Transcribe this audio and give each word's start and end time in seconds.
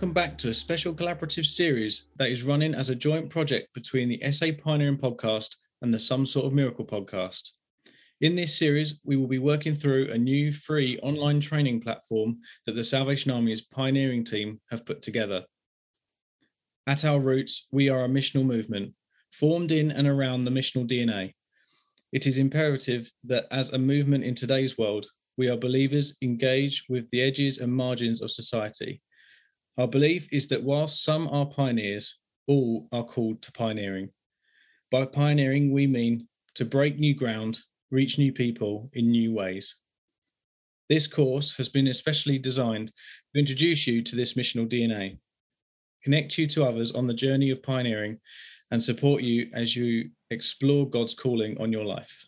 welcome 0.00 0.14
back 0.14 0.38
to 0.38 0.48
a 0.48 0.54
special 0.54 0.94
collaborative 0.94 1.44
series 1.44 2.04
that 2.16 2.30
is 2.30 2.42
running 2.42 2.74
as 2.74 2.88
a 2.88 2.94
joint 2.94 3.28
project 3.28 3.68
between 3.74 4.08
the 4.08 4.32
SA 4.32 4.46
Pioneering 4.58 4.96
Podcast 4.96 5.56
and 5.82 5.92
the 5.92 5.98
Some 5.98 6.24
Sort 6.24 6.46
of 6.46 6.54
Miracle 6.54 6.86
Podcast. 6.86 7.50
In 8.22 8.34
this 8.34 8.58
series, 8.58 8.98
we 9.04 9.16
will 9.16 9.26
be 9.26 9.38
working 9.38 9.74
through 9.74 10.10
a 10.10 10.16
new 10.16 10.52
free 10.52 10.98
online 11.00 11.38
training 11.38 11.82
platform 11.82 12.38
that 12.64 12.76
the 12.76 12.82
Salvation 12.82 13.30
Army's 13.30 13.60
pioneering 13.60 14.24
team 14.24 14.62
have 14.70 14.86
put 14.86 15.02
together. 15.02 15.44
At 16.86 17.04
our 17.04 17.20
roots, 17.20 17.68
we 17.70 17.90
are 17.90 18.06
a 18.06 18.08
missional 18.08 18.46
movement 18.46 18.94
formed 19.30 19.70
in 19.70 19.90
and 19.90 20.08
around 20.08 20.40
the 20.40 20.50
missional 20.50 20.88
DNA. 20.88 21.34
It 22.10 22.26
is 22.26 22.38
imperative 22.38 23.12
that 23.24 23.44
as 23.50 23.70
a 23.70 23.78
movement 23.78 24.24
in 24.24 24.34
today's 24.34 24.78
world, 24.78 25.08
we 25.36 25.50
are 25.50 25.58
believers 25.58 26.16
engaged 26.22 26.86
with 26.88 27.10
the 27.10 27.20
edges 27.20 27.58
and 27.58 27.70
margins 27.70 28.22
of 28.22 28.30
society. 28.30 29.02
Our 29.78 29.88
belief 29.88 30.28
is 30.32 30.48
that 30.48 30.62
whilst 30.62 31.04
some 31.04 31.28
are 31.28 31.46
pioneers, 31.46 32.18
all 32.46 32.88
are 32.92 33.04
called 33.04 33.42
to 33.42 33.52
pioneering. 33.52 34.10
By 34.90 35.06
pioneering, 35.06 35.72
we 35.72 35.86
mean 35.86 36.26
to 36.54 36.64
break 36.64 36.98
new 36.98 37.14
ground, 37.14 37.60
reach 37.90 38.18
new 38.18 38.32
people 38.32 38.90
in 38.92 39.10
new 39.10 39.32
ways. 39.32 39.76
This 40.88 41.06
course 41.06 41.56
has 41.56 41.68
been 41.68 41.86
especially 41.86 42.38
designed 42.38 42.88
to 43.32 43.40
introduce 43.40 43.86
you 43.86 44.02
to 44.02 44.16
this 44.16 44.34
missional 44.34 44.68
DNA, 44.68 45.18
connect 46.02 46.36
you 46.36 46.46
to 46.46 46.64
others 46.64 46.90
on 46.90 47.06
the 47.06 47.14
journey 47.14 47.50
of 47.50 47.62
pioneering, 47.62 48.18
and 48.72 48.82
support 48.82 49.22
you 49.22 49.48
as 49.54 49.76
you 49.76 50.10
explore 50.30 50.88
God's 50.88 51.14
calling 51.14 51.56
on 51.60 51.72
your 51.72 51.84
life. 51.84 52.26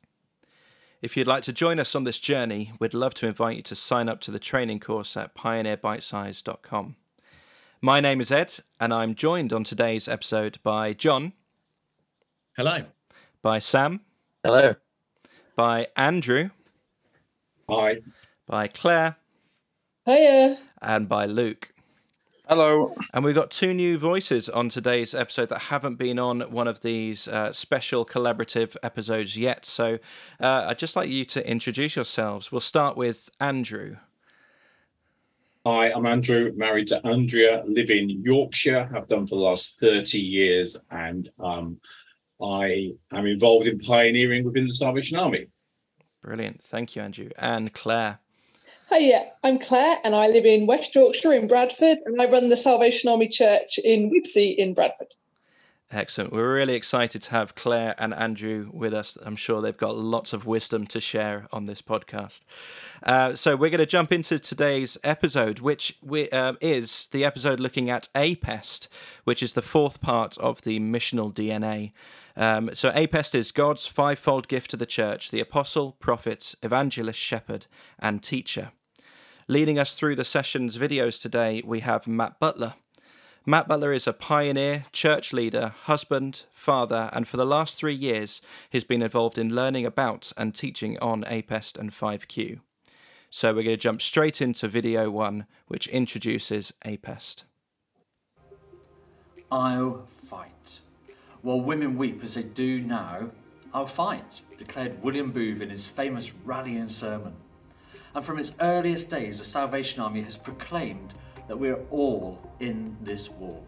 If 1.01 1.17
you'd 1.17 1.27
like 1.27 1.43
to 1.45 1.53
join 1.53 1.81
us 1.81 1.97
on 1.97 2.05
this 2.05 2.21
journey, 2.21 2.73
we'd 2.79 2.95
love 2.95 3.15
to 3.15 3.27
invite 3.27 3.57
you 3.57 3.63
to 3.65 3.75
sign 3.75 4.09
up 4.09 4.21
to 4.21 4.31
the 4.31 4.39
training 4.39 4.79
course 4.79 5.17
at 5.17 5.35
pioneerbitesize.com. 5.35 6.97
My 7.85 7.99
name 7.99 8.21
is 8.21 8.31
Ed, 8.31 8.55
and 8.79 8.95
I'm 8.95 9.17
joined 9.17 9.53
on 9.53 9.65
today's 9.65 10.07
episode 10.07 10.59
by 10.63 10.93
John. 10.93 11.33
Hello. 12.57 12.85
By 13.43 13.59
Sam. 13.59 14.03
Hello. 14.45 14.77
By 15.57 15.89
Andrew. 15.97 16.51
Hi. 17.69 17.97
By 18.47 18.69
Claire. 18.69 19.17
Hiya. 20.07 20.61
And 20.81 21.09
by 21.09 21.27
Luke. 21.27 21.75
Hello. 22.49 22.95
And 23.15 23.25
we've 23.25 23.35
got 23.35 23.51
two 23.51 23.75
new 23.75 23.99
voices 23.99 24.49
on 24.49 24.69
today's 24.69 25.13
episode 25.13 25.49
that 25.49 25.63
haven't 25.63 25.97
been 25.97 26.21
on 26.21 26.43
one 26.53 26.69
of 26.69 26.83
these 26.83 27.27
uh, 27.27 27.53
special 27.53 28.07
collaborative 28.07 28.77
episodes 28.85 29.37
yet. 29.37 29.67
So 29.67 29.99
uh, 30.39 30.67
I'd 30.69 30.79
just 30.79 30.95
like 30.95 31.09
you 31.11 31.25
to 31.25 31.45
introduce 31.51 31.97
yourselves. 31.97 32.53
We'll 32.53 32.61
start 32.61 32.97
with 32.97 33.29
Andrew. 33.41 33.97
Hi, 35.65 35.93
I'm 35.93 36.07
Andrew, 36.07 36.51
married 36.57 36.89
to 36.89 37.07
Andrea, 37.07 37.63
live 37.65 37.89
in 37.89 38.11
Yorkshire, 38.11 38.91
have 38.93 39.07
done 39.07 39.29
for 39.29 39.37
the 39.37 39.43
last 39.43 39.79
30 39.79 40.19
years, 40.19 40.77
and 40.91 41.31
um, 41.39 41.79
I 42.43 42.95
am 43.13 43.27
involved 43.27 43.69
in 43.69 43.79
pioneering 43.79 44.43
within 44.45 44.67
the 44.67 44.73
Salvation 44.73 45.21
Army. 45.21 45.47
Brilliant. 46.21 46.65
Thank 46.65 46.97
you, 46.97 47.03
Andrew. 47.03 47.29
And 47.39 47.73
Claire. 47.73 48.19
Hi, 48.89 48.99
yeah, 48.99 49.27
I'm 49.45 49.61
Claire 49.61 49.99
and 50.03 50.17
I 50.17 50.27
live 50.27 50.47
in 50.47 50.67
West 50.67 50.97
Yorkshire 50.97 51.33
in 51.33 51.47
Bradford 51.47 51.99
and 52.07 52.21
I 52.21 52.25
run 52.25 52.49
the 52.49 52.57
Salvation 52.57 53.09
Army 53.09 53.29
Church 53.29 53.79
in 53.85 54.11
Wibsey 54.11 54.57
in 54.57 54.75
Bradford. 54.75 55.15
Excellent. 55.95 56.33
We're 56.33 56.55
really 56.55 56.73
excited 56.73 57.21
to 57.21 57.33
have 57.33 57.55
Claire 57.55 57.95
and 57.99 58.15
Andrew 58.15 58.71
with 58.73 58.95
us. 58.95 59.19
I'm 59.21 59.37
sure 59.37 59.61
they've 59.61 59.77
got 59.77 59.95
lots 59.95 60.33
of 60.33 60.47
wisdom 60.47 60.87
to 60.87 61.01
share 61.01 61.47
on 61.53 61.67
this 61.67 61.83
podcast. 61.83 62.41
Uh, 63.03 63.35
so 63.37 63.57
we're 63.57 63.69
going 63.69 63.79
to 63.79 63.85
jump 63.85 64.11
into 64.11 64.39
today's 64.39 64.97
episode, 65.05 65.61
which 65.61 65.99
we, 66.01 66.31
uh, 66.31 66.55
is 66.63 67.09
the 67.13 67.27
episode 67.27 67.61
looking 67.61 67.91
at 67.91 68.09
APEST, 68.15 68.89
which 69.25 69.43
is 69.43 69.53
the 69.53 69.61
fourth 69.61 70.01
part 70.01 70.39
of 70.39 70.63
the 70.63 70.81
missional 70.81 71.31
DNA. 71.31 71.93
Um, 72.39 72.71
so 72.73 72.91
APEST 72.93 73.35
is 73.35 73.53
God's 73.53 73.87
fivefold 73.87 74.49
gift 74.49 74.71
to 74.71 74.79
the 74.79 74.87
church: 74.87 75.31
the 75.31 75.41
apostle, 75.41 75.93
prophet, 76.01 76.55
evangelist, 76.63 77.19
shepherd, 77.19 77.67
and 77.99 78.23
teacher. 78.23 78.73
Leading 79.47 79.79
us 79.79 79.95
through 79.95 80.17
the 80.17 80.25
session's 80.25 80.79
videos 80.79 81.21
today, 81.21 81.63
we 81.67 81.81
have 81.81 82.07
Matt 82.07 82.41
Butler. 82.41 82.75
Matt 83.45 83.67
Butler 83.67 83.93
is 83.93 84.07
a 84.07 84.13
pioneer, 84.13 84.85
church 84.93 85.33
leader, 85.33 85.75
husband, 85.85 86.45
father, 86.53 87.11
and 87.13 87.27
for 87.27 87.37
the 87.37 87.45
last 87.45 87.77
three 87.77 87.95
years, 87.95 88.41
he's 88.71 88.85
been 88.85 89.03
involved 89.03 89.37
in 89.37 89.53
learning 89.53 89.85
about 89.85 90.33
and 90.37 90.55
teaching 90.55 90.97
on 91.01 91.25
APEST 91.25 91.77
and 91.77 91.91
5Q. 91.91 92.61
So 93.31 93.49
we're 93.49 93.65
going 93.65 93.77
to 93.77 93.83
jump 93.83 94.01
straight 94.01 94.41
into 94.41 94.69
video 94.69 95.11
one, 95.11 95.47
which 95.67 95.89
introduces 95.89 96.73
APEST. 96.85 97.43
I'll 99.51 100.07
fight. 100.07 100.79
While 101.41 101.63
women 101.63 101.99
weep 101.99 102.23
as 102.23 102.35
they 102.35 102.45
do 102.45 102.81
now, 102.81 103.29
I'll 103.75 103.87
fight, 103.87 104.43
declared 104.57 105.03
William 105.03 105.33
Booth 105.33 105.61
in 105.61 105.69
his 105.69 105.89
famous 105.89 106.33
rallying 106.45 106.89
sermon 106.89 107.35
and 108.15 108.25
from 108.25 108.39
its 108.39 108.55
earliest 108.61 109.11
days, 109.11 109.39
the 109.39 109.45
Salvation 109.45 110.03
Army 110.03 110.23
has 110.23 110.37
proclaimed 110.37 111.15
that 111.53 111.59
we 111.59 111.69
are 111.69 111.85
all 111.91 112.41
in 112.61 112.97
this 113.03 113.29
war. 113.29 113.61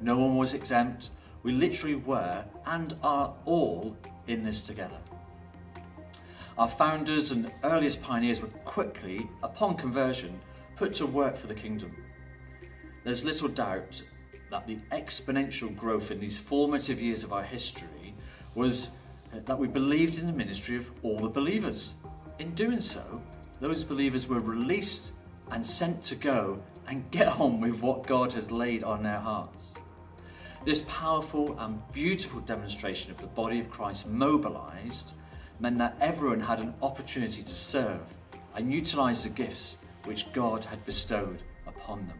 No 0.00 0.16
one 0.16 0.36
was 0.36 0.54
exempt. 0.54 1.10
We 1.42 1.50
literally 1.50 1.96
were 1.96 2.44
and 2.64 2.94
are 3.02 3.34
all 3.44 3.96
in 4.28 4.44
this 4.44 4.62
together. 4.62 4.98
Our 6.56 6.68
founders 6.68 7.32
and 7.32 7.50
earliest 7.64 8.00
pioneers 8.04 8.40
were 8.40 8.54
quickly, 8.64 9.28
upon 9.42 9.76
conversion, 9.76 10.38
put 10.76 10.94
to 10.94 11.06
work 11.06 11.34
for 11.34 11.48
the 11.48 11.56
kingdom. 11.56 11.96
There's 13.02 13.24
little 13.24 13.48
doubt 13.48 14.00
that 14.52 14.68
the 14.68 14.78
exponential 14.92 15.76
growth 15.76 16.12
in 16.12 16.20
these 16.20 16.38
formative 16.38 17.02
years 17.02 17.24
of 17.24 17.32
our 17.32 17.42
history 17.42 18.14
was 18.54 18.92
uh, 19.32 19.40
that 19.44 19.58
we 19.58 19.66
believed 19.66 20.20
in 20.20 20.28
the 20.28 20.32
ministry 20.32 20.76
of 20.76 20.88
all 21.02 21.18
the 21.18 21.28
believers. 21.28 21.94
In 22.38 22.54
doing 22.54 22.80
so, 22.80 23.20
those 23.60 23.82
believers 23.82 24.28
were 24.28 24.38
released 24.38 25.10
and 25.50 25.66
sent 25.66 26.04
to 26.04 26.14
go 26.14 26.62
and 26.88 27.10
get 27.10 27.28
on 27.28 27.60
with 27.60 27.82
what 27.82 28.06
God 28.06 28.32
has 28.34 28.50
laid 28.50 28.84
on 28.84 29.02
their 29.02 29.18
hearts. 29.18 29.72
This 30.64 30.82
powerful 30.88 31.58
and 31.58 31.80
beautiful 31.92 32.40
demonstration 32.40 33.10
of 33.10 33.18
the 33.18 33.26
body 33.26 33.60
of 33.60 33.70
Christ 33.70 34.08
mobilized 34.08 35.12
meant 35.60 35.78
that 35.78 35.96
everyone 36.00 36.40
had 36.40 36.58
an 36.58 36.74
opportunity 36.82 37.42
to 37.42 37.54
serve 37.54 38.02
and 38.54 38.72
utilize 38.72 39.22
the 39.22 39.28
gifts 39.28 39.76
which 40.04 40.32
God 40.32 40.64
had 40.64 40.84
bestowed 40.86 41.42
upon 41.66 42.06
them. 42.06 42.18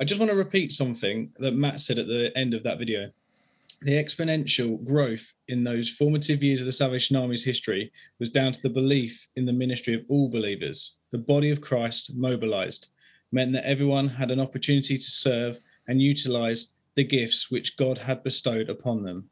I 0.00 0.04
just 0.04 0.20
want 0.20 0.30
to 0.30 0.36
repeat 0.36 0.72
something 0.72 1.32
that 1.38 1.54
Matt 1.54 1.80
said 1.80 1.98
at 1.98 2.06
the 2.06 2.30
end 2.36 2.54
of 2.54 2.62
that 2.64 2.78
video 2.78 3.10
the 3.82 3.92
exponential 3.92 4.82
growth 4.82 5.34
in 5.48 5.62
those 5.62 5.88
formative 5.88 6.42
years 6.42 6.60
of 6.60 6.66
the 6.66 6.72
Salvation 6.72 7.16
Army's 7.16 7.44
history 7.44 7.92
was 8.18 8.30
down 8.30 8.52
to 8.52 8.62
the 8.62 8.70
belief 8.70 9.28
in 9.36 9.44
the 9.44 9.52
ministry 9.52 9.94
of 9.94 10.04
all 10.08 10.28
believers. 10.30 10.95
The 11.12 11.18
body 11.18 11.50
of 11.50 11.60
Christ 11.60 12.14
mobilized 12.14 12.88
meant 13.32 13.52
that 13.52 13.66
everyone 13.66 14.08
had 14.08 14.30
an 14.30 14.40
opportunity 14.40 14.96
to 14.96 15.02
serve 15.02 15.60
and 15.88 16.00
utilize 16.00 16.74
the 16.94 17.04
gifts 17.04 17.50
which 17.50 17.76
God 17.76 17.98
had 17.98 18.22
bestowed 18.22 18.70
upon 18.70 19.02
them. 19.02 19.28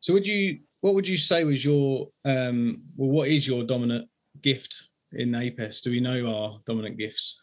So, 0.00 0.12
would 0.12 0.26
you, 0.26 0.60
what 0.80 0.94
would 0.94 1.08
you 1.08 1.16
say 1.16 1.44
was 1.44 1.64
your, 1.64 2.08
um, 2.24 2.82
well, 2.96 3.10
what 3.10 3.28
is 3.28 3.46
your 3.46 3.64
dominant 3.64 4.08
gift 4.40 4.88
in 5.12 5.34
APEST? 5.34 5.82
Do 5.82 5.90
we 5.90 6.00
know 6.00 6.26
our 6.34 6.60
dominant 6.64 6.96
gifts? 6.96 7.42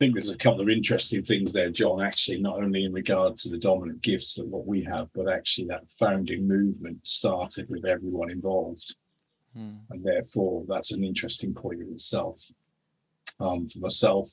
I 0.00 0.04
think 0.04 0.14
there's 0.14 0.30
a 0.30 0.38
couple 0.38 0.60
of 0.60 0.68
interesting 0.68 1.24
things 1.24 1.52
there, 1.52 1.70
John, 1.70 2.00
actually, 2.00 2.40
not 2.40 2.62
only 2.62 2.84
in 2.84 2.92
regard 2.92 3.36
to 3.38 3.48
the 3.48 3.58
dominant 3.58 4.00
gifts 4.00 4.38
of 4.38 4.46
what 4.46 4.64
we 4.64 4.84
have, 4.84 5.08
but 5.12 5.28
actually 5.28 5.66
that 5.68 5.90
founding 5.90 6.46
movement 6.46 6.98
started 7.02 7.68
with 7.68 7.84
everyone 7.84 8.30
involved. 8.30 8.94
Hmm. 9.54 9.76
And 9.90 10.04
therefore, 10.04 10.64
that's 10.68 10.92
an 10.92 11.04
interesting 11.04 11.54
point 11.54 11.80
in 11.80 11.88
itself. 11.90 12.40
Um, 13.40 13.66
for 13.68 13.78
myself, 13.78 14.28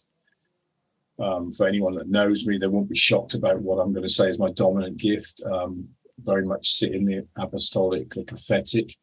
um, 1.20 1.52
for 1.52 1.68
anyone 1.68 1.94
that 1.94 2.10
knows 2.10 2.46
me, 2.46 2.58
they 2.58 2.68
won't 2.68 2.90
be 2.90 2.98
shocked 2.98 3.36
about 3.36 3.62
what 3.62 3.78
I'm 3.78 3.94
going 3.94 4.06
to 4.06 4.10
say 4.10 4.30
is 4.30 4.40
my 4.40 4.52
dominant 4.52 4.98
gift. 4.98 5.42
Um, 5.50 5.90
very 6.24 6.46
much 6.46 6.72
sit 6.72 6.94
in 6.94 7.06
the 7.06 7.28
apostolic, 7.38 8.14
the 8.14 8.24
prophetic, 8.24 8.96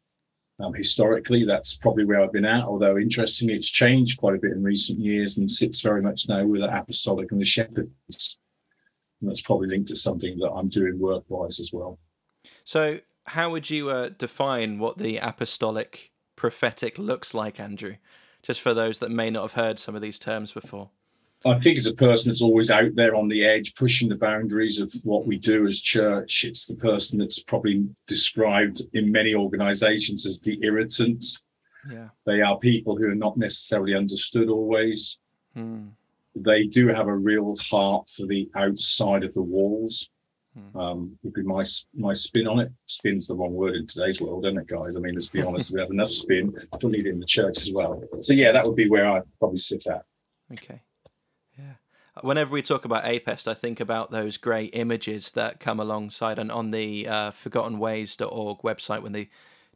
um, 0.59 0.73
historically, 0.73 1.45
that's 1.45 1.75
probably 1.75 2.05
where 2.05 2.21
I've 2.21 2.31
been 2.31 2.45
at, 2.45 2.63
although 2.63 2.97
interestingly, 2.97 3.55
it's 3.55 3.69
changed 3.69 4.19
quite 4.19 4.35
a 4.35 4.39
bit 4.39 4.51
in 4.51 4.63
recent 4.63 4.99
years 4.99 5.37
and 5.37 5.49
sits 5.49 5.81
very 5.81 6.01
much 6.01 6.29
now 6.29 6.45
with 6.45 6.61
the 6.61 6.75
apostolic 6.75 7.31
and 7.31 7.41
the 7.41 7.45
shepherds. 7.45 8.39
And 9.19 9.29
that's 9.29 9.41
probably 9.41 9.67
linked 9.67 9.89
to 9.89 9.95
something 9.95 10.37
that 10.39 10.51
I'm 10.51 10.67
doing 10.67 10.99
work 10.99 11.23
wise 11.27 11.59
as 11.59 11.71
well. 11.73 11.99
So, 12.63 12.99
how 13.25 13.49
would 13.51 13.69
you 13.69 13.89
uh, 13.89 14.09
define 14.17 14.79
what 14.79 14.97
the 14.97 15.17
apostolic 15.17 16.11
prophetic 16.35 16.97
looks 16.97 17.33
like, 17.33 17.59
Andrew? 17.59 17.95
Just 18.41 18.61
for 18.61 18.73
those 18.73 18.99
that 18.99 19.11
may 19.11 19.29
not 19.29 19.43
have 19.43 19.53
heard 19.53 19.79
some 19.79 19.95
of 19.95 20.01
these 20.01 20.19
terms 20.19 20.51
before. 20.51 20.89
I 21.45 21.59
think 21.59 21.77
it's 21.77 21.87
a 21.87 21.93
person 21.93 22.29
that's 22.29 22.41
always 22.41 22.71
out 22.71 22.95
there 22.95 23.15
on 23.15 23.27
the 23.27 23.43
edge, 23.43 23.75
pushing 23.75 24.07
the 24.07 24.15
boundaries 24.15 24.79
of 24.79 24.93
what 25.03 25.25
we 25.25 25.37
do 25.37 25.67
as 25.67 25.81
church. 25.81 26.45
It's 26.45 26.65
the 26.65 26.75
person 26.75 27.19
that's 27.19 27.43
probably 27.43 27.85
described 28.07 28.81
in 28.93 29.11
many 29.11 29.35
organizations 29.35 30.25
as 30.25 30.39
the 30.39 30.57
irritant. 30.61 31.25
Yeah. 31.89 32.09
They 32.25 32.41
are 32.41 32.57
people 32.57 32.95
who 32.95 33.09
are 33.09 33.15
not 33.15 33.37
necessarily 33.37 33.93
understood 33.93 34.49
always. 34.49 35.19
Hmm. 35.53 35.89
they 36.35 36.65
do 36.65 36.87
have 36.87 37.07
a 37.07 37.15
real 37.15 37.55
heart 37.57 38.09
for 38.09 38.25
the 38.25 38.49
outside 38.55 39.23
of 39.23 39.35
the 39.35 39.43
walls. 39.43 40.09
Hmm. 40.53 40.77
Um, 40.77 41.19
would 41.23 41.33
be 41.33 41.41
my 41.41 41.63
my 41.95 42.13
spin 42.13 42.47
on 42.47 42.59
it. 42.59 42.71
Spin's 42.85 43.27
the 43.27 43.35
wrong 43.35 43.53
word 43.53 43.75
in 43.75 43.87
today's 43.87 44.21
world, 44.21 44.45
isn't 44.45 44.59
it, 44.59 44.67
guys? 44.67 44.95
I 44.95 44.99
mean, 44.99 45.15
let's 45.15 45.27
be 45.27 45.41
honest, 45.47 45.73
we 45.73 45.79
have 45.79 45.89
enough 45.89 46.09
spin. 46.09 46.53
Don't 46.79 46.91
need 46.91 47.07
it 47.07 47.11
in 47.11 47.19
the 47.19 47.25
church 47.25 47.57
as 47.57 47.71
well. 47.73 48.03
So 48.19 48.33
yeah, 48.33 48.51
that 48.51 48.65
would 48.65 48.75
be 48.75 48.89
where 48.89 49.09
I'd 49.09 49.23
probably 49.39 49.57
sit 49.57 49.87
at. 49.87 50.03
Okay. 50.51 50.81
Yeah. 51.57 51.73
Whenever 52.21 52.51
we 52.51 52.61
talk 52.61 52.85
about 52.85 53.05
APEST, 53.05 53.47
I 53.47 53.55
think 53.55 53.79
about 53.79 54.11
those 54.11 54.37
great 54.37 54.71
images 54.73 55.31
that 55.31 55.59
come 55.59 55.79
alongside 55.79 56.37
and 56.37 56.51
on 56.51 56.69
the 56.69 57.07
uh, 57.07 57.31
forgottenways.org 57.31 58.59
website 58.59 59.01
when 59.01 59.13
they 59.13 59.29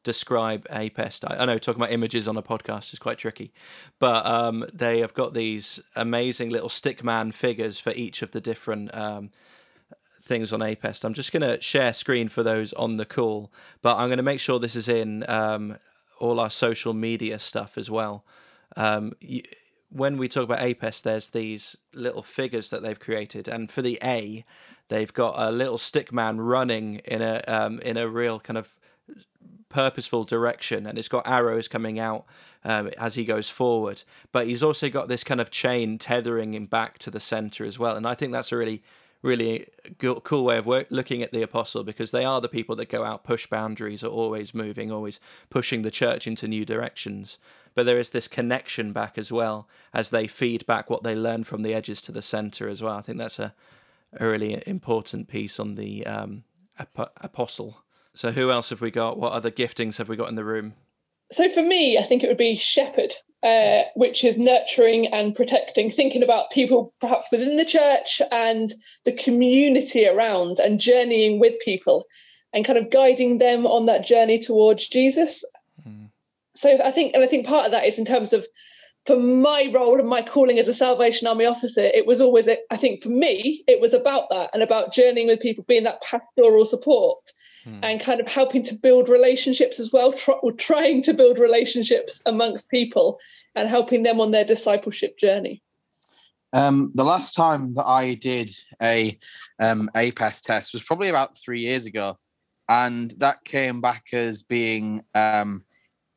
describe 0.03 0.67
APEST. 0.69 1.25
I, 1.25 1.37
I 1.37 1.45
know 1.45 1.57
talking 1.57 1.81
about 1.81 1.91
images 1.91 2.27
on 2.27 2.37
a 2.37 2.43
podcast 2.43 2.93
is 2.93 2.99
quite 2.99 3.17
tricky, 3.17 3.51
but 3.97 4.25
um, 4.27 4.65
they 4.71 4.99
have 4.99 5.15
got 5.15 5.33
these 5.33 5.79
amazing 5.95 6.49
little 6.49 6.69
stickman 6.69 7.33
figures 7.33 7.79
for 7.79 7.91
each 7.93 8.21
of 8.21 8.31
the 8.31 8.39
different 8.39 8.93
um, 8.95 9.31
things 10.21 10.51
on 10.51 10.61
APEST. 10.61 11.03
I'm 11.03 11.13
just 11.13 11.31
going 11.31 11.41
to 11.41 11.61
share 11.61 11.93
screen 11.93 12.29
for 12.29 12.43
those 12.43 12.73
on 12.73 12.97
the 12.97 13.05
call, 13.05 13.51
but 13.81 13.97
I'm 13.97 14.07
going 14.07 14.17
to 14.17 14.23
make 14.23 14.39
sure 14.39 14.59
this 14.59 14.75
is 14.75 14.87
in 14.87 15.27
um, 15.29 15.77
all 16.19 16.39
our 16.39 16.49
social 16.49 16.93
media 16.93 17.39
stuff 17.39 17.77
as 17.77 17.89
well. 17.89 18.23
Um, 18.75 19.13
you, 19.19 19.41
when 19.89 20.17
we 20.17 20.27
talk 20.27 20.43
about 20.43 20.59
APEST, 20.59 21.03
there's 21.03 21.29
these 21.29 21.77
little 21.93 22.21
figures 22.21 22.69
that 22.69 22.81
they've 22.81 22.99
created, 22.99 23.47
and 23.47 23.71
for 23.71 23.81
the 23.81 23.99
A, 24.03 24.43
they've 24.89 25.13
got 25.13 25.35
a 25.37 25.51
little 25.51 25.77
stick 25.77 26.11
man 26.11 26.39
running 26.41 26.97
in 27.05 27.21
a 27.21 27.41
um, 27.47 27.79
in 27.79 27.97
a 27.97 28.07
real 28.07 28.39
kind 28.39 28.57
of 28.57 28.75
purposeful 29.69 30.23
direction, 30.23 30.85
and 30.85 30.97
it's 30.97 31.07
got 31.07 31.27
arrows 31.27 31.67
coming 31.67 31.99
out 31.99 32.25
um, 32.63 32.87
as 32.97 33.15
he 33.15 33.23
goes 33.23 33.49
forward. 33.49 34.03
But 34.31 34.47
he's 34.47 34.63
also 34.63 34.89
got 34.89 35.07
this 35.07 35.23
kind 35.23 35.39
of 35.39 35.51
chain 35.51 35.97
tethering 35.97 36.53
him 36.53 36.65
back 36.65 36.97
to 36.99 37.11
the 37.11 37.19
center 37.19 37.63
as 37.63 37.79
well, 37.79 37.95
and 37.95 38.07
I 38.07 38.13
think 38.13 38.33
that's 38.33 38.51
a 38.51 38.57
really 38.57 38.83
really 39.21 39.67
cool 39.99 40.45
way 40.45 40.57
of 40.57 40.65
work, 40.65 40.87
looking 40.89 41.23
at 41.23 41.31
the 41.31 41.41
apostle 41.41 41.83
because 41.83 42.11
they 42.11 42.23
are 42.23 42.39
the 42.39 42.49
people 42.49 42.75
that 42.75 42.89
go 42.89 43.03
out 43.03 43.23
push 43.23 43.47
boundaries 43.47 44.03
are 44.03 44.07
always 44.07 44.53
moving 44.53 44.91
always 44.91 45.19
pushing 45.49 45.81
the 45.81 45.91
church 45.91 46.27
into 46.27 46.47
new 46.47 46.65
directions. 46.65 47.37
But 47.73 47.85
there 47.85 47.99
is 47.99 48.11
this 48.11 48.27
connection 48.27 48.93
back 48.93 49.17
as 49.17 49.31
well 49.31 49.67
as 49.93 50.09
they 50.09 50.27
feed 50.27 50.65
back 50.65 50.89
what 50.89 51.03
they 51.03 51.15
learn 51.15 51.43
from 51.43 51.61
the 51.61 51.73
edges 51.73 52.01
to 52.03 52.11
the 52.11 52.21
center 52.21 52.67
as 52.67 52.81
well. 52.81 52.95
I 52.95 53.01
think 53.01 53.17
that's 53.17 53.39
a, 53.39 53.53
a 54.19 54.27
really 54.27 54.63
important 54.65 55.27
piece 55.27 55.59
on 55.59 55.75
the 55.75 56.05
um, 56.05 56.43
ap- 56.79 57.13
apostle. 57.17 57.83
So 58.13 58.31
who 58.31 58.49
else 58.49 58.71
have 58.71 58.81
we 58.81 58.89
got? 58.89 59.19
What 59.19 59.33
other 59.33 59.51
giftings 59.51 59.97
have 59.97 60.09
we 60.09 60.15
got 60.15 60.29
in 60.29 60.35
the 60.35 60.43
room? 60.43 60.73
So 61.31 61.49
for 61.49 61.61
me 61.61 61.97
i 61.97 62.03
think 62.03 62.23
it 62.23 62.27
would 62.27 62.37
be 62.37 62.55
shepherd 62.55 63.13
uh, 63.43 63.83
which 63.95 64.23
is 64.23 64.37
nurturing 64.37 65.07
and 65.07 65.35
protecting, 65.35 65.89
thinking 65.89 66.23
about 66.23 66.51
people 66.51 66.93
perhaps 66.99 67.27
within 67.31 67.57
the 67.57 67.65
church 67.65 68.21
and 68.31 68.73
the 69.05 69.11
community 69.11 70.07
around 70.07 70.59
and 70.59 70.79
journeying 70.79 71.39
with 71.39 71.59
people 71.59 72.05
and 72.53 72.65
kind 72.65 72.79
of 72.79 72.89
guiding 72.89 73.37
them 73.37 73.67
on 73.67 73.85
that 73.85 74.05
journey 74.05 74.39
towards 74.39 74.87
Jesus. 74.87 75.43
Mm. 75.87 76.09
So 76.55 76.79
I 76.83 76.91
think, 76.91 77.13
and 77.13 77.23
I 77.23 77.27
think 77.27 77.45
part 77.45 77.65
of 77.65 77.71
that 77.71 77.85
is 77.85 77.99
in 77.99 78.05
terms 78.05 78.33
of 78.33 78.45
for 79.07 79.15
my 79.17 79.71
role 79.73 79.97
and 79.99 80.09
my 80.09 80.21
calling 80.21 80.59
as 80.59 80.67
a 80.67 80.73
Salvation 80.73 81.27
Army 81.27 81.45
officer, 81.45 81.81
it 81.81 82.05
was 82.05 82.19
always, 82.19 82.49
I 82.49 82.75
think 82.75 83.01
for 83.01 83.07
me, 83.07 83.63
it 83.65 83.79
was 83.79 83.93
about 83.93 84.27
that 84.31 84.49
and 84.53 84.61
about 84.61 84.91
journeying 84.91 85.27
with 85.27 85.39
people, 85.39 85.63
being 85.63 85.85
that 85.85 86.01
pastoral 86.01 86.65
support 86.65 87.31
mm. 87.65 87.79
and 87.81 88.01
kind 88.01 88.19
of 88.19 88.27
helping 88.27 88.63
to 88.63 88.75
build 88.75 89.07
relationships 89.07 89.79
as 89.79 89.93
well, 89.93 90.13
or 90.41 90.51
trying 90.51 91.01
to 91.03 91.13
build 91.13 91.39
relationships 91.39 92.21
amongst 92.25 92.69
people 92.69 93.17
and 93.55 93.69
helping 93.69 94.03
them 94.03 94.19
on 94.19 94.31
their 94.31 94.43
discipleship 94.43 95.17
journey. 95.17 95.63
Um, 96.51 96.91
the 96.93 97.05
last 97.05 97.33
time 97.33 97.75
that 97.75 97.85
I 97.85 98.15
did 98.15 98.51
a 98.81 99.17
um, 99.59 99.89
APEST 99.95 100.43
test 100.43 100.73
was 100.73 100.83
probably 100.83 101.07
about 101.07 101.37
three 101.37 101.61
years 101.61 101.85
ago, 101.85 102.17
and 102.67 103.11
that 103.19 103.45
came 103.45 103.79
back 103.79 104.07
as 104.11 104.43
being 104.43 105.05
um, 105.15 105.63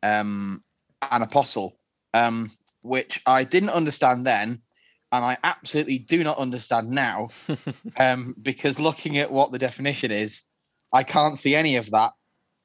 um, 0.03 0.65
an 1.13 1.23
apostle. 1.23 1.77
Um, 2.15 2.51
which 2.83 3.21
I 3.27 3.45
didn't 3.45 3.71
understand 3.71 4.27
then, 4.27 4.63
and 5.13 5.25
I 5.25 5.37
absolutely 5.43 5.99
do 5.99 6.23
not 6.23 6.39
understand 6.39 6.89
now, 6.89 7.29
um, 7.99 8.35
because 8.41 8.79
looking 8.79 9.19
at 9.19 9.31
what 9.31 9.53
the 9.53 9.59
definition 9.59 10.11
is, 10.11 10.43
I 10.93 11.03
can't 11.03 11.39
see 11.39 11.55
any 11.55 11.77
of 11.77 11.91
that 11.91 12.13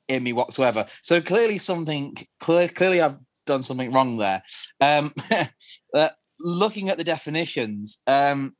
in 0.08 0.24
me 0.24 0.34
whatsoever. 0.34 0.86
So 1.02 1.22
clearly, 1.22 1.58
something 1.58 2.18
clear, 2.40 2.68
clearly 2.68 3.02
I've 3.02 3.18
done 3.46 3.64
something 3.64 3.92
wrong 3.92 4.18
there. 4.18 4.44
Um, 4.82 5.14
uh, 5.94 6.10
looking 6.40 6.90
at 6.90 6.98
the 6.98 7.04
definitions, 7.04 8.02
um, 8.08 8.56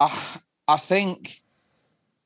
I, 0.00 0.40
I 0.68 0.76
think, 0.76 1.42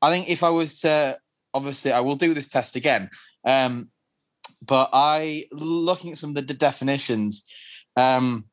I 0.01 0.09
think 0.09 0.29
if 0.29 0.43
I 0.43 0.49
was 0.49 0.81
to, 0.81 1.17
obviously, 1.53 1.91
I 1.91 2.01
will 2.01 2.15
do 2.15 2.33
this 2.33 2.47
test 2.47 2.75
again. 2.75 3.09
Um, 3.45 3.89
but 4.61 4.89
I, 4.91 5.45
looking 5.51 6.11
at 6.11 6.17
some 6.17 6.35
of 6.35 6.35
the 6.35 6.53
definitions, 6.53 7.45
um, 7.99 8.45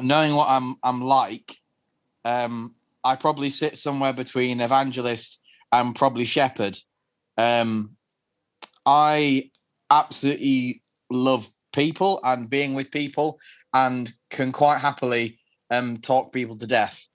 knowing 0.00 0.34
what 0.34 0.48
I'm 0.48 0.76
I'm 0.82 1.00
like, 1.02 1.56
um, 2.24 2.74
I 3.04 3.16
probably 3.16 3.50
sit 3.50 3.78
somewhere 3.78 4.12
between 4.12 4.60
evangelist 4.60 5.40
and 5.72 5.94
probably 5.94 6.24
shepherd. 6.24 6.76
Um, 7.38 7.96
I 8.84 9.50
absolutely 9.90 10.82
love 11.10 11.48
people 11.72 12.20
and 12.24 12.50
being 12.50 12.74
with 12.74 12.90
people, 12.90 13.38
and 13.72 14.12
can 14.30 14.50
quite 14.50 14.78
happily 14.78 15.38
um, 15.70 15.98
talk 15.98 16.32
people 16.32 16.56
to 16.56 16.66
death, 16.66 17.06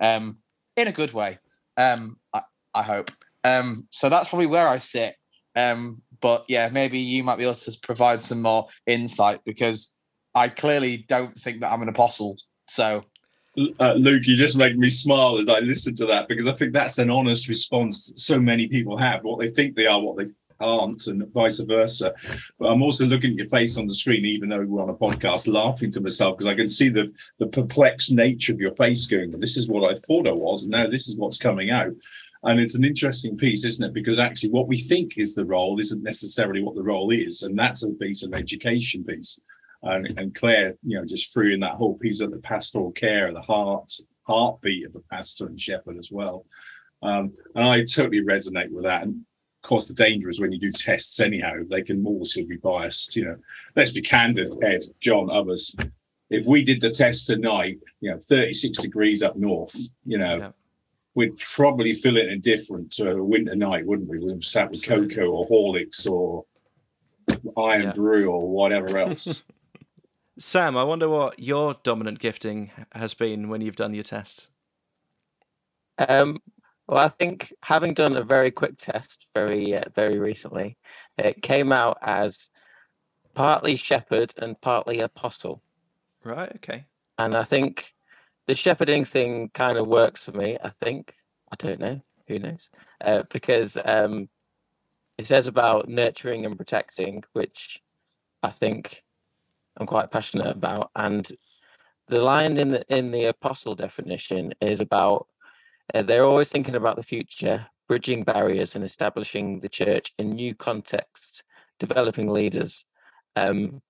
um, 0.00 0.38
in 0.76 0.86
a 0.86 0.92
good 0.92 1.12
way. 1.12 1.38
Um, 1.76 2.18
I, 2.32 2.42
I 2.74 2.82
hope. 2.84 3.10
Um, 3.42 3.88
so 3.90 4.08
that's 4.08 4.28
probably 4.28 4.46
where 4.46 4.68
I 4.68 4.78
sit. 4.78 5.16
Um, 5.56 6.02
but 6.20 6.44
yeah, 6.48 6.68
maybe 6.70 6.98
you 6.98 7.24
might 7.24 7.38
be 7.38 7.44
able 7.44 7.54
to 7.54 7.78
provide 7.82 8.22
some 8.22 8.42
more 8.42 8.68
insight 8.86 9.40
because 9.44 9.95
I 10.36 10.48
clearly 10.48 10.98
don't 11.08 11.34
think 11.34 11.60
that 11.62 11.72
I'm 11.72 11.80
an 11.80 11.88
apostle. 11.88 12.36
So, 12.68 13.04
uh, 13.80 13.94
Luke, 13.94 14.26
you 14.26 14.36
just 14.36 14.58
make 14.58 14.76
me 14.76 14.90
smile 14.90 15.38
as 15.38 15.48
I 15.48 15.60
listen 15.60 15.94
to 15.96 16.06
that 16.06 16.28
because 16.28 16.46
I 16.46 16.52
think 16.52 16.74
that's 16.74 16.98
an 16.98 17.08
honest 17.08 17.48
response 17.48 18.12
so 18.16 18.38
many 18.38 18.68
people 18.68 18.98
have. 18.98 19.24
What 19.24 19.40
they 19.40 19.50
think 19.50 19.74
they 19.74 19.86
are, 19.86 19.98
what 19.98 20.18
they 20.18 20.26
aren't, 20.60 21.06
and 21.06 21.26
vice 21.32 21.58
versa. 21.60 22.12
But 22.58 22.66
I'm 22.66 22.82
also 22.82 23.06
looking 23.06 23.30
at 23.30 23.38
your 23.38 23.48
face 23.48 23.78
on 23.78 23.86
the 23.86 23.94
screen, 23.94 24.26
even 24.26 24.50
though 24.50 24.62
we're 24.62 24.82
on 24.82 24.90
a 24.90 24.94
podcast, 24.94 25.50
laughing 25.50 25.90
to 25.92 26.02
myself 26.02 26.36
because 26.36 26.52
I 26.52 26.54
can 26.54 26.68
see 26.68 26.90
the 26.90 27.10
the 27.38 27.46
perplexed 27.46 28.12
nature 28.12 28.52
of 28.52 28.60
your 28.60 28.74
face 28.74 29.06
going, 29.06 29.30
This 29.38 29.56
is 29.56 29.68
what 29.68 29.90
I 29.90 29.98
thought 30.06 30.28
I 30.28 30.32
was, 30.32 30.64
and 30.64 30.72
now 30.72 30.86
this 30.86 31.08
is 31.08 31.16
what's 31.16 31.38
coming 31.38 31.70
out. 31.70 31.92
And 32.42 32.60
it's 32.60 32.74
an 32.74 32.84
interesting 32.84 33.38
piece, 33.38 33.64
isn't 33.64 33.84
it? 33.84 33.94
Because 33.94 34.18
actually, 34.18 34.50
what 34.50 34.68
we 34.68 34.76
think 34.76 35.16
is 35.16 35.34
the 35.34 35.46
role 35.46 35.80
isn't 35.80 36.02
necessarily 36.02 36.62
what 36.62 36.74
the 36.74 36.82
role 36.82 37.10
is, 37.10 37.42
and 37.42 37.58
that's 37.58 37.82
a 37.82 37.92
piece 37.94 38.22
of 38.22 38.34
education 38.34 39.02
piece 39.02 39.40
and, 39.82 40.18
and 40.18 40.34
Claire, 40.34 40.74
you 40.82 40.98
know, 40.98 41.04
just 41.04 41.32
threw 41.32 41.52
in 41.52 41.60
that 41.60 41.74
whole 41.74 41.98
piece 41.98 42.20
of 42.20 42.30
the 42.30 42.40
pastoral 42.40 42.92
care, 42.92 43.32
the 43.32 43.42
heart 43.42 43.92
heartbeat 44.26 44.84
of 44.84 44.92
the 44.92 45.02
pastor 45.10 45.46
and 45.46 45.60
shepherd 45.60 45.96
as 45.98 46.10
well. 46.10 46.44
Um, 47.02 47.32
and 47.54 47.64
I 47.64 47.84
totally 47.84 48.22
resonate 48.22 48.70
with 48.70 48.84
that. 48.84 49.02
And 49.02 49.24
of 49.62 49.68
course, 49.68 49.88
the 49.88 49.94
danger 49.94 50.28
is 50.28 50.40
when 50.40 50.52
you 50.52 50.58
do 50.58 50.72
tests 50.72 51.20
anyhow, 51.20 51.54
they 51.68 51.82
can 51.82 52.04
also 52.06 52.44
be 52.44 52.56
biased. 52.56 53.16
You 53.16 53.26
know, 53.26 53.36
let's 53.74 53.92
be 53.92 54.02
candid, 54.02 54.52
Ed, 54.62 54.82
John, 55.00 55.30
others. 55.30 55.74
If 56.28 56.46
we 56.46 56.64
did 56.64 56.80
the 56.80 56.90
test 56.90 57.26
tonight, 57.28 57.78
you 58.00 58.10
know, 58.10 58.18
36 58.18 58.78
degrees 58.78 59.22
up 59.22 59.36
north, 59.36 59.76
you 60.04 60.18
know, 60.18 60.36
yeah. 60.36 60.50
we'd 61.14 61.38
probably 61.38 61.92
feel 61.92 62.16
it 62.16 62.28
indifferent 62.28 62.92
to 62.94 63.12
a 63.12 63.22
winter 63.22 63.54
night, 63.54 63.86
wouldn't 63.86 64.08
we? 64.08 64.18
We'd 64.18 64.42
sat 64.42 64.70
with 64.70 64.84
cocoa 64.84 65.26
or 65.26 65.46
Horlicks 65.46 66.10
or 66.10 66.44
Irn 67.56 67.82
yeah. 67.82 67.92
Bru 67.92 68.28
or 68.28 68.48
whatever 68.48 68.98
else. 68.98 69.44
Sam, 70.38 70.76
I 70.76 70.84
wonder 70.84 71.08
what 71.08 71.38
your 71.38 71.74
dominant 71.82 72.18
gifting 72.18 72.70
has 72.92 73.14
been 73.14 73.48
when 73.48 73.62
you've 73.62 73.76
done 73.76 73.94
your 73.94 74.04
test. 74.04 74.48
Um, 75.98 76.38
well, 76.86 76.98
I 76.98 77.08
think 77.08 77.54
having 77.62 77.94
done 77.94 78.16
a 78.16 78.22
very 78.22 78.50
quick 78.50 78.76
test 78.76 79.26
very 79.34 79.74
uh, 79.74 79.84
very 79.94 80.18
recently, 80.18 80.76
it 81.16 81.42
came 81.42 81.72
out 81.72 81.98
as 82.02 82.50
partly 83.34 83.76
shepherd 83.76 84.34
and 84.36 84.60
partly 84.60 85.00
apostle. 85.00 85.62
Right. 86.22 86.52
Okay. 86.56 86.84
And 87.18 87.34
I 87.34 87.44
think 87.44 87.94
the 88.46 88.54
shepherding 88.54 89.06
thing 89.06 89.50
kind 89.54 89.78
of 89.78 89.86
works 89.86 90.22
for 90.24 90.32
me. 90.32 90.58
I 90.62 90.70
think 90.82 91.14
I 91.50 91.56
don't 91.56 91.80
know. 91.80 92.00
Who 92.28 92.38
knows? 92.38 92.68
Uh, 93.00 93.22
because 93.30 93.78
um, 93.84 94.28
it 95.16 95.26
says 95.26 95.46
about 95.46 95.88
nurturing 95.88 96.44
and 96.44 96.58
protecting, 96.58 97.24
which 97.32 97.80
I 98.42 98.50
think 98.50 99.02
I'm 99.76 99.86
quite 99.86 100.10
passionate 100.10 100.50
about. 100.50 100.90
And 100.96 101.26
the 102.08 102.22
line 102.22 102.56
in 102.56 102.70
the 102.70 102.84
in 102.88 103.10
the 103.10 103.26
apostle 103.26 103.74
definition 103.74 104.54
is 104.60 104.80
about 104.80 105.26
uh, 105.94 106.02
they're 106.02 106.24
always 106.24 106.48
thinking 106.48 106.74
about 106.74 106.96
the 106.96 107.02
future, 107.02 107.66
bridging 107.88 108.24
barriers 108.24 108.74
and 108.74 108.84
establishing 108.84 109.60
the 109.60 109.68
church 109.68 110.12
in 110.18 110.30
new 110.30 110.54
contexts, 110.54 111.42
developing 111.78 112.28
leaders. 112.28 112.84
Um, 113.36 113.82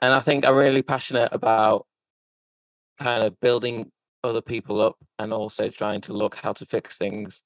and 0.00 0.14
I 0.14 0.20
think 0.20 0.44
I'm 0.44 0.54
really 0.54 0.82
passionate 0.82 1.30
about 1.32 1.86
kind 3.00 3.22
of 3.24 3.38
building 3.40 3.90
other 4.24 4.40
people 4.40 4.80
up 4.80 4.96
and 5.18 5.32
also 5.32 5.68
trying 5.68 6.00
to 6.02 6.12
look 6.12 6.34
how 6.34 6.52
to 6.52 6.66
fix 6.66 6.96
things. 6.96 7.42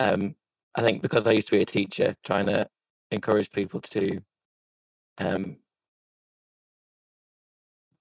Um, 0.00 0.34
I 0.74 0.82
think 0.82 1.02
because 1.02 1.26
I 1.26 1.32
used 1.32 1.48
to 1.48 1.56
be 1.56 1.62
a 1.62 1.66
teacher, 1.66 2.16
trying 2.24 2.46
to 2.46 2.66
encourage 3.10 3.50
people 3.50 3.80
to 3.80 4.20
um, 5.18 5.56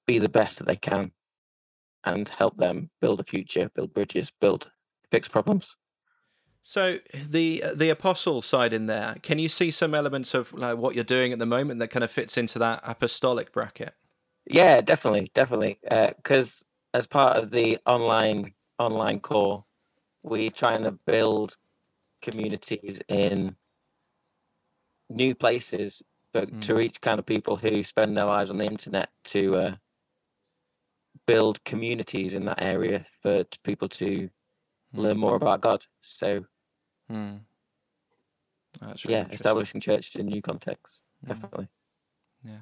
be 0.05 0.19
the 0.19 0.29
best 0.29 0.57
that 0.57 0.67
they 0.67 0.75
can 0.75 1.11
and 2.03 2.27
help 2.27 2.57
them 2.57 2.89
build 3.01 3.19
a 3.19 3.23
future, 3.23 3.69
build 3.75 3.93
bridges, 3.93 4.31
build 4.41 4.69
fix 5.11 5.27
problems. 5.27 5.75
So 6.61 6.99
the 7.13 7.63
the 7.75 7.89
apostle 7.89 8.41
side 8.41 8.73
in 8.73 8.87
there, 8.87 9.15
can 9.21 9.37
you 9.39 9.49
see 9.49 9.69
some 9.71 9.93
elements 9.93 10.33
of 10.33 10.53
like 10.53 10.77
what 10.77 10.95
you're 10.95 11.03
doing 11.03 11.33
at 11.33 11.39
the 11.39 11.45
moment 11.45 11.79
that 11.79 11.89
kind 11.89 12.03
of 12.03 12.11
fits 12.11 12.37
into 12.37 12.57
that 12.59 12.81
apostolic 12.83 13.51
bracket? 13.51 13.93
Yeah, 14.45 14.81
definitely, 14.81 15.31
definitely. 15.33 15.79
Because 15.83 16.63
uh, 16.93 16.97
as 16.97 17.07
part 17.07 17.37
of 17.37 17.51
the 17.51 17.79
online 17.85 18.53
online 18.79 19.19
corps, 19.19 19.65
we're 20.23 20.51
trying 20.51 20.83
to 20.83 20.91
build 20.91 21.57
communities 22.21 23.01
in 23.09 23.55
new 25.09 25.35
places 25.35 26.01
but 26.33 26.51
mm. 26.51 26.61
to 26.61 26.75
reach 26.75 26.99
kind 26.99 27.19
of 27.19 27.25
people 27.25 27.55
who 27.55 27.83
spend 27.83 28.17
their 28.17 28.25
lives 28.25 28.49
on 28.49 28.57
the 28.57 28.65
internet 28.65 29.09
to 29.23 29.55
uh, 29.55 29.75
build 31.25 31.63
communities 31.63 32.33
in 32.33 32.45
that 32.45 32.61
area 32.61 33.05
for 33.21 33.43
people 33.63 33.89
to 33.89 34.05
mm. 34.05 34.29
learn 34.93 35.17
more 35.17 35.35
about 35.35 35.61
God. 35.61 35.85
So, 36.01 36.45
mm. 37.11 37.39
really 38.81 38.97
yeah, 39.07 39.25
establishing 39.31 39.81
churches 39.81 40.15
in 40.15 40.25
new 40.25 40.41
contexts, 40.41 41.01
hmm. 41.21 41.31
definitely. 41.31 41.67
Yeah. 42.43 42.57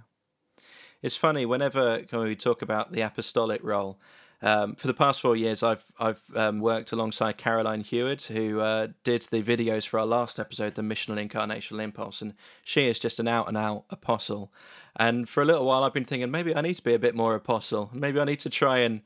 It's 1.02 1.18
funny 1.18 1.46
whenever 1.46 2.06
we 2.12 2.36
talk 2.36 2.62
about 2.62 2.92
the 2.92 3.02
apostolic 3.02 3.64
role. 3.64 4.00
Um, 4.44 4.76
for 4.76 4.88
the 4.88 4.94
past 4.94 5.22
four 5.22 5.36
years, 5.36 5.62
I've 5.62 5.86
I've 6.00 6.22
um, 6.36 6.60
worked 6.60 6.92
alongside 6.92 7.38
Caroline 7.38 7.82
Hewitt, 7.82 8.24
who 8.24 8.60
uh, 8.60 8.88
did 9.04 9.28
the 9.30 9.44
videos 9.44 9.88
for 9.88 10.00
our 10.00 10.06
last 10.06 10.40
episode, 10.40 10.76
the 10.76 10.82
Missional 10.82 11.24
Incarnational 11.24 11.84
Impulse, 11.84 12.22
and 12.22 12.34
she 12.66 12.88
is 12.88 12.98
just 12.98 13.20
an 13.20 13.28
out 13.28 13.48
and 13.48 13.58
out 13.58 13.86
apostle. 13.90 14.52
And 14.96 15.30
for 15.30 15.44
a 15.44 15.46
little 15.46 15.66
while, 15.66 15.84
I've 15.84 15.94
been 15.94 16.06
thinking 16.06 16.32
maybe 16.32 16.56
I 16.56 16.62
need 16.62 16.76
to 16.76 16.84
be 16.84 16.94
a 16.94 17.00
bit 17.00 17.16
more 17.16 17.36
apostle. 17.36 17.90
Maybe 17.94 18.20
I 18.20 18.26
need 18.26 18.40
to 18.42 18.50
try 18.50 18.80
and 18.80 19.02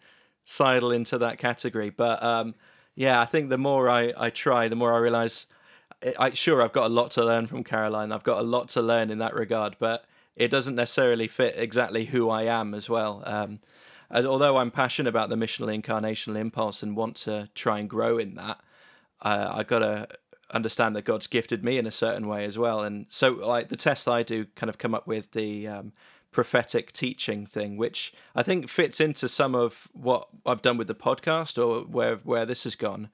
sidle 0.45 0.91
into 0.91 1.17
that 1.17 1.37
category. 1.37 1.89
But 1.89 2.23
um, 2.23 2.55
yeah, 2.95 3.19
I 3.19 3.25
think 3.25 3.49
the 3.49 3.57
more 3.57 3.89
I, 3.89 4.13
I 4.17 4.29
try, 4.29 4.67
the 4.67 4.75
more 4.75 4.93
I 4.93 4.97
realize. 4.99 5.47
I, 6.19 6.31
sure, 6.31 6.61
I've 6.61 6.73
got 6.73 6.87
a 6.87 6.93
lot 6.93 7.11
to 7.11 7.25
learn 7.25 7.47
from 7.47 7.63
Caroline. 7.63 8.11
I've 8.11 8.23
got 8.23 8.39
a 8.39 8.43
lot 8.43 8.69
to 8.69 8.81
learn 8.81 9.09
in 9.09 9.17
that 9.19 9.33
regard, 9.33 9.75
but 9.79 10.05
it 10.35 10.49
doesn't 10.49 10.75
necessarily 10.75 11.27
fit 11.27 11.55
exactly 11.57 12.05
who 12.05 12.29
I 12.29 12.43
am 12.43 12.73
as 12.73 12.89
well. 12.89 13.23
Um, 13.25 13.59
as, 14.09 14.25
although 14.25 14.57
I'm 14.57 14.71
passionate 14.71 15.09
about 15.09 15.29
the 15.29 15.35
missional 15.35 15.73
incarnational 15.73 16.37
impulse 16.37 16.83
and 16.83 16.95
want 16.95 17.15
to 17.17 17.49
try 17.55 17.79
and 17.79 17.89
grow 17.89 18.17
in 18.17 18.35
that, 18.35 18.59
uh, 19.21 19.51
I 19.53 19.63
got 19.63 19.79
to 19.79 20.07
understand 20.51 20.95
that 20.95 21.05
God's 21.05 21.27
gifted 21.27 21.63
me 21.63 21.77
in 21.77 21.87
a 21.87 21.91
certain 21.91 22.27
way 22.27 22.45
as 22.45 22.57
well. 22.57 22.83
And 22.83 23.07
so, 23.09 23.31
like 23.31 23.69
the 23.69 23.77
test 23.77 24.07
I 24.07 24.23
do, 24.23 24.45
kind 24.55 24.69
of 24.69 24.77
come 24.77 24.93
up 24.93 25.07
with 25.07 25.31
the 25.31 25.67
um, 25.67 25.93
prophetic 26.31 26.91
teaching 26.91 27.45
thing, 27.45 27.77
which 27.77 28.13
I 28.35 28.43
think 28.43 28.69
fits 28.69 28.99
into 28.99 29.29
some 29.29 29.55
of 29.55 29.87
what 29.93 30.27
I've 30.45 30.61
done 30.61 30.77
with 30.77 30.87
the 30.87 30.95
podcast 30.95 31.63
or 31.63 31.85
where 31.85 32.17
where 32.17 32.45
this 32.45 32.65
has 32.65 32.75
gone. 32.75 33.09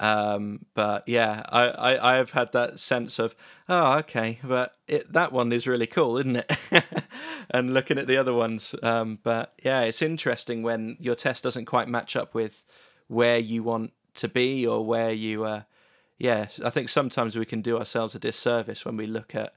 Um, 0.00 0.64
but 0.74 1.06
yeah, 1.06 1.42
I, 1.50 1.68
I, 1.68 2.12
I 2.12 2.16
have 2.16 2.30
had 2.30 2.52
that 2.52 2.80
sense 2.80 3.18
of, 3.18 3.36
oh, 3.68 3.98
okay, 3.98 4.40
but 4.42 4.74
it, 4.88 5.12
that 5.12 5.30
one 5.30 5.52
is 5.52 5.66
really 5.66 5.86
cool, 5.86 6.16
isn't 6.16 6.36
it? 6.36 6.50
and 7.50 7.74
looking 7.74 7.98
at 7.98 8.06
the 8.06 8.16
other 8.16 8.32
ones. 8.32 8.74
Um, 8.82 9.18
but 9.22 9.52
yeah, 9.62 9.82
it's 9.82 10.00
interesting 10.00 10.62
when 10.62 10.96
your 11.00 11.14
test 11.14 11.44
doesn't 11.44 11.66
quite 11.66 11.86
match 11.86 12.16
up 12.16 12.34
with 12.34 12.64
where 13.08 13.38
you 13.38 13.62
want 13.62 13.92
to 14.14 14.28
be 14.28 14.66
or 14.66 14.84
where 14.84 15.12
you, 15.12 15.44
uh, 15.44 15.62
yeah, 16.18 16.46
I 16.64 16.70
think 16.70 16.88
sometimes 16.88 17.36
we 17.36 17.44
can 17.44 17.60
do 17.60 17.78
ourselves 17.78 18.14
a 18.14 18.18
disservice 18.18 18.86
when 18.86 18.96
we 18.96 19.06
look 19.06 19.34
at 19.34 19.52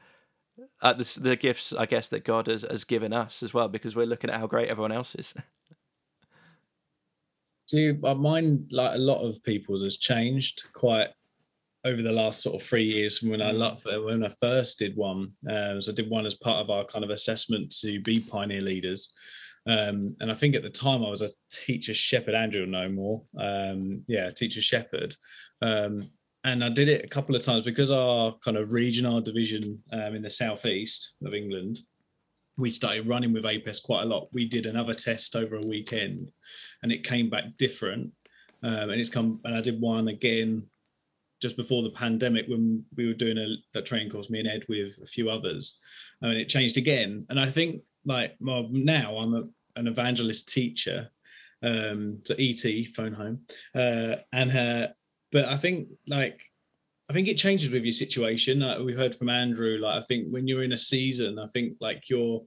at 0.81 0.97
the, 0.97 1.19
the 1.19 1.35
gifts, 1.35 1.73
I 1.73 1.85
guess, 1.85 2.09
that 2.09 2.23
God 2.25 2.47
has, 2.47 2.63
has 2.69 2.83
given 2.83 3.13
us 3.13 3.41
as 3.41 3.53
well, 3.53 3.67
because 3.67 3.95
we're 3.95 4.05
looking 4.05 4.29
at 4.29 4.39
how 4.39 4.47
great 4.47 4.69
everyone 4.69 4.91
else 4.91 5.15
is. 5.15 5.33
See, 7.73 7.97
uh, 8.03 8.13
mine, 8.13 8.67
like 8.69 8.93
a 8.93 8.99
lot 8.99 9.27
of 9.27 9.41
people's, 9.41 9.81
has 9.81 9.97
changed 9.97 10.71
quite 10.73 11.07
over 11.83 12.03
the 12.03 12.11
last 12.11 12.43
sort 12.43 12.61
of 12.61 12.61
three 12.61 12.83
years 12.83 13.17
from 13.17 13.29
when 13.29 13.41
I 13.41 13.51
mm. 13.51 14.05
when 14.05 14.23
I 14.23 14.29
first 14.39 14.77
did 14.77 14.95
one. 14.95 15.31
Um, 15.49 15.81
so 15.81 15.91
I 15.91 15.95
did 15.95 16.07
one 16.07 16.27
as 16.27 16.35
part 16.35 16.59
of 16.59 16.69
our 16.69 16.85
kind 16.85 17.03
of 17.03 17.09
assessment 17.09 17.73
to 17.81 17.99
be 18.01 18.19
pioneer 18.19 18.61
leaders. 18.61 19.11
Um, 19.65 20.15
and 20.19 20.31
I 20.31 20.35
think 20.35 20.53
at 20.53 20.61
the 20.61 20.69
time 20.69 21.03
I 21.03 21.09
was 21.09 21.23
a 21.23 21.29
teacher 21.49 21.95
shepherd. 21.95 22.35
Andrew 22.35 22.67
no 22.67 22.87
more. 22.89 23.23
Um, 23.39 24.03
yeah, 24.07 24.29
teacher 24.29 24.61
shepherd. 24.61 25.15
Um, 25.63 26.11
and 26.43 26.63
I 26.63 26.69
did 26.69 26.89
it 26.89 27.03
a 27.03 27.07
couple 27.07 27.35
of 27.35 27.41
times 27.41 27.63
because 27.63 27.89
our 27.89 28.35
kind 28.45 28.55
of 28.55 28.71
region, 28.71 29.07
our 29.07 29.19
division 29.19 29.81
um, 29.91 30.13
in 30.13 30.21
the 30.21 30.29
southeast 30.29 31.15
of 31.25 31.33
England, 31.33 31.79
we 32.57 32.69
started 32.69 33.07
running 33.07 33.33
with 33.33 33.45
APES 33.45 33.79
quite 33.79 34.03
a 34.03 34.07
lot. 34.07 34.29
We 34.31 34.47
did 34.47 34.65
another 34.65 34.93
test 34.93 35.35
over 35.35 35.55
a 35.55 35.65
weekend, 35.65 36.29
and 36.81 36.91
it 36.91 37.03
came 37.03 37.29
back 37.29 37.57
different. 37.57 38.11
Um, 38.61 38.89
and 38.89 38.93
it's 38.93 39.09
come, 39.09 39.39
and 39.43 39.55
I 39.55 39.61
did 39.61 39.81
one 39.81 40.07
again 40.07 40.63
just 41.41 41.57
before 41.57 41.83
the 41.83 41.89
pandemic 41.89 42.45
when 42.47 42.85
we 42.95 43.05
were 43.05 43.13
doing 43.13 43.37
a 43.75 43.81
training 43.81 44.09
course, 44.09 44.29
me 44.29 44.39
and 44.39 44.47
Ed 44.47 44.63
with 44.69 44.97
a 45.03 45.05
few 45.05 45.29
others, 45.29 45.77
I 46.21 46.27
and 46.27 46.37
it 46.37 46.47
changed 46.47 46.77
again. 46.77 47.25
And 47.29 47.37
I 47.37 47.45
think 47.45 47.81
like 48.05 48.35
well, 48.39 48.69
now 48.71 49.17
I'm 49.17 49.33
a, 49.33 49.43
an 49.75 49.87
evangelist 49.87 50.47
teacher, 50.47 51.09
um, 51.61 52.19
to 52.25 52.35
ET 52.41 52.87
phone 52.87 53.13
home, 53.13 53.41
uh, 53.75 54.15
and 54.31 54.51
uh, 54.51 54.87
but 55.33 55.45
I 55.45 55.57
think 55.57 55.89
like 56.07 56.41
I 57.09 57.13
think 57.13 57.27
it 57.27 57.37
changes 57.37 57.69
with 57.69 57.83
your 57.83 57.91
situation. 57.91 58.59
Like 58.59 58.79
we 58.79 58.93
heard 58.93 59.15
from 59.15 59.29
Andrew, 59.29 59.77
like 59.77 60.01
I 60.01 60.05
think 60.05 60.31
when 60.31 60.47
you're 60.47 60.63
in 60.63 60.73
a 60.73 60.77
season, 60.77 61.37
I 61.37 61.47
think 61.47 61.75
like 61.81 62.09
your 62.09 62.43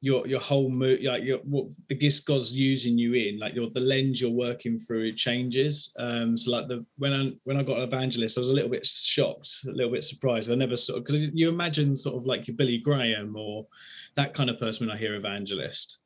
your 0.00 0.26
your 0.26 0.40
whole 0.40 0.68
mood, 0.68 1.02
like 1.02 1.22
your 1.22 1.38
what 1.38 1.66
the 1.88 1.94
gifts 1.94 2.20
God's 2.20 2.52
using 2.52 2.98
you 2.98 3.14
in, 3.14 3.38
like 3.38 3.54
your 3.54 3.70
the 3.70 3.80
lens 3.80 4.20
you're 4.20 4.30
working 4.30 4.78
through, 4.78 5.04
it 5.04 5.16
changes. 5.16 5.92
Um, 5.98 6.36
so 6.36 6.50
like 6.50 6.68
the 6.68 6.84
when 6.98 7.12
I 7.12 7.32
when 7.44 7.56
I 7.56 7.62
got 7.62 7.78
evangelist, 7.78 8.36
I 8.36 8.40
was 8.40 8.50
a 8.50 8.52
little 8.52 8.68
bit 8.68 8.84
shocked, 8.84 9.48
a 9.66 9.70
little 9.70 9.92
bit 9.92 10.04
surprised. 10.04 10.50
I 10.50 10.56
never 10.56 10.76
sort 10.76 10.98
of 10.98 11.06
because 11.06 11.30
you 11.32 11.48
imagine 11.48 11.96
sort 11.96 12.16
of 12.16 12.26
like 12.26 12.48
your 12.48 12.56
Billy 12.56 12.78
Graham 12.78 13.34
or 13.36 13.66
that 14.16 14.34
kind 14.34 14.50
of 14.50 14.60
person 14.60 14.86
when 14.86 14.94
I 14.94 14.98
hear 14.98 15.14
evangelist. 15.14 16.00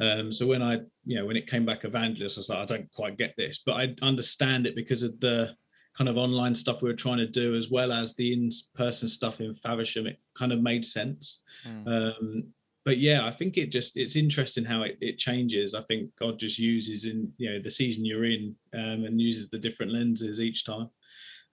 Um, 0.00 0.32
so 0.32 0.46
when 0.46 0.62
I, 0.62 0.80
you 1.04 1.16
know, 1.16 1.26
when 1.26 1.36
it 1.36 1.46
came 1.46 1.64
back 1.64 1.84
evangelist, 1.84 2.38
I 2.38 2.40
was 2.40 2.48
like, 2.48 2.58
I 2.58 2.64
don't 2.64 2.92
quite 2.92 3.18
get 3.18 3.34
this, 3.36 3.62
but 3.64 3.72
I 3.74 3.94
understand 4.02 4.66
it 4.66 4.74
because 4.74 5.02
of 5.02 5.18
the 5.20 5.56
kind 5.96 6.08
of 6.08 6.16
online 6.16 6.54
stuff 6.54 6.82
we 6.82 6.88
were 6.88 6.96
trying 6.96 7.18
to 7.18 7.26
do, 7.26 7.54
as 7.54 7.70
well 7.70 7.92
as 7.92 8.14
the 8.14 8.32
in-person 8.32 9.08
stuff 9.08 9.40
in 9.40 9.54
Faversham. 9.54 10.06
It 10.06 10.18
kind 10.34 10.52
of 10.52 10.60
made 10.60 10.84
sense. 10.84 11.42
Mm. 11.66 11.86
Um, 11.86 12.44
but 12.84 12.98
yeah, 12.98 13.26
I 13.26 13.30
think 13.30 13.58
it 13.58 13.70
just 13.70 13.96
it's 13.96 14.16
interesting 14.16 14.64
how 14.64 14.82
it, 14.82 14.98
it 15.00 15.18
changes. 15.18 15.74
I 15.74 15.82
think 15.82 16.10
God 16.18 16.38
just 16.38 16.58
uses 16.58 17.04
in 17.04 17.32
you 17.38 17.50
know 17.50 17.60
the 17.60 17.70
season 17.70 18.04
you're 18.04 18.24
in 18.24 18.54
um, 18.74 19.04
and 19.04 19.20
uses 19.20 19.50
the 19.50 19.58
different 19.58 19.92
lenses 19.92 20.40
each 20.40 20.64
time, 20.64 20.90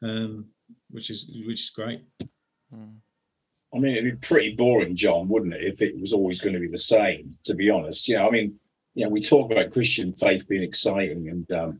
um, 0.01 0.45
which 0.89 1.09
is 1.09 1.29
which 1.45 1.61
is 1.61 1.69
great. 1.69 2.03
Mm. 2.73 2.95
I 3.73 3.77
mean, 3.77 3.95
it'd 3.95 4.19
be 4.19 4.27
pretty 4.27 4.55
boring, 4.55 4.95
John, 4.95 5.27
wouldn't 5.27 5.53
it, 5.53 5.63
if 5.63 5.81
it 5.83 5.99
was 5.99 6.11
always 6.11 6.41
going 6.41 6.55
to 6.55 6.59
be 6.59 6.67
the 6.67 6.77
same? 6.77 7.37
To 7.45 7.53
be 7.53 7.69
honest, 7.69 8.07
yeah. 8.09 8.25
I 8.25 8.31
mean, 8.31 8.55
yeah, 8.95 9.07
we 9.07 9.21
talk 9.21 9.51
about 9.51 9.71
Christian 9.71 10.11
faith 10.13 10.47
being 10.47 10.63
exciting 10.63 11.29
and 11.29 11.51
um, 11.51 11.79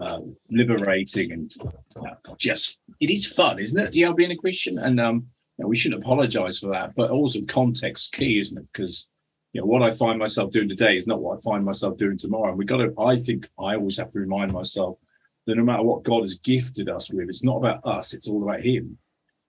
uh, 0.00 0.20
liberating 0.50 1.32
and 1.32 1.52
uh, 1.96 2.14
just 2.36 2.80
it 3.00 3.10
is 3.10 3.26
fun, 3.26 3.58
isn't 3.58 3.78
it? 3.78 3.94
Yeah, 3.94 4.12
being 4.12 4.30
a 4.30 4.36
Christian, 4.36 4.78
and 4.78 5.00
um, 5.00 5.26
you 5.58 5.64
know, 5.64 5.68
we 5.68 5.76
shouldn't 5.76 6.02
apologise 6.02 6.58
for 6.58 6.68
that, 6.68 6.94
but 6.94 7.10
also 7.10 7.40
context 7.46 8.12
key, 8.12 8.38
isn't 8.38 8.58
it? 8.58 8.66
Because 8.72 9.08
you 9.52 9.60
know 9.60 9.66
what 9.66 9.82
I 9.82 9.90
find 9.90 10.18
myself 10.18 10.50
doing 10.50 10.68
today 10.68 10.96
is 10.96 11.06
not 11.06 11.20
what 11.20 11.36
I 11.36 11.40
find 11.40 11.64
myself 11.64 11.98
doing 11.98 12.18
tomorrow. 12.18 12.50
And 12.50 12.58
we 12.58 12.64
got 12.64 12.78
to. 12.78 12.92
I 12.98 13.16
think 13.16 13.48
I 13.58 13.74
always 13.74 13.98
have 13.98 14.10
to 14.12 14.20
remind 14.20 14.52
myself 14.52 14.98
that 15.46 15.56
no 15.56 15.64
matter 15.64 15.82
what 15.82 16.04
God 16.04 16.22
has 16.22 16.36
gifted 16.36 16.88
us 16.88 17.12
with, 17.12 17.28
it's 17.28 17.44
not 17.44 17.58
about 17.58 17.84
us; 17.84 18.14
it's 18.14 18.28
all 18.28 18.42
about 18.42 18.64
Him. 18.64 18.98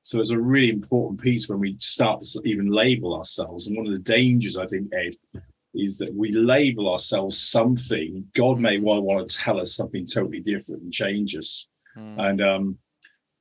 So 0.02 0.20
it's 0.20 0.32
a 0.32 0.40
really 0.40 0.70
important 0.70 1.22
piece 1.22 1.48
when 1.48 1.60
we 1.60 1.78
start 1.80 2.20
to 2.20 2.42
even 2.44 2.68
label 2.68 3.18
ourselves. 3.18 3.68
And 3.68 3.78
one 3.78 3.88
of 3.88 3.94
the 3.94 4.00
dangers, 4.00 4.58
I 4.58 4.66
think, 4.66 4.92
Ed, 4.94 5.16
is 5.74 5.98
that 5.98 6.14
we 6.14 6.32
label 6.32 6.92
ourselves 6.92 7.40
something. 7.40 8.26
God 8.36 8.60
may 8.60 8.80
well 8.80 9.02
want 9.02 9.30
to 9.30 9.38
tell 9.38 9.60
us 9.60 9.76
something 9.76 10.06
totally 10.06 10.40
different 10.40 10.84
and 10.84 10.94
change 10.94 11.36
us. 11.36 11.68
Mm. 11.98 12.30
And 12.30 12.42
um, 12.42 12.78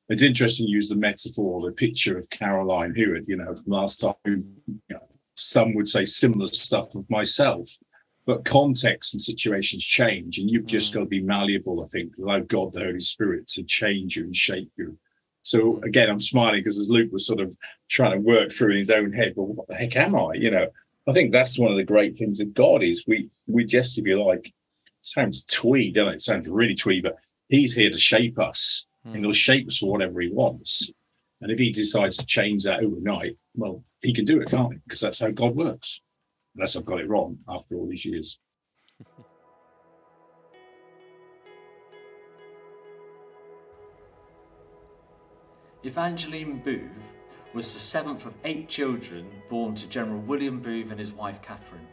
it's 0.08 0.22
interesting 0.22 0.66
to 0.66 0.72
use 0.72 0.88
the 0.88 0.96
metaphor, 0.96 1.60
the 1.60 1.72
picture 1.72 2.16
of 2.16 2.28
Caroline 2.30 2.94
Heward, 2.94 3.24
you 3.26 3.36
know, 3.36 3.54
from 3.54 3.64
last 3.66 4.00
time. 4.00 4.14
You 4.26 4.78
know, 4.90 5.08
some 5.34 5.74
would 5.74 5.88
say 5.88 6.04
similar 6.04 6.46
stuff 6.48 6.94
of 6.94 7.08
myself, 7.10 7.68
but 8.26 8.44
context 8.44 9.14
and 9.14 9.20
situations 9.20 9.84
change, 9.84 10.38
and 10.38 10.50
you've 10.50 10.64
mm. 10.64 10.68
just 10.68 10.94
got 10.94 11.00
to 11.00 11.06
be 11.06 11.22
malleable, 11.22 11.84
I 11.84 11.88
think, 11.88 12.12
allow 12.18 12.40
God, 12.40 12.72
the 12.72 12.80
Holy 12.80 13.00
Spirit, 13.00 13.48
to 13.48 13.62
change 13.62 14.16
you 14.16 14.24
and 14.24 14.36
shape 14.36 14.70
you. 14.76 14.98
So 15.42 15.80
again, 15.82 16.08
I'm 16.08 16.20
smiling 16.20 16.60
because 16.60 16.78
as 16.78 16.90
Luke 16.90 17.10
was 17.10 17.26
sort 17.26 17.40
of 17.40 17.56
trying 17.90 18.12
to 18.12 18.18
work 18.18 18.52
through 18.52 18.72
in 18.72 18.78
his 18.78 18.90
own 18.90 19.12
head, 19.12 19.34
well, 19.36 19.48
what 19.48 19.68
the 19.68 19.74
heck 19.74 19.96
am 19.96 20.14
I? 20.14 20.34
You 20.34 20.50
know, 20.50 20.68
I 21.06 21.12
think 21.12 21.32
that's 21.32 21.58
one 21.58 21.70
of 21.72 21.76
the 21.76 21.84
great 21.84 22.16
things 22.16 22.40
of 22.40 22.54
God 22.54 22.82
is 22.82 23.04
we 23.06 23.28
we 23.46 23.64
just, 23.64 23.98
if 23.98 24.06
you 24.06 24.24
like, 24.24 24.52
sounds 25.00 25.44
twee, 25.44 25.90
doesn't 25.90 26.12
it? 26.12 26.16
it? 26.16 26.22
Sounds 26.22 26.48
really 26.48 26.74
twee, 26.74 27.00
but 27.00 27.16
he's 27.48 27.74
here 27.74 27.90
to 27.90 27.98
shape 27.98 28.38
us 28.38 28.86
mm. 29.06 29.14
and 29.14 29.24
he'll 29.24 29.32
shape 29.32 29.66
us 29.68 29.78
for 29.78 29.90
whatever 29.90 30.20
he 30.20 30.30
wants. 30.30 30.92
And 31.40 31.50
if 31.50 31.58
he 31.58 31.72
decides 31.72 32.16
to 32.18 32.26
change 32.26 32.62
that 32.64 32.84
overnight, 32.84 33.36
well, 33.56 33.82
he 34.00 34.12
can 34.12 34.24
do 34.24 34.40
it, 34.40 34.48
can't 34.48 34.74
he? 34.74 34.78
Because 34.84 35.00
that's 35.00 35.18
how 35.18 35.30
God 35.30 35.56
works. 35.56 36.00
Unless 36.54 36.76
I've 36.76 36.84
got 36.84 37.00
it 37.00 37.08
wrong 37.08 37.38
after 37.48 37.74
all 37.74 37.88
these 37.88 38.04
years. 38.04 38.38
Evangeline 45.82 46.62
Booth 46.62 47.11
was 47.54 47.72
the 47.72 47.80
seventh 47.80 48.26
of 48.26 48.34
eight 48.44 48.68
children 48.68 49.30
born 49.48 49.74
to 49.74 49.86
General 49.88 50.20
William 50.20 50.60
Booth 50.60 50.90
and 50.90 50.98
his 50.98 51.12
wife 51.12 51.42
Catherine. 51.42 51.86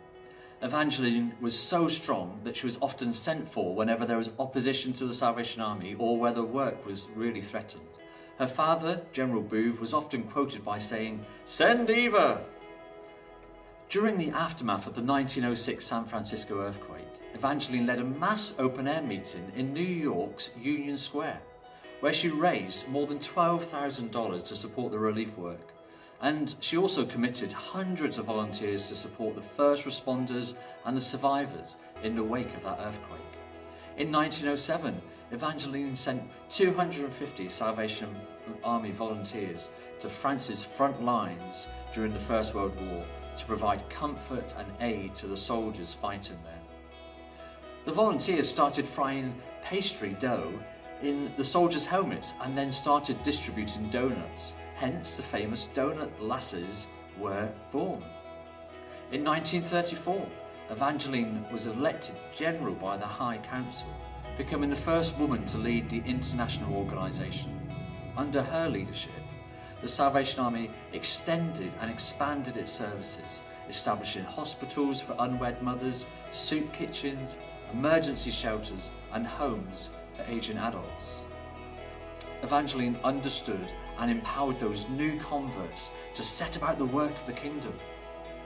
Evangeline 0.62 1.34
was 1.40 1.58
so 1.58 1.88
strong 1.88 2.40
that 2.44 2.58
she 2.58 2.66
was 2.66 2.78
often 2.82 3.14
sent 3.14 3.48
for 3.48 3.74
whenever 3.74 4.06
there 4.06 4.18
was 4.18 4.32
opposition 4.40 4.92
to 4.94 5.06
the 5.06 5.14
Salvation 5.14 5.62
Army 5.62 5.96
or 5.98 6.18
whether 6.18 6.44
work 6.44 6.86
was 6.86 7.08
really 7.16 7.42
threatened. 7.42 7.84
Her 8.38 8.48
father, 8.48 9.02
General 9.12 9.42
Booth, 9.42 9.80
was 9.80 9.94
often 9.94 10.24
quoted 10.24 10.64
by 10.64 10.80
saying, 10.80 11.26
Send 11.46 11.90
Eva! 11.90 12.42
During 13.90 14.18
the 14.18 14.30
aftermath 14.32 14.86
of 14.86 14.96
the 14.96 15.02
1906 15.02 15.86
San 15.86 16.06
Francisco 16.06 16.62
earthquake, 16.62 17.08
Evangeline 17.34 17.86
led 17.86 18.00
a 18.00 18.04
mass 18.04 18.56
open 18.60 18.88
air 18.88 19.02
meeting 19.02 19.52
in 19.56 19.74
New 19.74 19.82
York's 19.82 20.52
Union 20.58 20.98
Square, 20.98 21.42
where 22.00 22.14
she 22.14 22.30
raised 22.30 22.88
more 22.88 23.08
than 23.08 23.20
$12,000 23.20 24.48
to 24.48 24.56
support 24.56 24.92
the 24.92 25.00
relief 25.00 25.38
work. 25.38 25.74
And 26.22 26.54
she 26.60 26.78
also 26.78 27.06
committed 27.06 27.54
hundreds 27.54 28.20
of 28.20 28.26
volunteers 28.26 28.88
to 28.88 28.96
support 28.96 29.36
the 29.36 29.42
first 29.42 29.86
responders 29.86 30.56
and 30.86 30.96
the 30.96 31.02
survivors 31.02 31.78
in 32.04 32.16
the 32.16 32.24
wake 32.24 32.54
of 32.56 32.64
that 32.64 32.80
earthquake. 32.80 33.22
In 33.98 34.12
1907, 34.12 35.02
Evangeline 35.32 35.96
sent 35.96 36.24
250 36.50 37.50
Salvation 37.50 38.16
Army 38.64 38.92
volunteers 38.92 39.70
to 40.00 40.10
France's 40.10 40.64
front 40.64 41.04
lines 41.04 41.68
during 41.94 42.14
the 42.14 42.20
First 42.20 42.56
World 42.56 42.76
War 42.82 43.06
to 43.38 43.46
provide 43.46 43.88
comfort 43.90 44.56
and 44.58 44.68
aid 44.82 45.16
to 45.18 45.28
the 45.28 45.38
soldiers 45.38 45.94
fighting 45.94 46.38
there. 46.44 46.54
The 47.86 47.92
volunteers 47.92 48.50
started 48.50 48.86
frying 48.86 49.34
pastry 49.64 50.16
dough 50.20 50.52
in 51.02 51.32
the 51.38 51.44
soldiers' 51.44 51.86
helmets 51.86 52.34
and 52.42 52.58
then 52.58 52.72
started 52.72 53.22
distributing 53.24 53.90
donuts. 53.90 54.56
Hence, 54.76 55.18
the 55.18 55.24
famous 55.24 55.70
donut 55.74 56.12
lasses 56.20 56.88
were 57.18 57.50
born. 57.72 58.04
In 59.12 59.24
1934, 59.24 60.28
Evangeline 60.70 61.46
was 61.52 61.66
elected 61.66 62.16
general 62.36 62.76
by 62.76 62.96
the 62.96 63.06
High 63.06 63.40
Council 63.40 63.88
becoming 64.40 64.70
the 64.70 64.76
first 64.76 65.18
woman 65.18 65.44
to 65.44 65.58
lead 65.58 65.90
the 65.90 66.02
international 66.06 66.74
organisation. 66.74 67.60
Under 68.16 68.42
her 68.42 68.70
leadership, 68.70 69.12
the 69.82 69.88
Salvation 69.88 70.40
Army 70.40 70.72
extended 70.94 71.74
and 71.82 71.92
expanded 71.92 72.56
its 72.56 72.72
services, 72.72 73.42
establishing 73.68 74.24
hospitals 74.24 75.02
for 75.02 75.14
unwed 75.20 75.62
mothers, 75.62 76.08
soup 76.32 76.72
kitchens, 76.72 77.38
emergency 77.74 78.32
shelters, 78.32 78.92
and 79.12 79.28
homes 79.28 79.90
for 80.20 80.32
aging 80.32 80.58
adults. 80.58 81.22
Evangeline 82.42 82.98
understood 83.04 83.68
and 84.00 84.10
empowered 84.10 84.60
those 84.60 84.88
new 84.90 85.20
converts 85.20 85.92
to 86.14 86.24
set 86.24 86.56
about 86.56 86.78
the 86.78 86.86
work 86.86 87.12
of 87.12 87.26
the 87.26 87.34
kingdom. 87.34 87.74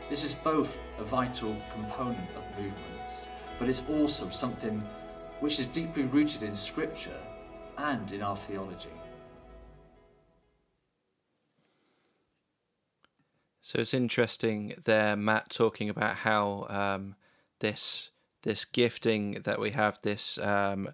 This 0.09 0.23
is 0.23 0.33
both 0.33 0.77
a 0.99 1.03
vital 1.03 1.55
component 1.73 2.29
of 2.35 2.43
movements, 2.57 3.27
but 3.59 3.69
it's 3.69 3.83
also 3.89 4.29
something 4.29 4.83
which 5.39 5.59
is 5.59 5.67
deeply 5.67 6.03
rooted 6.03 6.43
in 6.43 6.55
Scripture 6.55 7.19
and 7.77 8.11
in 8.11 8.21
our 8.21 8.35
theology. 8.35 8.89
So 13.61 13.79
it's 13.79 13.93
interesting 13.93 14.75
there, 14.83 15.15
Matt, 15.15 15.49
talking 15.49 15.89
about 15.89 16.17
how 16.17 16.67
um, 16.69 17.15
this 17.59 18.09
this 18.43 18.65
gifting 18.65 19.41
that 19.45 19.59
we 19.59 19.71
have, 19.71 19.99
this 20.01 20.37
um, 20.37 20.89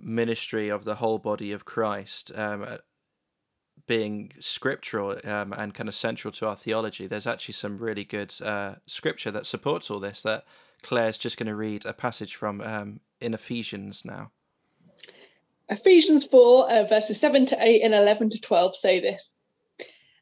ministry 0.00 0.68
of 0.68 0.84
the 0.84 0.96
whole 0.96 1.18
body 1.18 1.52
of 1.52 1.64
Christ, 1.64 2.30
um, 2.34 2.78
being 3.86 4.32
scriptural 4.38 5.16
um, 5.24 5.52
and 5.52 5.74
kind 5.74 5.88
of 5.88 5.94
central 5.94 6.32
to 6.32 6.46
our 6.46 6.56
theology. 6.56 7.06
There's 7.06 7.26
actually 7.26 7.54
some 7.54 7.78
really 7.78 8.04
good 8.04 8.34
uh, 8.42 8.76
scripture 8.86 9.30
that 9.30 9.46
supports 9.46 9.90
all 9.90 10.00
this. 10.00 10.22
That 10.22 10.44
Claire's 10.82 11.18
just 11.18 11.38
going 11.38 11.46
to 11.48 11.54
read 11.54 11.86
a 11.86 11.92
passage 11.92 12.36
from 12.36 12.60
um, 12.60 13.00
in 13.20 13.34
Ephesians 13.34 14.04
now. 14.04 14.30
Ephesians 15.68 16.24
4, 16.24 16.70
uh, 16.70 16.84
verses 16.84 17.20
7 17.20 17.46
to 17.46 17.56
8 17.60 17.82
and 17.82 17.94
11 17.94 18.30
to 18.30 18.40
12 18.40 18.76
say 18.76 19.00
this. 19.00 19.38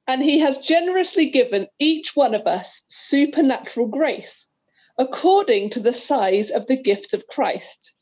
And 0.08 0.22
he 0.22 0.40
has 0.40 0.58
generously 0.58 1.30
given 1.30 1.68
each 1.78 2.16
one 2.16 2.34
of 2.34 2.46
us 2.46 2.82
supernatural 2.88 3.86
grace, 3.86 4.48
according 4.98 5.70
to 5.70 5.80
the 5.80 5.92
size 5.92 6.50
of 6.50 6.66
the 6.66 6.80
gift 6.80 7.14
of 7.14 7.26
Christ. 7.28 7.92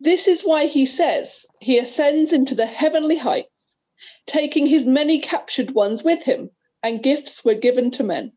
This 0.00 0.28
is 0.28 0.42
why 0.42 0.66
he 0.66 0.86
says 0.86 1.46
he 1.60 1.78
ascends 1.78 2.32
into 2.32 2.54
the 2.54 2.66
heavenly 2.66 3.16
heights, 3.16 3.76
taking 4.26 4.66
his 4.66 4.84
many 4.84 5.20
captured 5.20 5.70
ones 5.70 6.02
with 6.02 6.22
him, 6.24 6.50
and 6.82 7.02
gifts 7.02 7.44
were 7.44 7.54
given 7.54 7.90
to 7.92 8.02
men. 8.02 8.32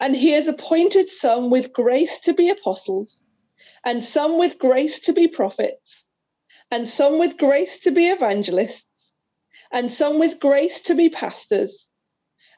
And 0.00 0.16
he 0.16 0.30
has 0.32 0.48
appointed 0.48 1.08
some 1.08 1.50
with 1.50 1.72
grace 1.72 2.20
to 2.20 2.32
be 2.32 2.50
apostles, 2.50 3.26
and 3.84 4.02
some 4.02 4.38
with 4.38 4.58
grace 4.58 5.00
to 5.00 5.12
be 5.12 5.28
prophets, 5.28 6.06
and 6.70 6.88
some 6.88 7.18
with 7.18 7.36
grace 7.36 7.80
to 7.80 7.90
be 7.90 8.08
evangelists, 8.08 9.14
and 9.72 9.90
some 9.92 10.18
with 10.18 10.38
grace 10.40 10.82
to 10.82 10.94
be 10.94 11.10
pastors, 11.10 11.90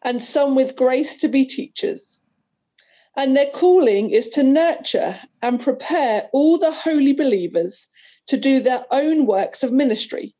and 0.03 0.23
some 0.23 0.55
with 0.55 0.77
grace 0.77 1.19
to 1.19 1.29
be 1.29 1.47
teachers. 1.47 2.20
And 3.17 3.37
their 3.37 3.51
calling 3.51 4.11
is 4.11 4.29
to 4.31 4.43
nurture 4.43 5.19
and 5.43 5.61
prepare 5.61 6.29
all 6.33 6.59
the 6.59 6.73
holy 6.73 7.13
believers 7.13 7.89
to 8.27 8.37
do 8.37 8.61
their 8.61 8.85
own 8.91 9.27
works 9.27 9.63
of 9.63 9.73
ministry. 9.73 10.35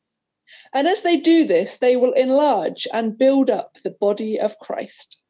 And 0.73 0.87
as 0.87 1.03
they 1.03 1.17
do 1.17 1.45
this, 1.45 1.77
they 1.79 1.97
will 1.97 2.13
enlarge 2.13 2.87
and 2.93 3.19
build 3.19 3.51
up 3.51 3.79
the 3.83 3.91
body 3.91 4.39
of 4.39 4.59
Christ. 4.59 5.21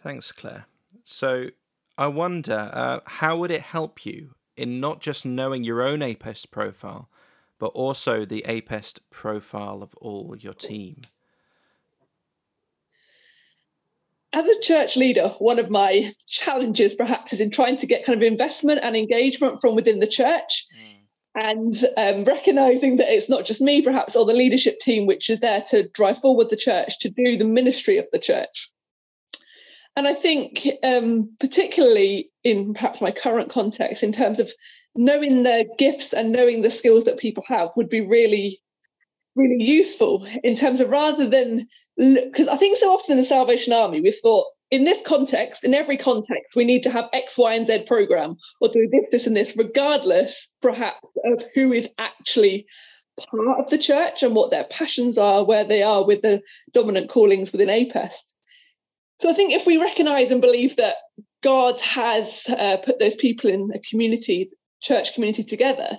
Thanks, 0.00 0.30
Claire. 0.30 0.66
So 1.04 1.48
I 1.96 2.06
wonder 2.06 2.70
uh, 2.72 3.00
how 3.04 3.36
would 3.38 3.50
it 3.50 3.62
help 3.62 4.06
you 4.06 4.34
in 4.56 4.80
not 4.80 5.00
just 5.00 5.26
knowing 5.26 5.64
your 5.64 5.82
own 5.82 6.00
APEST 6.00 6.50
profile, 6.50 7.08
but 7.58 7.68
also 7.68 8.24
the 8.24 8.44
APEST 8.46 9.00
profile 9.10 9.82
of 9.82 9.94
all 9.96 10.36
your 10.38 10.54
team? 10.54 11.02
As 14.38 14.46
a 14.46 14.60
church 14.60 14.96
leader, 14.96 15.28
one 15.38 15.58
of 15.58 15.68
my 15.68 16.12
challenges 16.28 16.94
perhaps 16.94 17.32
is 17.32 17.40
in 17.40 17.50
trying 17.50 17.76
to 17.78 17.86
get 17.86 18.04
kind 18.04 18.22
of 18.22 18.26
investment 18.26 18.80
and 18.84 18.96
engagement 18.96 19.60
from 19.60 19.74
within 19.74 19.98
the 19.98 20.06
church. 20.06 20.64
Mm 20.78 20.98
and 21.40 21.74
um, 21.96 22.24
recognizing 22.24 22.96
that 22.96 23.14
it's 23.14 23.28
not 23.28 23.44
just 23.44 23.60
me, 23.60 23.80
perhaps, 23.80 24.16
or 24.16 24.26
the 24.26 24.32
leadership 24.32 24.80
team, 24.80 25.06
which 25.06 25.30
is 25.30 25.38
there 25.38 25.62
to 25.70 25.88
drive 25.90 26.18
forward 26.18 26.50
the 26.50 26.56
church, 26.56 26.98
to 26.98 27.10
do 27.10 27.36
the 27.36 27.44
ministry 27.44 27.98
of 27.98 28.06
the 28.12 28.18
church. 28.18 28.70
And 29.96 30.08
I 30.08 30.14
think, 30.14 30.66
um, 30.82 31.36
particularly 31.38 32.30
in 32.42 32.74
perhaps 32.74 33.00
my 33.00 33.12
current 33.12 33.50
context, 33.50 34.02
in 34.02 34.10
terms 34.10 34.40
of 34.40 34.50
knowing 34.96 35.44
the 35.44 35.68
gifts 35.78 36.12
and 36.12 36.32
knowing 36.32 36.62
the 36.62 36.70
skills 36.70 37.04
that 37.04 37.18
people 37.18 37.44
have, 37.46 37.70
would 37.76 37.88
be 37.88 38.00
really, 38.00 38.60
really 39.38 39.62
useful 39.62 40.26
in 40.44 40.56
terms 40.56 40.80
of 40.80 40.90
rather 40.90 41.26
than 41.26 41.66
because 41.96 42.48
I 42.48 42.56
think 42.56 42.76
so 42.76 42.92
often 42.92 43.12
in 43.12 43.18
the 43.18 43.26
Salvation 43.26 43.72
Army, 43.72 44.00
we've 44.00 44.14
thought 44.22 44.46
in 44.70 44.84
this 44.84 45.00
context, 45.06 45.64
in 45.64 45.72
every 45.72 45.96
context, 45.96 46.54
we 46.54 46.64
need 46.64 46.82
to 46.82 46.90
have 46.90 47.08
X, 47.12 47.38
Y, 47.38 47.54
and 47.54 47.66
Z 47.66 47.84
program 47.86 48.36
or 48.60 48.68
do 48.68 48.88
this, 48.90 49.04
this, 49.10 49.26
and 49.26 49.36
this, 49.36 49.56
regardless 49.56 50.48
perhaps 50.60 51.08
of 51.24 51.42
who 51.54 51.72
is 51.72 51.88
actually 51.98 52.66
part 53.30 53.58
of 53.58 53.70
the 53.70 53.78
church 53.78 54.22
and 54.22 54.34
what 54.34 54.50
their 54.50 54.64
passions 54.64 55.16
are, 55.16 55.44
where 55.44 55.64
they 55.64 55.82
are 55.82 56.04
with 56.04 56.20
the 56.20 56.42
dominant 56.72 57.08
callings 57.08 57.50
within 57.50 57.70
APEST. 57.70 58.34
So 59.20 59.30
I 59.30 59.32
think 59.32 59.52
if 59.52 59.66
we 59.66 59.78
recognize 59.78 60.30
and 60.30 60.40
believe 60.40 60.76
that 60.76 60.96
God 61.42 61.80
has 61.80 62.46
uh, 62.48 62.76
put 62.84 62.98
those 62.98 63.16
people 63.16 63.50
in 63.50 63.70
a 63.74 63.80
community, 63.80 64.50
church 64.80 65.14
community 65.14 65.42
together, 65.42 65.98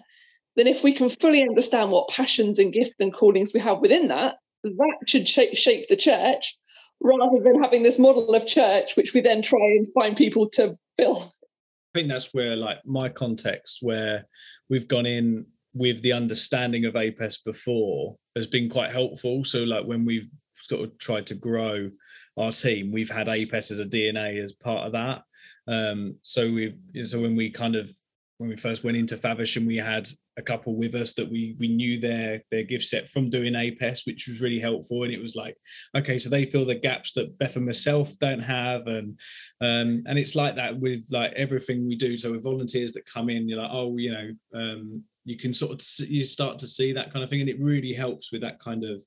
then 0.55 0.67
if 0.67 0.83
we 0.83 0.93
can 0.93 1.09
fully 1.09 1.41
understand 1.41 1.91
what 1.91 2.09
passions 2.09 2.59
and 2.59 2.73
gifts 2.73 2.95
and 2.99 3.13
callings 3.13 3.53
we 3.53 3.59
have 3.59 3.79
within 3.79 4.07
that, 4.09 4.35
that 4.63 4.97
should 5.07 5.27
shape, 5.27 5.55
shape 5.55 5.87
the 5.87 5.95
church 5.95 6.57
rather 7.01 7.41
than 7.41 7.63
having 7.63 7.83
this 7.83 7.99
model 7.99 8.33
of 8.35 8.45
church, 8.45 8.97
which 8.97 9.13
we 9.13 9.21
then 9.21 9.41
try 9.41 9.59
and 9.59 9.87
find 9.93 10.17
people 10.17 10.49
to 10.49 10.75
fill. 10.97 11.17
I 11.17 11.99
think 11.99 12.09
that's 12.09 12.33
where, 12.33 12.55
like, 12.55 12.79
my 12.85 13.09
context, 13.09 13.79
where 13.81 14.25
we've 14.69 14.87
gone 14.87 15.05
in 15.05 15.45
with 15.73 16.01
the 16.01 16.13
understanding 16.13 16.85
of 16.85 16.95
APES 16.95 17.39
before, 17.39 18.15
has 18.35 18.47
been 18.47 18.69
quite 18.69 18.91
helpful. 18.91 19.43
So, 19.43 19.63
like, 19.63 19.85
when 19.85 20.05
we've 20.05 20.29
sort 20.53 20.83
of 20.83 20.97
tried 20.97 21.25
to 21.27 21.35
grow 21.35 21.89
our 22.37 22.51
team, 22.51 22.91
we've 22.91 23.09
had 23.09 23.29
APES 23.29 23.71
as 23.71 23.79
a 23.79 23.85
DNA 23.85 24.43
as 24.43 24.51
part 24.51 24.85
of 24.85 24.91
that. 24.91 25.23
Um, 25.67 26.15
so 26.21 26.51
we, 26.51 26.75
so 27.03 27.19
when 27.21 27.35
we 27.35 27.49
kind 27.49 27.75
of 27.75 27.91
when 28.39 28.49
we 28.49 28.55
first 28.55 28.83
went 28.83 28.97
into 28.97 29.17
Faversham, 29.17 29.65
we 29.65 29.77
had 29.77 30.07
a 30.39 30.41
couple 30.41 30.75
with 30.75 30.95
us 30.95 31.13
that 31.13 31.29
we 31.29 31.55
we 31.59 31.67
knew 31.67 31.99
their 31.99 32.41
their 32.49 32.63
gift 32.63 32.85
set 32.85 33.07
from 33.07 33.29
doing 33.29 33.55
APES, 33.55 34.07
which 34.07 34.27
was 34.27 34.41
really 34.41 34.59
helpful. 34.59 35.03
And 35.03 35.13
it 35.13 35.21
was 35.21 35.35
like, 35.35 35.55
okay, 35.95 36.17
so 36.17 36.29
they 36.29 36.45
fill 36.45 36.65
the 36.65 36.75
gaps 36.75 37.13
that 37.13 37.37
Beth 37.37 37.57
and 37.57 37.65
myself 37.65 38.17
don't 38.19 38.41
have, 38.41 38.87
and 38.87 39.19
um, 39.61 40.03
and 40.07 40.17
it's 40.17 40.35
like 40.35 40.55
that 40.55 40.79
with 40.79 41.05
like 41.11 41.33
everything 41.33 41.87
we 41.87 41.95
do. 41.95 42.17
So 42.17 42.31
with 42.31 42.43
volunteers 42.43 42.93
that 42.93 43.05
come 43.05 43.29
in, 43.29 43.47
you're 43.47 43.61
like, 43.61 43.71
oh, 43.71 43.97
you 43.97 44.11
know, 44.11 44.59
um, 44.59 45.03
you 45.25 45.37
can 45.37 45.53
sort 45.53 45.73
of 45.73 45.81
see, 45.81 46.07
you 46.07 46.23
start 46.23 46.57
to 46.59 46.67
see 46.67 46.93
that 46.93 47.11
kind 47.11 47.23
of 47.23 47.29
thing, 47.29 47.41
and 47.41 47.49
it 47.49 47.59
really 47.59 47.93
helps 47.93 48.31
with 48.31 48.41
that 48.41 48.59
kind 48.59 48.85
of 48.85 49.03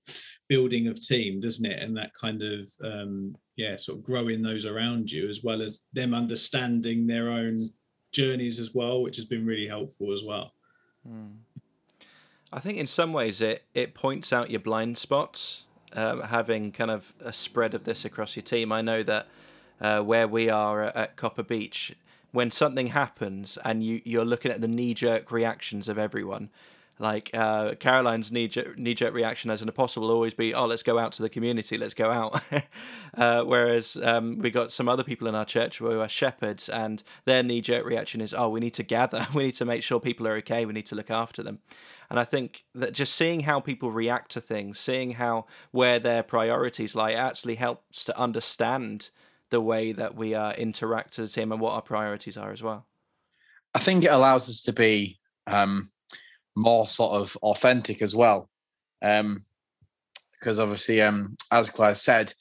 building 0.49 0.87
of 0.87 1.01
team, 1.01 1.40
doesn't 1.40 1.66
it? 1.66 1.83
And 1.83 1.97
that 1.97 2.12
kind 2.14 2.42
of 2.42 2.68
um, 2.85 3.35
yeah, 3.57 3.77
sort 3.77 3.99
of 3.99 4.05
growing 4.05 4.42
those 4.42 4.66
around 4.66 5.11
you 5.11 5.29
as 5.29 5.40
well 5.42 5.62
as 5.62 5.87
them 5.95 6.14
understanding 6.14 7.07
their 7.07 7.31
own 7.31 7.57
journeys 8.12 8.61
as 8.61 8.75
well, 8.75 9.03
which 9.03 9.16
has 9.16 9.25
been 9.25 9.47
really 9.47 9.66
helpful 9.66 10.12
as 10.12 10.23
well. 10.23 10.53
Mm. 11.09 11.37
I 12.53 12.61
think 12.61 12.79
in 12.79 12.87
some 12.87 13.12
ways 13.12 13.41
it 13.41 13.65
it 13.75 13.95
points 13.95 14.33
out 14.33 14.51
your 14.51 14.61
blind 14.61 14.99
spots. 14.99 15.65
Um, 15.95 16.23
having 16.23 16.73
kind 16.73 16.91
of 16.91 17.12
a 17.21 17.35
spread 17.35 17.75
of 17.75 17.85
this 17.85 18.07
across 18.07 18.35
your 18.35 18.43
team, 18.43 18.73
I 18.73 18.81
know 18.81 19.03
that 19.03 19.29
uh, 19.79 20.01
where 20.01 20.27
we 20.27 20.49
are 20.49 20.85
at 20.85 21.17
Copper 21.17 21.43
Beach, 21.43 21.95
when 22.31 22.51
something 22.51 22.88
happens 22.88 23.59
and 23.62 23.85
you 23.85 24.01
you're 24.05 24.25
looking 24.25 24.51
at 24.51 24.62
the 24.62 24.69
knee 24.69 24.95
jerk 24.95 25.31
reactions 25.31 25.88
of 25.88 25.99
everyone, 25.99 26.49
like 27.03 27.31
uh, 27.35 27.75
Caroline's 27.75 28.31
knee 28.31 28.47
jerk 28.47 29.12
reaction 29.12 29.51
as 29.51 29.61
an 29.61 29.69
apostle 29.69 30.03
will 30.03 30.12
always 30.12 30.35
be, 30.35 30.55
"Oh, 30.55 30.67
let's 30.67 30.85
go 30.85 30.99
out 31.01 31.12
to 31.15 31.23
the 31.23 31.29
community, 31.29 31.77
let's 31.77 31.95
go 31.95 32.11
out." 32.11 32.41
uh, 33.15 33.43
whereas 33.43 33.97
um, 34.03 34.38
we 34.38 34.51
got 34.51 34.73
some 34.73 34.88
other 34.88 35.03
people 35.03 35.27
in 35.27 35.35
our 35.35 35.45
church 35.45 35.79
who 35.79 36.01
are 36.01 36.09
shepherds, 36.09 36.69
and 36.69 37.03
their 37.25 37.43
knee 37.43 37.61
jerk 37.61 37.85
reaction 37.85 38.21
is, 38.21 38.33
"Oh, 38.33 38.49
we 38.49 38.61
need 38.61 38.75
to 38.75 38.85
gather, 38.85 39.27
we 39.35 39.47
need 39.47 39.57
to 39.57 39.65
make 39.65 39.83
sure 39.83 39.99
people 39.99 40.29
are 40.29 40.37
okay, 40.37 40.65
we 40.65 40.73
need 40.73 40.87
to 40.87 40.95
look 40.95 41.11
after 41.11 41.43
them." 41.43 41.59
And 42.09 42.21
I 42.21 42.25
think 42.25 42.65
that 42.75 42.93
just 42.93 43.15
seeing 43.15 43.41
how 43.41 43.59
people 43.59 43.91
react 43.91 44.31
to 44.33 44.41
things, 44.41 44.79
seeing 44.79 45.12
how 45.12 45.47
where 45.73 45.99
their 45.99 46.23
priorities 46.23 46.95
lie, 46.95 47.12
actually 47.12 47.57
helps 47.57 48.05
to 48.05 48.19
understand 48.19 49.11
the 49.51 49.61
way 49.61 49.93
that 49.93 50.15
we 50.15 50.35
uh, 50.35 50.53
interact 50.53 51.19
as 51.19 51.35
him 51.35 51.51
and 51.51 51.61
what 51.61 51.73
our 51.73 51.83
priorities 51.83 52.37
are 52.37 52.53
as 52.53 52.62
well. 52.62 52.87
I 53.75 53.81
think 53.81 54.05
it 54.05 54.12
allows 54.12 54.49
us 54.49 54.62
to 54.62 54.73
be 54.73 55.19
um, 55.47 55.91
more 56.57 56.87
sort 56.87 57.12
of 57.12 57.37
authentic 57.43 58.03
as 58.03 58.15
well. 58.15 58.49
Um, 59.03 59.45
because 60.38 60.59
obviously, 60.59 61.01
um, 61.01 61.37
as 61.53 61.71
Claire 61.71 61.95
said, 61.95 62.33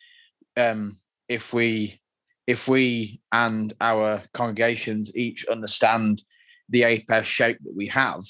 um, 0.57 0.97
if 1.29 1.53
we 1.53 2.01
if 2.47 2.67
we 2.67 3.21
and 3.31 3.73
our 3.79 4.23
congregations 4.33 5.15
each 5.15 5.45
understand 5.45 6.23
the 6.69 6.83
APES 6.83 7.27
shape 7.27 7.57
that 7.61 7.75
we 7.75 7.87
have, 7.87 8.21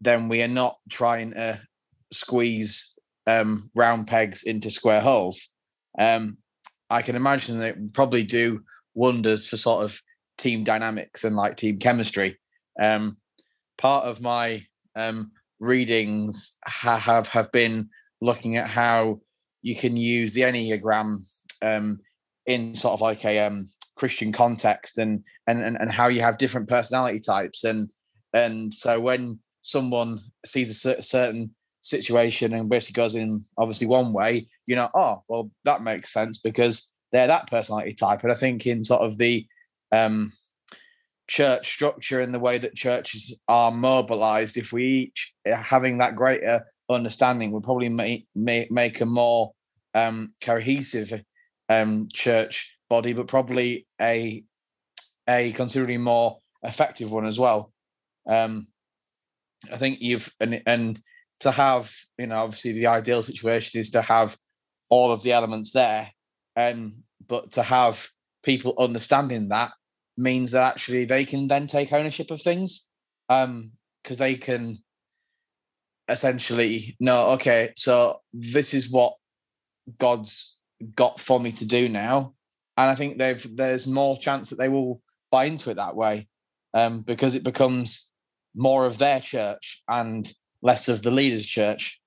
then 0.00 0.28
we 0.28 0.42
are 0.42 0.48
not 0.48 0.76
trying 0.88 1.32
to 1.32 1.60
squeeze 2.12 2.94
um, 3.26 3.70
round 3.74 4.06
pegs 4.06 4.44
into 4.44 4.70
square 4.70 5.00
holes. 5.00 5.54
Um, 5.98 6.38
I 6.90 7.02
can 7.02 7.16
imagine 7.16 7.58
that 7.58 7.76
it 7.76 7.92
probably 7.92 8.22
do 8.22 8.62
wonders 8.94 9.46
for 9.46 9.56
sort 9.56 9.84
of 9.84 10.00
team 10.38 10.64
dynamics 10.64 11.24
and 11.24 11.36
like 11.36 11.56
team 11.56 11.78
chemistry. 11.78 12.38
Um, 12.80 13.16
part 13.78 14.04
of 14.04 14.20
my 14.20 14.64
um, 14.96 15.32
readings 15.60 16.58
ha- 16.64 16.98
have 16.98 17.28
have 17.28 17.50
been 17.52 17.88
looking 18.20 18.56
at 18.56 18.68
how 18.68 19.20
you 19.62 19.76
can 19.76 19.96
use 19.96 20.34
the 20.34 20.42
enneagram 20.42 21.18
um, 21.62 22.00
in 22.46 22.74
sort 22.74 22.94
of 22.94 23.00
like 23.00 23.24
a 23.24 23.38
um, 23.40 23.66
Christian 23.96 24.32
context, 24.32 24.98
and, 24.98 25.22
and 25.46 25.62
and 25.62 25.76
and 25.80 25.90
how 25.90 26.08
you 26.08 26.20
have 26.20 26.38
different 26.38 26.68
personality 26.68 27.20
types, 27.20 27.64
and 27.64 27.90
and 28.32 28.74
so 28.74 29.00
when 29.00 29.38
someone 29.62 30.18
sees 30.44 30.84
a 30.84 31.02
certain 31.02 31.54
situation 31.82 32.52
and 32.52 32.68
basically 32.68 33.00
goes 33.00 33.14
in 33.14 33.44
obviously 33.58 33.86
one 33.86 34.12
way, 34.12 34.48
you 34.66 34.74
know, 34.74 34.88
oh 34.94 35.22
well 35.28 35.50
that 35.64 35.82
makes 35.82 36.12
sense 36.12 36.38
because 36.38 36.90
they're 37.12 37.26
that 37.26 37.48
personality 37.48 37.94
type, 37.94 38.22
and 38.22 38.32
I 38.32 38.36
think 38.36 38.66
in 38.66 38.82
sort 38.84 39.02
of 39.02 39.18
the 39.18 39.46
um, 39.92 40.32
church 41.32 41.72
structure 41.72 42.20
and 42.20 42.34
the 42.34 42.38
way 42.38 42.58
that 42.58 42.74
churches 42.74 43.40
are 43.48 43.72
mobilized, 43.72 44.58
if 44.58 44.70
we 44.70 44.84
each 44.84 45.32
uh, 45.50 45.56
having 45.56 45.96
that 45.96 46.14
greater 46.14 46.62
understanding 46.90 47.50
would 47.50 47.62
probably 47.62 47.88
make 47.88 48.26
make, 48.34 48.70
make 48.70 49.00
a 49.00 49.06
more 49.06 49.52
um, 49.94 50.34
cohesive 50.42 51.22
um, 51.70 52.06
church 52.12 52.76
body, 52.90 53.14
but 53.14 53.28
probably 53.28 53.86
a 53.98 54.44
a 55.26 55.52
considerably 55.52 55.96
more 55.96 56.36
effective 56.64 57.10
one 57.10 57.24
as 57.24 57.38
well. 57.38 57.72
Um, 58.28 58.66
I 59.72 59.78
think 59.78 60.02
you've 60.02 60.30
and 60.38 60.62
and 60.66 61.00
to 61.40 61.50
have 61.50 61.90
you 62.18 62.26
know 62.26 62.36
obviously 62.36 62.74
the 62.74 62.88
ideal 62.88 63.22
situation 63.22 63.80
is 63.80 63.88
to 63.90 64.02
have 64.02 64.36
all 64.90 65.10
of 65.10 65.22
the 65.22 65.32
elements 65.32 65.72
there, 65.72 66.10
um, 66.56 67.04
but 67.26 67.52
to 67.52 67.62
have 67.62 68.06
people 68.42 68.74
understanding 68.78 69.48
that 69.48 69.72
means 70.16 70.52
that 70.52 70.70
actually 70.70 71.04
they 71.04 71.24
can 71.24 71.48
then 71.48 71.66
take 71.66 71.92
ownership 71.92 72.30
of 72.30 72.40
things 72.40 72.86
um 73.28 73.70
because 74.02 74.18
they 74.18 74.34
can 74.34 74.76
essentially 76.08 76.96
know 77.00 77.30
okay 77.30 77.72
so 77.76 78.20
this 78.32 78.74
is 78.74 78.90
what 78.90 79.14
god's 79.98 80.56
got 80.94 81.18
for 81.18 81.40
me 81.40 81.52
to 81.52 81.64
do 81.64 81.88
now 81.88 82.34
and 82.76 82.90
i 82.90 82.94
think 82.94 83.18
they've 83.18 83.56
there's 83.56 83.86
more 83.86 84.18
chance 84.18 84.50
that 84.50 84.56
they 84.56 84.68
will 84.68 85.00
buy 85.30 85.44
into 85.44 85.70
it 85.70 85.74
that 85.74 85.96
way 85.96 86.28
um 86.74 87.00
because 87.00 87.34
it 87.34 87.44
becomes 87.44 88.10
more 88.54 88.86
of 88.86 88.98
their 88.98 89.20
church 89.20 89.82
and 89.88 90.32
less 90.60 90.88
of 90.88 91.02
the 91.02 91.10
leader's 91.10 91.46
church. 91.46 92.00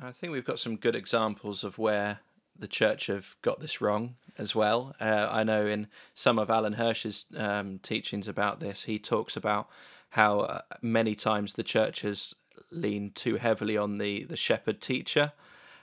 I 0.00 0.12
think 0.12 0.32
we've 0.32 0.44
got 0.44 0.58
some 0.58 0.76
good 0.76 0.96
examples 0.96 1.64
of 1.64 1.78
where 1.78 2.20
the 2.60 2.68
church 2.68 3.06
have 3.06 3.36
got 3.42 3.60
this 3.60 3.80
wrong 3.80 4.14
as 4.38 4.54
well. 4.54 4.94
Uh, 5.00 5.28
I 5.30 5.44
know 5.44 5.66
in 5.66 5.88
some 6.14 6.38
of 6.38 6.50
Alan 6.50 6.74
Hirsch's 6.74 7.26
um, 7.36 7.80
teachings 7.82 8.28
about 8.28 8.60
this, 8.60 8.84
he 8.84 8.98
talks 8.98 9.36
about 9.36 9.68
how 10.10 10.40
uh, 10.40 10.60
many 10.82 11.14
times 11.14 11.54
the 11.54 11.62
church 11.62 12.02
has 12.02 12.34
leaned 12.70 13.14
too 13.14 13.36
heavily 13.36 13.76
on 13.76 13.98
the, 13.98 14.24
the 14.24 14.36
shepherd 14.36 14.80
teacher, 14.80 15.32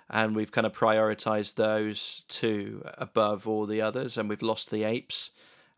and 0.09 0.35
we've 0.35 0.51
kind 0.51 0.65
of 0.65 0.73
prioritized 0.73 1.55
those 1.55 2.23
two 2.27 2.83
above 2.97 3.47
all 3.47 3.65
the 3.65 3.81
others, 3.81 4.17
and 4.17 4.29
we've 4.29 4.41
lost 4.41 4.71
the 4.71 4.83
apes 4.83 5.31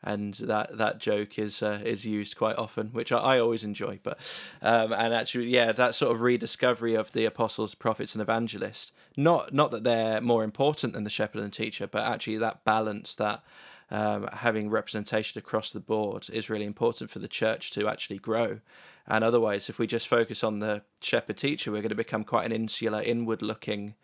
and 0.03 0.35
that 0.35 0.77
that 0.77 0.99
joke 0.99 1.37
is 1.37 1.61
uh, 1.61 1.79
is 1.83 2.05
used 2.05 2.37
quite 2.37 2.57
often, 2.57 2.87
which 2.89 3.11
I, 3.11 3.17
I 3.17 3.39
always 3.39 3.63
enjoy. 3.63 3.99
But 4.01 4.17
um, 4.61 4.93
and 4.93 5.13
actually, 5.13 5.47
yeah, 5.47 5.71
that 5.73 5.95
sort 5.95 6.13
of 6.13 6.21
rediscovery 6.21 6.95
of 6.95 7.11
the 7.11 7.25
apostles, 7.25 7.75
prophets, 7.75 8.15
and 8.15 8.21
evangelists. 8.21 8.91
Not 9.19 9.53
not 9.53 9.71
that 9.71 9.83
they're 9.83 10.21
more 10.21 10.45
important 10.45 10.93
than 10.93 11.03
the 11.03 11.09
shepherd 11.09 11.43
and 11.43 11.51
teacher, 11.51 11.87
but 11.87 12.03
actually 12.03 12.37
that 12.37 12.63
balance 12.63 13.15
that. 13.15 13.43
Um, 13.91 14.29
having 14.31 14.69
representation 14.69 15.39
across 15.39 15.71
the 15.71 15.79
board 15.79 16.27
is 16.31 16.47
really 16.47 16.65
important 16.65 17.09
for 17.09 17.17
the 17.17 17.27
church 17.27 17.71
to 17.71 17.87
actually 17.87 18.19
grow. 18.19 18.59
And 19.07 19.23
otherwise, 19.23 19.67
if 19.67 19.79
we 19.79 19.87
just 19.87 20.07
focus 20.07 20.43
on 20.43 20.59
the 20.59 20.83
shepherd 21.01 21.37
teacher, 21.37 21.71
we're 21.71 21.81
going 21.81 21.89
to 21.89 21.95
become 21.95 22.23
quite 22.23 22.45
an 22.45 22.51
insular, 22.51 23.01
inward 23.01 23.41
looking 23.41 23.95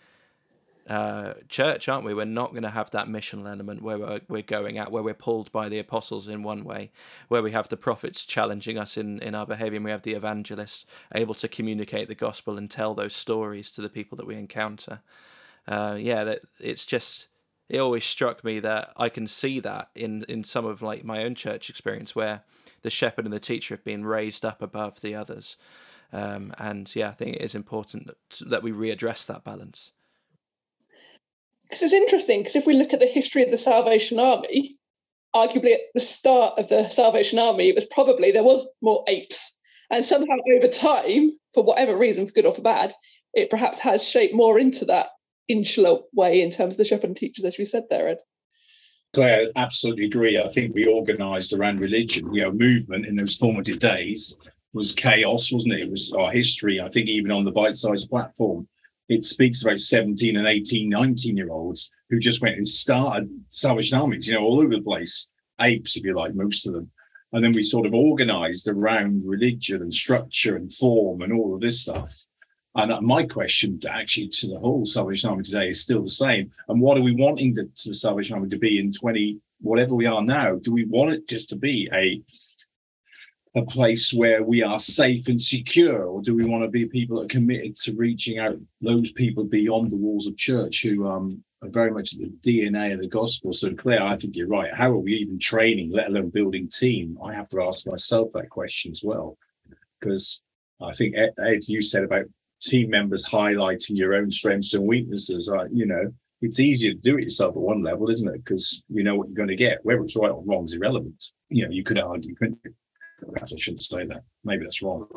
uh, 0.89 1.33
church, 1.49 1.89
aren't 1.89 2.05
we? 2.05 2.13
We're 2.13 2.25
not 2.25 2.51
going 2.51 2.63
to 2.63 2.69
have 2.69 2.91
that 2.91 3.07
missional 3.07 3.49
element 3.49 3.81
where 3.81 3.97
we're, 3.97 4.21
we're 4.27 4.41
going 4.43 4.77
at, 4.77 4.91
where 4.91 5.01
we're 5.01 5.15
pulled 5.15 5.51
by 5.51 5.67
the 5.67 5.79
apostles 5.79 6.27
in 6.27 6.43
one 6.43 6.63
way, 6.63 6.91
where 7.27 7.41
we 7.41 7.51
have 7.53 7.69
the 7.69 7.77
prophets 7.77 8.23
challenging 8.23 8.77
us 8.77 8.95
in, 8.95 9.19
in 9.19 9.33
our 9.33 9.45
behavior, 9.45 9.77
and 9.77 9.85
we 9.85 9.91
have 9.91 10.03
the 10.03 10.13
evangelists 10.13 10.85
able 11.13 11.33
to 11.35 11.47
communicate 11.47 12.07
the 12.07 12.15
gospel 12.15 12.57
and 12.57 12.69
tell 12.69 12.93
those 12.93 13.15
stories 13.15 13.71
to 13.71 13.81
the 13.81 13.89
people 13.89 14.15
that 14.15 14.27
we 14.27 14.35
encounter. 14.35 15.01
Uh, 15.67 15.97
yeah, 15.99 16.23
that 16.23 16.41
it's 16.59 16.85
just 16.85 17.29
it 17.67 17.79
always 17.79 18.03
struck 18.03 18.43
me 18.43 18.59
that 18.59 18.93
I 18.95 19.09
can 19.09 19.25
see 19.27 19.59
that 19.61 19.89
in 19.95 20.23
in 20.29 20.43
some 20.43 20.65
of 20.65 20.83
like 20.83 21.03
my 21.03 21.23
own 21.23 21.33
church 21.33 21.67
experience 21.67 22.15
where 22.15 22.43
the 22.83 22.91
shepherd 22.91 23.25
and 23.25 23.33
the 23.33 23.39
teacher 23.39 23.73
have 23.73 23.83
been 23.83 24.05
raised 24.05 24.45
up 24.45 24.61
above 24.61 25.01
the 25.01 25.15
others. 25.15 25.57
Um, 26.13 26.53
and 26.59 26.95
yeah, 26.95 27.09
I 27.09 27.13
think 27.13 27.37
it 27.37 27.41
is 27.41 27.55
important 27.55 28.05
that, 28.05 28.49
that 28.49 28.63
we 28.63 28.71
readdress 28.71 29.25
that 29.25 29.43
balance 29.43 29.91
because 31.67 31.83
it's 31.83 31.93
interesting 31.93 32.41
because 32.41 32.55
if 32.55 32.65
we 32.65 32.73
look 32.73 32.93
at 32.93 32.99
the 32.99 33.05
history 33.05 33.43
of 33.43 33.51
the 33.51 33.57
Salvation 33.57 34.19
Army, 34.19 34.77
arguably 35.35 35.73
at 35.73 35.81
the 35.93 35.99
start 35.99 36.57
of 36.57 36.69
the 36.69 36.87
Salvation 36.89 37.39
Army, 37.39 37.69
it 37.69 37.75
was 37.75 37.85
probably 37.85 38.31
there 38.31 38.43
was 38.43 38.65
more 38.81 39.03
apes, 39.07 39.53
and 39.89 40.05
somehow 40.05 40.37
over 40.55 40.67
time, 40.67 41.31
for 41.53 41.63
whatever 41.63 41.97
reason, 41.97 42.25
for 42.25 42.33
good 42.33 42.45
or 42.45 42.53
for 42.53 42.61
bad, 42.61 42.93
it 43.33 43.49
perhaps 43.49 43.79
has 43.79 44.07
shaped 44.07 44.33
more 44.33 44.57
into 44.59 44.85
that 44.85 45.07
insular 45.47 45.99
way 46.13 46.41
in 46.41 46.49
terms 46.49 46.73
of 46.73 46.77
the 46.77 46.85
shepherd 46.85 47.07
and 47.07 47.17
teachers, 47.17 47.45
as 47.45 47.57
we 47.57 47.65
said 47.65 47.83
there, 47.89 48.07
Ed. 48.07 48.17
Claire, 49.13 49.47
absolutely 49.55 50.05
agree. 50.05 50.41
I 50.41 50.47
think 50.47 50.73
we 50.73 50.87
organised 50.87 51.53
around 51.53 51.79
religion. 51.79 52.33
You 52.33 52.43
know, 52.43 52.51
movement 52.51 53.05
in 53.05 53.15
those 53.15 53.37
formative 53.37 53.79
days 53.79 54.37
was 54.73 54.91
chaos, 54.91 55.53
wasn't 55.53 55.73
it? 55.73 55.83
It 55.83 55.91
was 55.91 56.13
our 56.13 56.31
history. 56.31 56.81
I 56.81 56.89
think 56.89 57.07
even 57.07 57.31
on 57.31 57.45
the 57.45 57.51
bite-sized 57.51 58.09
platform, 58.09 58.67
it 59.09 59.23
speaks 59.23 59.63
about 59.63 59.79
17 59.79 60.35
and 60.35 60.47
18, 60.47 60.89
19 60.89 61.37
year 61.37 61.51
olds 61.51 61.91
who 62.09 62.19
just 62.19 62.41
went 62.41 62.57
and 62.57 62.67
started 62.67 63.29
Salvation 63.49 63.99
Armies, 63.99 64.27
you 64.27 64.33
know, 64.33 64.41
all 64.41 64.59
over 64.59 64.75
the 64.75 64.81
place. 64.81 65.29
Apes, 65.59 65.95
if 65.95 66.03
you 66.03 66.15
like, 66.15 66.35
most 66.35 66.67
of 66.67 66.73
them. 66.73 66.91
And 67.31 67.43
then 67.43 67.51
we 67.53 67.63
sort 67.63 67.85
of 67.85 67.93
organized 67.93 68.67
around 68.67 69.23
religion 69.25 69.81
and 69.81 69.93
structure 69.93 70.55
and 70.55 70.71
form 70.71 71.21
and 71.21 71.33
all 71.33 71.53
of 71.53 71.61
this 71.61 71.81
stuff. 71.81 72.25
And 72.75 72.91
uh, 72.91 73.01
my 73.01 73.25
question 73.25 73.79
actually 73.89 74.27
to 74.29 74.47
the 74.47 74.59
whole 74.59 74.85
Salvation 74.85 75.29
Army 75.29 75.43
today 75.43 75.69
is 75.69 75.81
still 75.81 76.03
the 76.03 76.09
same. 76.09 76.51
And 76.67 76.81
what 76.81 76.97
are 76.97 77.01
we 77.01 77.15
wanting 77.15 77.53
the, 77.53 77.63
to 77.63 77.89
the 77.89 77.95
Salvation 77.95 78.35
Army 78.35 78.49
to 78.49 78.59
be 78.59 78.79
in 78.79 78.91
20, 78.91 79.39
whatever 79.61 79.95
we 79.95 80.05
are 80.05 80.21
now? 80.21 80.55
Do 80.55 80.73
we 80.73 80.85
want 80.85 81.11
it 81.11 81.27
just 81.27 81.49
to 81.49 81.55
be 81.55 81.89
a 81.93 82.21
a 83.55 83.63
place 83.63 84.13
where 84.13 84.43
we 84.43 84.61
are 84.61 84.79
safe 84.79 85.27
and 85.29 85.41
secure, 85.41 86.03
or 86.03 86.21
do 86.21 86.35
we 86.35 86.43
want 86.43 86.63
to 86.63 86.69
be 86.69 86.85
people 86.87 87.17
that 87.17 87.25
are 87.25 87.37
committed 87.39 87.77
to 87.77 87.95
reaching 87.95 88.37
out 88.37 88.57
those 88.81 89.11
people 89.13 89.45
beyond 89.45 89.89
the 89.89 89.97
walls 89.97 90.27
of 90.27 90.35
church 90.35 90.83
who 90.83 91.07
um, 91.07 91.41
are 91.61 91.69
very 91.69 91.91
much 91.91 92.11
the 92.11 92.29
DNA 92.45 92.93
of 92.93 92.99
the 92.99 93.07
gospel? 93.07 93.53
So, 93.53 93.73
Claire, 93.73 94.03
I 94.03 94.17
think 94.17 94.35
you're 94.35 94.49
right. 94.49 94.73
How 94.73 94.91
are 94.91 94.97
we 94.97 95.13
even 95.13 95.39
training, 95.39 95.91
let 95.93 96.07
alone 96.07 96.29
building 96.31 96.67
team? 96.67 97.17
I 97.23 97.33
have 97.33 97.47
to 97.49 97.63
ask 97.63 97.87
myself 97.87 98.31
that 98.33 98.49
question 98.49 98.91
as 98.91 99.01
well, 99.03 99.37
because 99.99 100.41
I 100.81 100.93
think 100.93 101.15
Ed, 101.15 101.33
you 101.67 101.81
said 101.81 102.03
about 102.03 102.25
team 102.61 102.89
members 102.89 103.25
highlighting 103.25 103.95
your 103.95 104.15
own 104.15 104.31
strengths 104.31 104.73
and 104.73 104.85
weaknesses. 104.85 105.49
Uh, 105.49 105.65
you 105.71 105.85
know, 105.85 106.13
it's 106.41 106.59
easier 106.59 106.91
to 106.91 106.99
do 106.99 107.17
it 107.17 107.23
yourself 107.23 107.55
at 107.55 107.61
one 107.61 107.83
level, 107.83 108.09
isn't 108.09 108.27
it? 108.27 108.43
Because 108.43 108.83
you 108.89 109.03
know 109.03 109.15
what 109.15 109.29
you're 109.29 109.35
going 109.37 109.47
to 109.47 109.55
get. 109.55 109.79
Whether 109.83 110.03
it's 110.03 110.17
right 110.17 110.31
or 110.31 110.43
wrong 110.45 110.65
is 110.65 110.73
irrelevant. 110.73 111.23
You 111.47 111.65
know, 111.65 111.71
you 111.71 111.83
could 111.83 111.99
argue, 111.99 112.35
couldn't 112.35 112.59
you? 112.65 112.73
Perhaps 113.33 113.53
I 113.53 113.57
shouldn't 113.57 113.83
say 113.83 114.05
that. 114.05 114.23
Maybe 114.43 114.63
that's 114.63 114.81
wrong. 114.81 115.07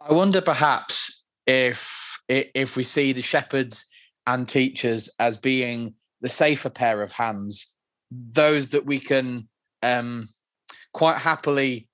I 0.00 0.12
wonder 0.12 0.40
perhaps 0.40 1.24
if 1.46 2.20
if 2.28 2.76
we 2.76 2.82
see 2.82 3.12
the 3.12 3.22
shepherds 3.22 3.86
and 4.26 4.48
teachers 4.48 5.08
as 5.18 5.36
being 5.36 5.94
the 6.20 6.28
safer 6.28 6.68
pair 6.68 7.02
of 7.02 7.10
hands, 7.10 7.74
those 8.10 8.70
that 8.70 8.84
we 8.84 9.00
can 9.00 9.48
um, 9.82 10.28
quite 10.92 11.16
happily 11.16 11.88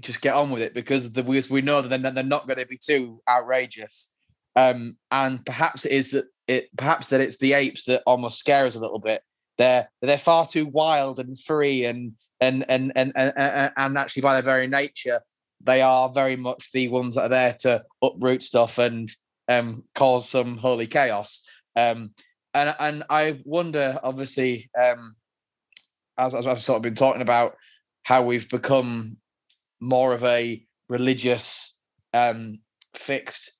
just 0.00 0.20
get 0.20 0.34
on 0.34 0.50
with 0.50 0.62
it 0.62 0.74
because 0.74 1.12
the, 1.12 1.22
we 1.22 1.62
know 1.62 1.80
that 1.80 1.88
they're, 1.88 2.10
they're 2.12 2.24
not 2.24 2.46
going 2.46 2.58
to 2.58 2.66
be 2.66 2.78
too 2.78 3.22
outrageous. 3.28 4.12
Um, 4.56 4.96
and 5.10 5.44
perhaps 5.46 5.86
it 5.86 5.92
is 5.92 6.10
that 6.10 6.24
it 6.46 6.68
perhaps 6.76 7.08
that 7.08 7.20
it's 7.20 7.38
the 7.38 7.54
apes 7.54 7.84
that 7.84 8.02
almost 8.06 8.38
scare 8.38 8.66
us 8.66 8.74
a 8.74 8.80
little 8.80 8.98
bit 8.98 9.22
they're 9.58 9.88
they're 10.00 10.18
far 10.18 10.46
too 10.46 10.66
wild 10.66 11.18
and 11.18 11.38
free 11.38 11.84
and 11.84 12.12
and 12.40 12.64
and 12.68 12.92
and 12.96 13.12
and, 13.16 13.70
and 13.76 13.98
actually 13.98 14.22
by 14.22 14.34
their 14.34 14.42
very 14.42 14.66
nature 14.66 15.20
they 15.64 15.80
are 15.80 16.08
very 16.10 16.36
much 16.36 16.72
the 16.72 16.88
ones 16.88 17.14
that 17.14 17.24
are 17.24 17.28
there 17.28 17.54
to 17.60 17.84
uproot 18.02 18.42
stuff 18.42 18.78
and 18.78 19.10
um, 19.48 19.84
cause 19.94 20.28
some 20.28 20.56
holy 20.56 20.86
chaos. 20.86 21.44
Um, 21.76 22.12
and 22.54 22.74
and 22.78 23.02
I 23.08 23.40
wonder, 23.44 23.98
obviously, 24.02 24.70
um, 24.80 25.16
as, 26.18 26.34
as 26.34 26.46
I've 26.46 26.60
sort 26.60 26.76
of 26.76 26.82
been 26.82 26.94
talking 26.94 27.22
about, 27.22 27.56
how 28.02 28.24
we've 28.24 28.48
become 28.48 29.16
more 29.80 30.12
of 30.12 30.24
a 30.24 30.62
religious, 30.88 31.78
um, 32.12 32.58
fixed, 32.94 33.52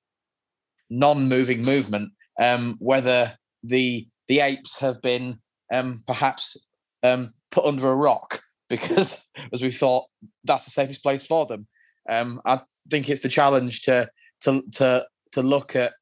non-moving 0.91 1.63
movement. 1.63 2.13
Um, 2.41 2.77
whether 2.81 3.37
the 3.63 4.09
the 4.29 4.41
apes 4.41 4.79
have 4.81 5.01
been 5.03 5.39
um, 5.73 6.03
perhaps 6.07 6.57
um, 7.03 7.33
put 7.51 7.65
under 7.65 7.91
a 7.91 7.97
rock 7.97 8.43
because, 8.69 9.31
as 9.53 9.63
we 9.63 9.73
thought, 9.73 10.07
that's 10.45 10.65
the 10.65 10.71
safest 10.71 11.03
place 11.03 11.27
for 11.27 11.47
them. 11.47 11.67
Um, 12.09 12.41
I 12.45 12.61
think 12.91 13.09
it's 13.09 13.23
the 13.23 13.29
challenge 13.29 13.83
to 13.83 14.09
to 14.43 14.63
to 14.73 15.07
to 15.33 15.43
look 15.43 15.77
at 15.77 15.95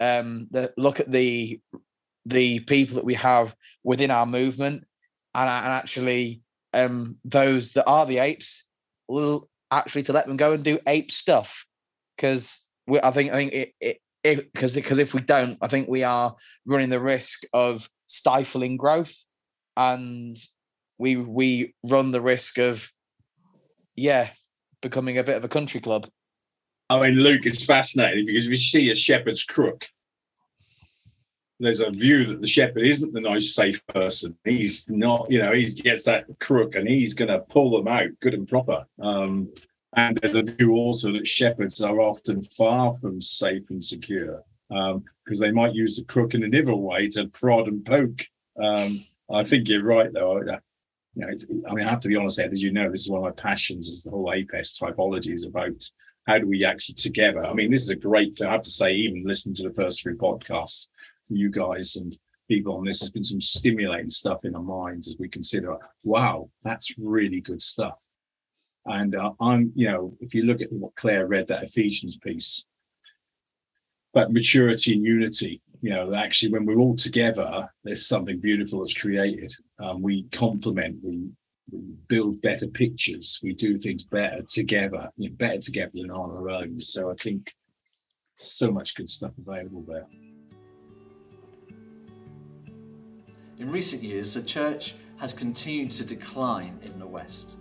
um, 0.00 0.48
the 0.50 0.72
look 0.76 1.00
at 1.00 1.10
the 1.10 1.60
the 2.26 2.60
people 2.60 2.96
that 2.96 3.04
we 3.04 3.14
have 3.14 3.54
within 3.82 4.10
our 4.10 4.26
movement, 4.26 4.84
and, 5.34 5.48
and 5.48 5.72
actually 5.72 6.42
um, 6.72 7.16
those 7.24 7.72
that 7.72 7.86
are 7.86 8.06
the 8.06 8.18
apes, 8.18 8.66
will 9.08 9.48
actually 9.70 10.02
to 10.04 10.12
let 10.12 10.26
them 10.26 10.36
go 10.36 10.52
and 10.52 10.64
do 10.64 10.78
ape 10.86 11.10
stuff 11.10 11.66
because 12.16 12.68
I 13.02 13.10
think 13.10 13.32
I 13.32 13.34
think 13.34 13.52
it, 13.52 13.72
it 13.80 13.98
because 14.24 14.74
because 14.74 14.98
if 14.98 15.14
we 15.14 15.20
don't, 15.20 15.58
I 15.60 15.68
think 15.68 15.88
we 15.88 16.02
are 16.02 16.34
running 16.66 16.88
the 16.88 17.00
risk 17.00 17.42
of 17.52 17.88
stifling 18.06 18.76
growth, 18.76 19.14
and 19.76 20.36
we 20.98 21.16
we 21.16 21.74
run 21.88 22.10
the 22.10 22.22
risk 22.22 22.58
of 22.58 22.88
yeah 23.94 24.30
becoming 24.80 25.18
a 25.18 25.24
bit 25.24 25.36
of 25.36 25.44
a 25.44 25.48
country 25.48 25.80
club. 25.80 26.08
I 26.90 27.00
mean, 27.00 27.14
Luke, 27.14 27.46
it's 27.46 27.64
fascinating 27.64 28.26
because 28.26 28.48
we 28.48 28.56
see 28.56 28.90
a 28.90 28.94
shepherd's 28.94 29.44
crook. 29.44 29.86
There's 31.60 31.80
a 31.80 31.90
view 31.90 32.26
that 32.26 32.40
the 32.40 32.46
shepherd 32.46 32.84
isn't 32.84 33.14
the 33.14 33.20
nice, 33.20 33.54
safe 33.54 33.86
person. 33.86 34.36
He's 34.44 34.90
not, 34.90 35.30
you 35.30 35.38
know, 35.38 35.52
he 35.52 35.66
gets 35.66 36.04
that 36.04 36.26
crook 36.40 36.74
and 36.74 36.86
he's 36.86 37.14
going 37.14 37.30
to 37.30 37.38
pull 37.38 37.70
them 37.70 37.88
out 37.88 38.08
good 38.20 38.34
and 38.34 38.46
proper. 38.46 38.84
Um, 39.00 39.52
and 39.96 40.16
there's 40.16 40.34
a 40.34 40.42
view 40.42 40.72
also 40.72 41.12
that 41.12 41.26
shepherds 41.26 41.80
are 41.80 42.00
often 42.00 42.42
far 42.42 42.94
from 42.94 43.20
safe 43.20 43.70
and 43.70 43.84
secure 43.84 44.42
because 44.68 44.92
um, 44.94 45.40
they 45.40 45.50
might 45.50 45.74
use 45.74 45.96
the 45.96 46.04
crook 46.04 46.34
in 46.34 46.42
an 46.42 46.54
evil 46.54 46.82
way 46.82 47.08
to 47.08 47.28
prod 47.28 47.68
and 47.68 47.84
poke. 47.84 48.22
Um, 48.60 48.98
I 49.32 49.42
think 49.42 49.68
you're 49.68 49.84
right, 49.84 50.12
though. 50.12 50.40
You 50.40 50.58
know, 51.16 51.28
I 51.68 51.74
mean, 51.74 51.86
I 51.86 51.90
have 51.90 52.00
to 52.00 52.08
be 52.08 52.16
honest, 52.16 52.38
Ed, 52.38 52.52
as 52.52 52.62
you 52.62 52.72
know, 52.72 52.90
this 52.90 53.02
is 53.02 53.10
one 53.10 53.18
of 53.18 53.24
my 53.24 53.42
passions 53.42 53.88
is 53.88 54.02
the 54.02 54.10
whole 54.10 54.32
APEST 54.32 54.80
typology 54.80 55.32
is 55.32 55.44
about 55.44 55.82
how 56.26 56.38
do 56.38 56.48
we 56.48 56.64
actually 56.64 56.96
together. 56.96 57.44
I 57.44 57.52
mean, 57.52 57.70
this 57.70 57.82
is 57.82 57.90
a 57.90 57.96
great 57.96 58.34
thing. 58.34 58.48
I 58.48 58.52
have 58.52 58.62
to 58.62 58.70
say, 58.70 58.92
even 58.94 59.24
listening 59.24 59.54
to 59.56 59.68
the 59.68 59.74
first 59.74 60.02
three 60.02 60.14
podcasts, 60.14 60.88
you 61.28 61.50
guys 61.50 61.96
and 61.96 62.16
people 62.48 62.76
on 62.76 62.84
this 62.84 63.00
has 63.00 63.10
been 63.10 63.24
some 63.24 63.40
stimulating 63.40 64.10
stuff 64.10 64.44
in 64.44 64.54
our 64.54 64.62
minds 64.62 65.08
as 65.08 65.16
we 65.18 65.28
consider, 65.28 65.76
wow, 66.02 66.50
that's 66.62 66.94
really 66.98 67.40
good 67.40 67.62
stuff. 67.62 68.00
And 68.86 69.14
uh, 69.14 69.32
I'm, 69.40 69.72
you 69.74 69.90
know, 69.90 70.14
if 70.20 70.34
you 70.34 70.44
look 70.44 70.60
at 70.60 70.72
what 70.72 70.94
Claire 70.94 71.26
read, 71.26 71.46
that 71.46 71.62
Ephesians 71.62 72.16
piece, 72.16 72.66
but 74.12 74.32
maturity 74.32 74.92
and 74.92 75.04
unity, 75.04 75.62
you 75.80 75.90
know, 75.90 76.14
actually, 76.14 76.52
when 76.52 76.64
we're 76.64 76.78
all 76.78 76.96
together, 76.96 77.68
there's 77.82 78.06
something 78.06 78.40
beautiful 78.40 78.80
that's 78.80 78.98
created. 78.98 79.52
Um, 79.78 80.00
we 80.00 80.24
complement, 80.30 80.96
we, 81.02 81.30
we 81.70 81.94
build 82.08 82.40
better 82.40 82.66
pictures, 82.66 83.40
we 83.42 83.54
do 83.54 83.78
things 83.78 84.04
better 84.04 84.42
together, 84.42 85.10
you 85.16 85.28
know, 85.28 85.36
better 85.36 85.58
together 85.58 85.92
than 85.94 86.10
on 86.10 86.30
our 86.30 86.48
own. 86.48 86.78
So 86.78 87.10
I 87.10 87.14
think 87.14 87.52
so 88.36 88.70
much 88.70 88.94
good 88.94 89.10
stuff 89.10 89.32
available 89.38 89.84
there. 89.86 90.06
In 93.58 93.70
recent 93.70 94.02
years, 94.02 94.34
the 94.34 94.42
church 94.42 94.94
has 95.18 95.32
continued 95.32 95.90
to 95.92 96.04
decline 96.04 96.78
in 96.82 96.98
the 96.98 97.06
West. 97.06 97.56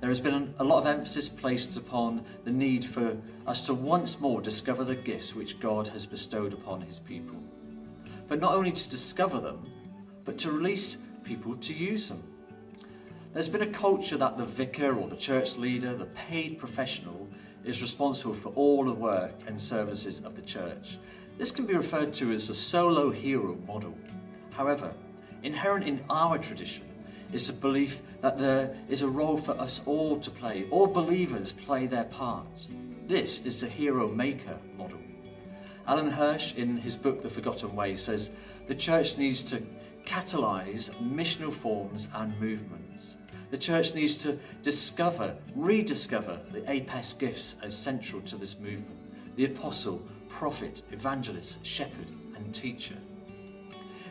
There 0.00 0.10
has 0.10 0.20
been 0.20 0.54
a 0.58 0.64
lot 0.64 0.80
of 0.80 0.86
emphasis 0.86 1.28
placed 1.28 1.76
upon 1.76 2.24
the 2.44 2.50
need 2.50 2.84
for 2.84 3.16
us 3.46 3.64
to 3.66 3.74
once 3.74 4.20
more 4.20 4.42
discover 4.42 4.84
the 4.84 4.94
gifts 4.94 5.34
which 5.34 5.58
God 5.58 5.88
has 5.88 6.04
bestowed 6.04 6.52
upon 6.52 6.82
his 6.82 6.98
people. 6.98 7.42
But 8.28 8.40
not 8.40 8.54
only 8.54 8.72
to 8.72 8.90
discover 8.90 9.40
them, 9.40 9.70
but 10.24 10.36
to 10.38 10.50
release 10.50 10.98
people 11.24 11.56
to 11.56 11.72
use 11.72 12.08
them. 12.08 12.22
There's 13.32 13.48
been 13.48 13.62
a 13.62 13.66
culture 13.66 14.16
that 14.16 14.36
the 14.36 14.44
vicar 14.44 14.98
or 14.98 15.08
the 15.08 15.16
church 15.16 15.56
leader, 15.56 15.94
the 15.94 16.06
paid 16.06 16.58
professional, 16.58 17.28
is 17.64 17.82
responsible 17.82 18.34
for 18.34 18.50
all 18.50 18.84
the 18.84 18.92
work 18.92 19.34
and 19.46 19.60
services 19.60 20.20
of 20.24 20.36
the 20.36 20.42
church. 20.42 20.98
This 21.38 21.50
can 21.50 21.66
be 21.66 21.74
referred 21.74 22.14
to 22.14 22.32
as 22.32 22.48
the 22.48 22.54
solo 22.54 23.10
hero 23.10 23.58
model. 23.66 23.96
However, 24.50 24.92
inherent 25.42 25.86
in 25.86 26.02
our 26.08 26.38
tradition 26.38 26.84
is 27.32 27.46
the 27.46 27.52
belief 27.52 28.02
that 28.20 28.38
there 28.38 28.76
is 28.88 29.02
a 29.02 29.08
role 29.08 29.36
for 29.36 29.52
us 29.52 29.80
all 29.86 30.18
to 30.20 30.30
play. 30.30 30.66
All 30.70 30.86
believers 30.86 31.52
play 31.52 31.86
their 31.86 32.04
parts. 32.04 32.68
This 33.06 33.44
is 33.46 33.60
the 33.60 33.68
hero 33.68 34.08
maker 34.08 34.58
model. 34.76 34.98
Alan 35.86 36.10
Hirsch, 36.10 36.54
in 36.54 36.76
his 36.76 36.96
book 36.96 37.22
The 37.22 37.30
Forgotten 37.30 37.74
Way, 37.76 37.96
says 37.96 38.30
the 38.66 38.74
church 38.74 39.16
needs 39.16 39.42
to 39.44 39.62
catalyse 40.04 40.90
missional 40.96 41.52
forms 41.52 42.08
and 42.14 42.38
movements. 42.40 43.14
The 43.50 43.58
church 43.58 43.94
needs 43.94 44.16
to 44.18 44.38
discover, 44.62 45.36
rediscover 45.54 46.40
the 46.50 46.68
APES 46.68 47.12
gifts 47.14 47.56
as 47.62 47.76
central 47.76 48.20
to 48.22 48.36
this 48.36 48.58
movement 48.58 48.92
the 49.36 49.44
apostle, 49.44 50.02
prophet, 50.28 50.80
evangelist, 50.92 51.64
shepherd, 51.64 52.08
and 52.34 52.54
teacher. 52.54 52.96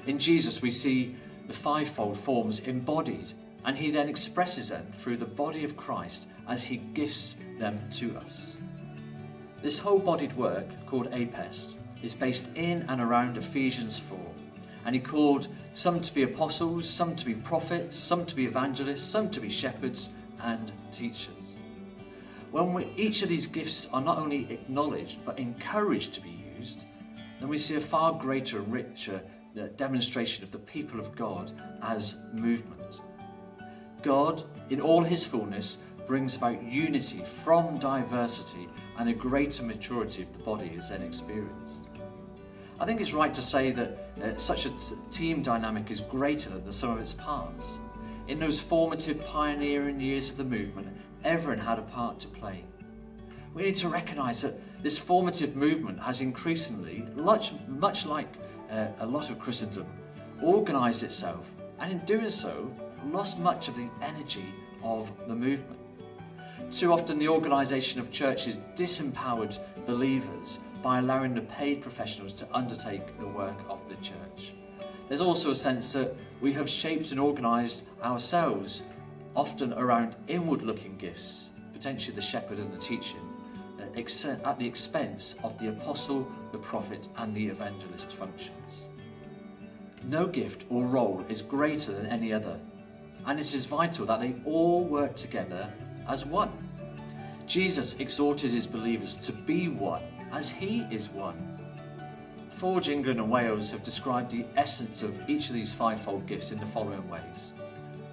In 0.05 0.19
Jesus, 0.19 0.61
we 0.61 0.69
see 0.69 1.15
the 1.47 1.53
fivefold 1.53 2.17
forms 2.17 2.61
embodied, 2.61 3.31
and 3.65 3.77
he 3.77 3.91
then 3.91 4.09
expresses 4.09 4.69
them 4.69 4.85
through 4.93 5.17
the 5.17 5.25
body 5.25 5.63
of 5.63 5.77
Christ 5.77 6.25
as 6.47 6.63
he 6.63 6.77
gifts 6.77 7.37
them 7.59 7.77
to 7.91 8.17
us. 8.17 8.53
This 9.61 9.79
whole 9.79 9.99
bodied 9.99 10.33
work, 10.33 10.67
called 10.85 11.07
APEST, 11.11 11.77
is 12.03 12.13
based 12.13 12.49
in 12.55 12.85
and 12.89 13.01
around 13.01 13.37
Ephesians 13.37 13.97
4, 13.97 14.19
and 14.85 14.95
he 14.95 15.01
called 15.01 15.47
some 15.73 15.99
to 16.01 16.13
be 16.13 16.23
apostles, 16.23 16.87
some 16.87 17.15
to 17.15 17.25
be 17.25 17.33
prophets, 17.33 17.97
some 17.97 18.25
to 18.25 18.35
be 18.35 18.45
evangelists, 18.45 19.03
some 19.03 19.29
to 19.31 19.39
be 19.39 19.49
shepherds 19.49 20.11
and 20.43 20.71
teachers. 20.91 21.57
When 22.51 22.73
we, 22.73 22.85
each 22.95 23.23
of 23.23 23.29
these 23.29 23.47
gifts 23.47 23.89
are 23.91 24.01
not 24.01 24.17
only 24.17 24.51
acknowledged 24.51 25.25
but 25.25 25.39
encouraged 25.39 26.13
to 26.13 26.21
be 26.21 26.43
used, 26.57 26.85
then 27.39 27.49
we 27.49 27.57
see 27.57 27.75
a 27.75 27.81
far 27.81 28.13
greater 28.13 28.61
richer 28.61 29.21
demonstration 29.63 30.43
of 30.43 30.51
the 30.51 30.59
people 30.59 30.99
of 30.99 31.15
God 31.15 31.51
as 31.81 32.17
movement. 32.33 33.01
God, 34.03 34.43
in 34.69 34.81
all 34.81 35.03
his 35.03 35.25
fullness, 35.25 35.79
brings 36.07 36.35
about 36.35 36.61
unity 36.63 37.23
from 37.23 37.79
diversity 37.79 38.69
and 38.97 39.09
a 39.09 39.13
greater 39.13 39.63
maturity 39.63 40.21
of 40.21 40.31
the 40.33 40.43
body 40.43 40.71
is 40.75 40.89
then 40.89 41.01
experienced. 41.01 41.81
I 42.79 42.85
think 42.85 43.01
it's 43.01 43.13
right 43.13 43.33
to 43.33 43.41
say 43.41 43.71
that 43.71 44.09
uh, 44.21 44.37
such 44.37 44.65
a 44.65 44.71
team 45.09 45.41
dynamic 45.41 45.89
is 45.89 46.01
greater 46.01 46.49
than 46.49 46.65
the 46.65 46.73
sum 46.73 46.91
of 46.91 46.99
its 46.99 47.13
parts. 47.13 47.79
In 48.27 48.39
those 48.39 48.59
formative 48.59 49.25
pioneering 49.25 49.99
years 49.99 50.29
of 50.29 50.37
the 50.37 50.43
movement, 50.43 50.87
everyone 51.23 51.65
had 51.65 51.79
a 51.79 51.83
part 51.83 52.19
to 52.21 52.27
play. 52.27 52.63
We 53.53 53.63
need 53.63 53.77
to 53.77 53.87
recognise 53.87 54.41
that 54.41 54.59
this 54.83 54.97
formative 54.97 55.55
movement 55.55 55.99
has 55.99 56.21
increasingly, 56.21 57.05
much, 57.15 57.53
much 57.67 58.05
like 58.05 58.27
uh, 58.71 58.87
a 58.99 59.05
lot 59.05 59.29
of 59.29 59.39
Christendom, 59.39 59.85
organised 60.43 61.03
itself 61.03 61.49
and 61.79 61.91
in 61.91 61.99
doing 61.99 62.31
so 62.31 62.71
lost 63.11 63.39
much 63.39 63.67
of 63.67 63.75
the 63.75 63.89
energy 64.01 64.53
of 64.83 65.11
the 65.27 65.35
movement. 65.35 65.79
Too 66.71 66.91
often, 66.91 67.19
the 67.19 67.27
organisation 67.27 67.99
of 67.99 68.11
churches 68.11 68.59
disempowered 68.75 69.57
believers 69.85 70.59
by 70.81 70.99
allowing 70.99 71.33
the 71.33 71.41
paid 71.41 71.81
professionals 71.81 72.33
to 72.33 72.47
undertake 72.53 73.19
the 73.19 73.27
work 73.27 73.57
of 73.69 73.79
the 73.89 73.95
church. 73.95 74.53
There's 75.07 75.21
also 75.21 75.51
a 75.51 75.55
sense 75.55 75.93
that 75.93 76.15
we 76.41 76.51
have 76.53 76.69
shaped 76.69 77.11
and 77.11 77.19
organised 77.19 77.83
ourselves, 78.03 78.81
often 79.35 79.73
around 79.73 80.15
inward 80.27 80.63
looking 80.63 80.97
gifts, 80.97 81.49
potentially 81.73 82.15
the 82.15 82.21
shepherd 82.21 82.57
and 82.57 82.73
the 82.73 82.77
teaching, 82.77 83.24
at 83.97 84.59
the 84.59 84.67
expense 84.67 85.35
of 85.43 85.57
the 85.59 85.69
apostle, 85.69 86.27
the 86.51 86.57
prophet, 86.57 87.07
and 87.17 87.35
the 87.35 87.47
evangelist 87.47 88.13
functions. 88.13 88.87
No 90.03 90.27
gift 90.27 90.65
or 90.69 90.85
role 90.85 91.25
is 91.29 91.41
greater 91.41 91.91
than 91.91 92.05
any 92.07 92.33
other, 92.33 92.59
and 93.25 93.39
it 93.39 93.53
is 93.53 93.65
vital 93.65 94.05
that 94.05 94.19
they 94.19 94.35
all 94.45 94.83
work 94.83 95.15
together 95.15 95.71
as 96.07 96.25
one. 96.25 96.51
Jesus 97.47 97.99
exhorted 97.99 98.51
his 98.51 98.67
believers 98.67 99.15
to 99.15 99.31
be 99.31 99.67
one 99.67 100.03
as 100.31 100.51
he 100.51 100.81
is 100.91 101.09
one. 101.09 101.57
Forge 102.49 102.89
England 102.89 103.19
and 103.19 103.29
Wales 103.29 103.71
have 103.71 103.83
described 103.83 104.31
the 104.31 104.45
essence 104.55 105.03
of 105.03 105.29
each 105.29 105.47
of 105.47 105.53
these 105.53 105.73
fivefold 105.73 106.25
gifts 106.25 106.51
in 106.51 106.59
the 106.59 106.65
following 106.65 107.07
ways 107.09 107.53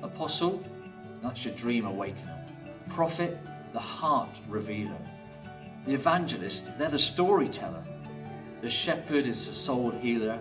Apostle, 0.03 0.62
that's 1.23 1.45
your 1.45 1.55
dream 1.55 1.87
awakener. 1.87 2.45
Prophet, 2.88 3.38
the 3.73 3.79
heart 3.79 4.40
revealer. 4.49 4.99
The 5.87 5.95
evangelist, 5.95 6.79
they're 6.79 6.88
the 6.88 6.99
storyteller. 6.99 7.83
The 8.61 8.71
shepherd 8.71 9.27
is 9.27 9.47
the 9.47 9.53
soul 9.53 9.90
healer. 9.90 10.38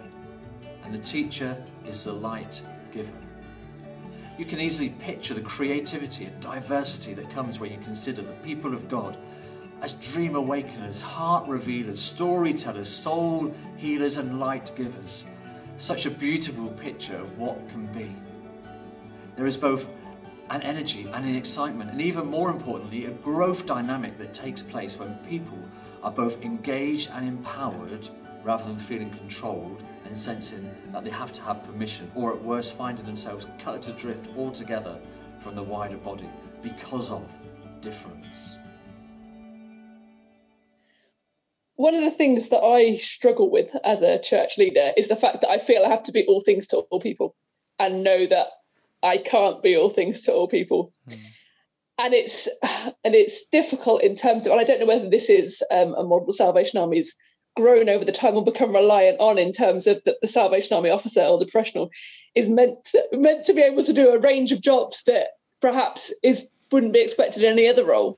And 0.84 0.94
the 0.94 1.00
teacher 1.00 1.56
is 1.88 2.04
the 2.04 2.14
light 2.14 2.62
giver. 2.92 3.12
You 4.38 4.46
can 4.46 4.60
easily 4.60 4.90
picture 4.90 5.34
the 5.34 5.42
creativity 5.42 6.26
and 6.26 6.40
diversity 6.42 7.14
that 7.14 7.30
comes 7.32 7.60
when 7.60 7.72
you 7.72 7.78
consider 7.80 8.22
the 8.22 8.34
people 8.44 8.74
of 8.74 8.90
God 8.90 9.18
as 9.82 9.94
dream 9.94 10.36
awakeners, 10.36 11.02
heart 11.02 11.48
revealers, 11.48 12.00
storytellers, 12.00 12.88
soul 12.88 13.54
healers, 13.78 14.18
and 14.18 14.40
light 14.40 14.72
givers. 14.76 15.26
Such 15.78 16.06
a 16.06 16.12
beautiful 16.12 16.68
picture 16.70 17.18
of 17.18 17.38
what 17.38 17.58
can 17.70 17.88
be. 17.88 18.16
There 19.36 19.48
is 19.48 19.58
both 19.58 19.90
an 20.52 20.62
energy 20.64 21.08
and 21.14 21.26
an 21.26 21.36
excitement, 21.36 21.90
and 21.90 22.02
even 22.02 22.28
more 22.28 22.50
importantly, 22.50 23.06
a 23.06 23.12
growth 23.12 23.66
dynamic 23.66 24.18
that 24.18 24.34
takes 24.34 24.62
place 24.62 25.00
when 25.00 25.16
people 25.30 25.58
are 26.04 26.12
both 26.12 26.42
engaged 26.42 27.10
and 27.14 27.26
empowered 27.26 28.10
rather 28.44 28.66
than 28.66 28.78
feeling 28.78 29.10
controlled 29.12 29.82
and 30.06 30.18
sensing 30.18 30.70
that 30.92 31.06
they 31.06 31.10
have 31.10 31.32
to 31.32 31.42
have 31.42 31.64
permission, 31.64 32.12
or 32.16 32.34
at 32.34 32.44
worst, 32.44 32.76
finding 32.76 33.06
themselves 33.06 33.48
cut 33.60 33.88
adrift 33.88 34.28
altogether 34.36 35.00
from 35.40 35.56
the 35.56 35.64
wider 35.64 35.96
body 35.96 36.30
because 36.62 37.10
of 37.10 37.34
difference. 37.80 38.58
One 41.76 41.96
of 41.96 42.02
the 42.02 42.12
things 42.12 42.50
that 42.50 42.60
I 42.60 42.98
struggle 42.98 43.50
with 43.50 43.74
as 43.86 44.02
a 44.02 44.20
church 44.20 44.58
leader 44.58 44.92
is 44.98 45.08
the 45.08 45.16
fact 45.16 45.42
that 45.42 45.50
I 45.50 45.60
feel 45.60 45.84
I 45.86 45.90
have 45.90 46.04
to 46.04 46.12
be 46.12 46.26
all 46.28 46.42
things 46.42 46.68
to 46.68 46.78
all 46.78 47.00
people 47.00 47.36
and 47.80 48.04
know 48.04 48.26
that 48.26 48.48
I 49.04 49.18
can't 49.18 49.64
be 49.64 49.76
all 49.76 49.90
things 49.90 50.22
to 50.24 50.34
all 50.34 50.48
people. 50.48 50.94
Mm. 51.10 51.20
And 51.98 52.14
it's 52.14 52.48
and 53.04 53.16
it's 53.16 53.46
difficult 53.52 54.02
in 54.02 54.16
terms 54.16 54.46
of, 54.46 54.52
and 54.52 54.62
I 54.62 54.64
don't 54.64 54.80
know 54.80 54.86
whether 54.86 55.10
this 55.10 55.30
is 55.30 55.64
um, 55.72 55.94
a 55.94 56.04
model 56.04 56.34
Salvation 56.34 56.80
Army's 56.80 57.16
grown 57.56 57.90
over 57.90 58.06
the 58.06 58.12
time 58.12 58.36
or 58.36 58.46
become 58.46 58.74
reliant 58.74 59.20
on 59.20 59.38
in 59.38 59.52
terms 59.52 59.86
of 59.88 60.02
that 60.06 60.16
the 60.22 60.28
Salvation 60.28 60.76
Army 60.76 60.90
officer 60.90 61.22
or 61.22 61.38
the 61.38 61.46
professional 61.46 61.90
is 62.34 62.50
meant 62.50 62.78
to, 62.92 63.04
meant 63.14 63.46
to 63.46 63.54
be 63.54 63.62
able 63.62 63.84
to 63.84 63.94
do 63.94 64.10
a 64.10 64.20
range 64.20 64.52
of 64.52 64.62
jobs 64.62 65.04
that 65.06 65.28
perhaps 65.62 66.14
is 66.24 66.50
wouldn't 66.72 66.94
be 66.94 67.02
expected 67.02 67.44
in 67.44 67.52
any 67.52 67.68
other 67.68 67.86
role. 67.86 68.18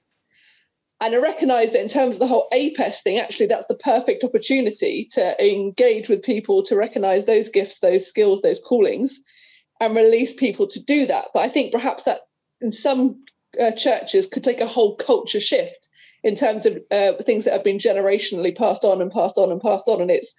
And 1.02 1.14
I 1.14 1.18
recognise 1.18 1.74
that 1.74 1.82
in 1.82 1.90
terms 1.90 2.16
of 2.16 2.20
the 2.20 2.28
whole 2.28 2.48
APEST 2.54 3.02
thing, 3.04 3.18
actually, 3.18 3.48
that's 3.48 3.66
the 3.66 3.76
perfect 3.76 4.24
opportunity 4.24 5.10
to 5.14 5.46
engage 5.46 6.08
with 6.08 6.24
people, 6.24 6.64
to 6.64 6.78
recognise 6.78 7.26
those 7.26 7.50
gifts, 7.50 7.80
those 7.80 8.08
skills, 8.08 8.42
those 8.42 8.62
callings, 8.62 9.20
and 9.86 9.96
release 9.96 10.34
people 10.34 10.68
to 10.68 10.84
do 10.84 11.08
that. 11.08 11.28
But 11.34 11.42
I 11.42 11.50
think 11.50 11.72
perhaps 11.72 12.04
that 12.04 12.20
in 12.62 12.72
some 12.72 13.26
uh, 13.60 13.72
churches 13.72 14.28
could 14.28 14.44
take 14.44 14.62
a 14.62 14.68
whole 14.68 14.96
culture 14.96 15.40
shift 15.40 15.90
in 16.24 16.36
terms 16.36 16.66
of 16.66 16.78
uh, 16.90 17.14
things 17.22 17.44
that 17.44 17.54
have 17.54 17.64
been 17.64 17.78
generationally 17.78 18.56
passed 18.56 18.84
on 18.84 19.02
and 19.02 19.12
passed 19.12 19.38
on 19.38 19.52
and 19.52 19.62
passed 19.62 19.88
on. 19.88 20.02
And 20.02 20.10
it's 20.10 20.34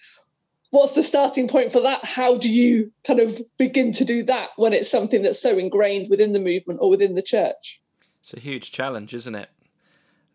what's 0.71 0.93
the 0.93 1.03
starting 1.03 1.47
point 1.47 1.73
for 1.73 1.81
that? 1.83 2.05
How 2.05 2.37
do 2.37 2.51
you 2.51 2.93
kind 3.07 3.21
of 3.21 3.41
begin 3.59 3.93
to 3.93 4.05
do 4.05 4.25
that 4.25 4.51
when 4.57 4.73
it's 4.73 4.91
something 4.91 5.23
that's 5.23 5.41
so 5.41 5.59
ingrained 5.59 6.11
within 6.11 6.33
the 6.33 6.41
movement 6.41 6.81
or 6.83 6.91
within 6.91 7.15
the 7.15 7.23
church? 7.23 7.81
It's 8.21 8.35
a 8.35 8.41
huge 8.41 8.73
challenge, 8.73 9.15
isn't 9.15 9.35
it? 9.35 9.51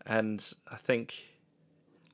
And 0.06 0.46
I 0.72 0.78
think 0.78 1.16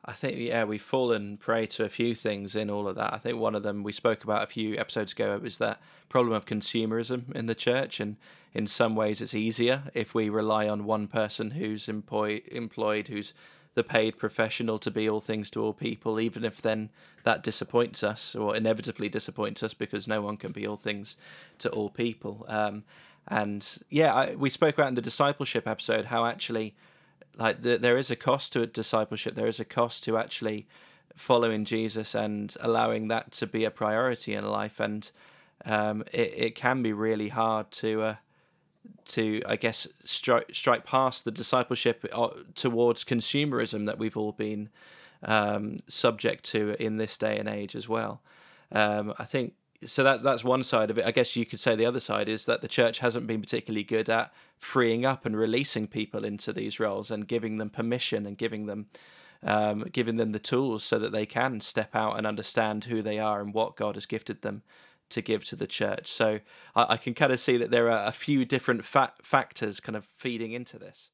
I 0.08 0.14
think 0.14 0.38
yeah, 0.38 0.64
we've 0.64 0.82
fallen 0.82 1.38
prey 1.38 1.66
to 1.68 1.84
a 1.84 1.90
few 1.90 2.14
things 2.14 2.56
in 2.56 2.70
all 2.70 2.88
of 2.88 2.96
that. 2.96 3.14
I 3.14 3.18
think 3.18 3.40
one 3.40 3.56
of 3.56 3.64
them 3.64 3.82
we 3.82 3.92
spoke 3.92 4.24
about 4.24 4.44
a 4.44 4.48
few 4.48 4.78
episodes 4.78 5.14
ago 5.14 5.38
was 5.40 5.58
that 5.58 5.82
problem 6.10 6.34
of 6.34 6.46
consumerism 6.46 7.36
in 7.36 7.48
the 7.48 7.56
church, 7.56 8.00
and 8.00 8.18
in 8.54 8.68
some 8.68 8.96
ways 8.96 9.20
it's 9.20 9.34
easier 9.34 9.84
if 9.96 10.14
we 10.14 10.30
rely 10.30 10.68
on 10.68 10.86
one 10.86 11.08
person 11.08 11.52
who's 11.52 11.90
employ, 11.90 12.42
employed, 12.52 13.08
who's 13.08 13.34
the 13.74 13.84
paid 13.84 14.18
professional 14.18 14.80
to 14.80 14.92
be 14.92 15.10
all 15.10 15.20
things 15.20 15.50
to 15.50 15.62
all 15.62 15.74
people, 15.74 16.20
even 16.20 16.46
if 16.46 16.62
then 16.62 16.90
that 17.24 17.44
disappoints 17.44 18.04
us 18.04 18.36
or 18.36 18.56
inevitably 18.56 19.10
disappoints 19.10 19.64
us 19.64 19.74
because 19.74 20.08
no 20.08 20.22
one 20.22 20.38
can 20.38 20.52
be 20.52 20.66
all 20.66 20.78
things 20.78 21.18
to 21.58 21.70
all 21.70 21.90
people. 21.90 22.46
Um, 22.48 22.84
and 23.28 23.68
yeah, 23.90 24.14
I, 24.14 24.36
we 24.36 24.50
spoke 24.50 24.76
about 24.76 24.88
in 24.88 24.96
the 24.96 25.02
discipleship 25.02 25.68
episode 25.68 26.06
how 26.06 26.26
actually 26.26 26.76
like 27.38 27.60
the, 27.60 27.78
there 27.78 27.98
is 27.98 28.12
a 28.12 28.16
cost 28.16 28.54
to 28.54 28.66
discipleship. 28.66 29.36
There 29.36 29.48
is 29.48 29.60
a 29.60 29.66
cost 29.66 30.04
to 30.06 30.18
actually 30.18 30.68
following 31.16 31.64
jesus 31.64 32.14
and 32.14 32.56
allowing 32.60 33.08
that 33.08 33.32
to 33.32 33.48
be 33.48 33.64
a 33.64 33.72
priority 33.72 34.34
in 34.34 34.46
life. 34.46 34.80
And 34.80 35.10
um, 35.66 36.04
it, 36.12 36.34
it 36.36 36.56
can 36.56 36.82
be 36.82 36.94
really 36.94 37.30
hard 37.30 37.72
to 37.72 38.02
uh, 38.02 38.16
to 39.06 39.42
i 39.48 39.56
guess 39.56 39.88
strike 40.04 40.48
strike 40.54 40.86
past 40.86 41.26
the 41.26 41.32
discipleship 41.32 42.06
uh, 42.14 42.30
towards 42.54 43.04
consumerism 43.04 43.88
that 43.88 43.98
we've 43.98 44.18
all 44.18 44.32
been 44.32 44.70
um, 45.24 45.78
subject 45.88 46.44
to 46.44 46.76
in 46.80 46.98
this 46.98 47.18
day 47.18 47.40
and 47.40 47.50
age 47.50 47.76
as 47.76 47.90
well. 47.90 48.22
Um, 48.72 49.14
i 49.18 49.26
think 49.26 49.54
so 49.86 50.04
that 50.04 50.24
that's 50.24 50.44
one 50.44 50.64
side 50.64 50.90
of 50.90 50.98
it. 50.98 51.06
I 51.06 51.12
guess 51.12 51.36
you 51.36 51.46
could 51.46 51.60
say 51.60 51.76
the 51.76 51.86
other 51.86 52.00
side 52.00 52.30
is 52.30 52.46
that 52.46 52.62
the 52.62 52.68
church 52.68 53.00
hasn't 53.00 53.28
been 53.28 53.42
particularly 53.42 53.84
good 53.84 54.10
at 54.10 54.34
freeing 54.58 55.06
up 55.06 55.26
and 55.26 55.38
releasing 55.38 55.88
people 55.88 56.26
into 56.26 56.54
these 56.54 56.80
roles 56.80 57.12
and 57.12 57.28
giving 57.28 57.58
them 57.58 57.70
permission 57.70 58.26
and 58.26 58.38
giving 58.38 58.66
them 58.66 58.88
um, 59.44 59.86
giving 59.92 60.16
them 60.16 60.32
the 60.32 60.40
tools 60.40 60.84
so 60.84 60.98
that 60.98 61.12
they 61.12 61.26
can 61.26 61.62
step 61.62 61.96
out 61.96 62.18
and 62.18 62.26
understand 62.26 62.86
who 62.86 63.02
they 63.02 63.20
are 63.20 63.42
and 63.42 63.54
what 63.54 63.76
God 63.76 63.96
has 63.96 64.06
gifted 64.06 64.42
them 64.42 64.64
to 65.10 65.22
give 65.22 65.46
to 65.46 65.56
the 65.56 65.68
church. 65.68 66.12
So 66.12 66.40
I, 66.76 66.86
I 66.90 66.98
can 66.98 67.14
kind 67.14 67.32
of 67.32 67.40
see 67.40 67.58
that 67.58 67.70
there 67.70 67.92
are 67.92 68.08
a 68.08 68.12
few 68.12 68.44
different 68.46 68.84
fa- 68.84 69.14
factors 69.22 69.80
kind 69.80 69.96
of 69.96 70.06
feeding 70.18 70.52
into 70.54 70.80
this. 70.80 71.12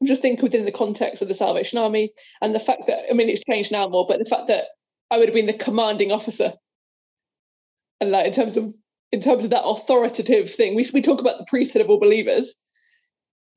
I'm 0.00 0.08
just 0.08 0.22
thinking 0.22 0.42
within 0.42 0.64
the 0.64 0.72
context 0.72 1.22
of 1.22 1.28
the 1.28 1.34
Salvation 1.34 1.78
Army 1.78 2.10
and 2.40 2.52
the 2.52 2.60
fact 2.60 2.88
that 2.88 3.04
I 3.08 3.14
mean 3.14 3.28
it's 3.28 3.44
changed 3.48 3.70
now 3.70 3.88
more, 3.88 4.06
but 4.08 4.18
the 4.18 4.24
fact 4.24 4.48
that 4.48 4.64
I 5.10 5.18
would 5.18 5.28
have 5.28 5.34
been 5.34 5.46
the 5.46 5.52
commanding 5.52 6.10
officer 6.10 6.54
and 8.00 8.10
like 8.10 8.26
in 8.26 8.32
terms 8.32 8.56
of 8.56 8.74
in 9.10 9.20
terms 9.20 9.44
of 9.44 9.50
that 9.50 9.64
authoritative 9.64 10.50
thing 10.50 10.74
we, 10.74 10.88
we 10.92 11.02
talk 11.02 11.20
about 11.20 11.38
the 11.38 11.46
priesthood 11.48 11.82
of 11.82 11.90
all 11.90 12.00
believers 12.00 12.54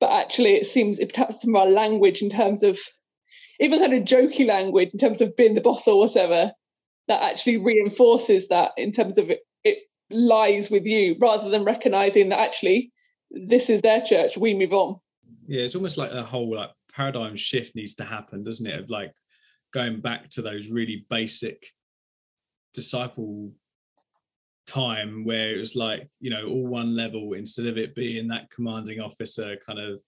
but 0.00 0.10
actually 0.10 0.54
it 0.54 0.66
seems 0.66 0.98
it 0.98 1.12
perhaps 1.12 1.42
some 1.42 1.54
of 1.54 1.62
our 1.62 1.68
language 1.68 2.22
in 2.22 2.30
terms 2.30 2.62
of 2.62 2.78
even 3.60 3.78
kind 3.78 3.92
of 3.92 4.02
jokey 4.02 4.46
language 4.46 4.90
in 4.92 4.98
terms 4.98 5.20
of 5.20 5.36
being 5.36 5.54
the 5.54 5.60
boss 5.60 5.86
or 5.86 5.98
whatever 5.98 6.52
that 7.08 7.22
actually 7.22 7.56
reinforces 7.56 8.48
that 8.48 8.72
in 8.76 8.92
terms 8.92 9.18
of 9.18 9.30
it, 9.30 9.40
it 9.64 9.82
lies 10.10 10.70
with 10.70 10.86
you 10.86 11.16
rather 11.20 11.50
than 11.50 11.64
recognizing 11.64 12.28
that 12.28 12.40
actually 12.40 12.90
this 13.30 13.70
is 13.70 13.80
their 13.80 14.00
church 14.00 14.36
we 14.36 14.54
move 14.54 14.72
on. 14.72 14.96
Yeah 15.46 15.62
it's 15.62 15.74
almost 15.74 15.98
like 15.98 16.12
a 16.12 16.22
whole 16.22 16.54
like 16.54 16.70
paradigm 16.92 17.36
shift 17.36 17.74
needs 17.74 17.94
to 17.94 18.04
happen 18.04 18.44
doesn't 18.44 18.66
it? 18.66 18.78
Of 18.78 18.90
like 18.90 19.12
going 19.72 20.00
back 20.00 20.28
to 20.30 20.42
those 20.42 20.68
really 20.68 21.06
basic 21.08 21.66
disciple 22.74 23.52
time 24.66 25.24
where 25.24 25.54
it 25.54 25.58
was 25.58 25.74
like 25.74 26.08
you 26.20 26.30
know 26.30 26.46
all 26.46 26.66
one 26.66 26.94
level 26.94 27.32
instead 27.34 27.66
of 27.66 27.76
it 27.76 27.94
being 27.94 28.28
that 28.28 28.50
commanding 28.50 29.00
officer 29.00 29.56
kind 29.66 29.78
of 29.78 30.00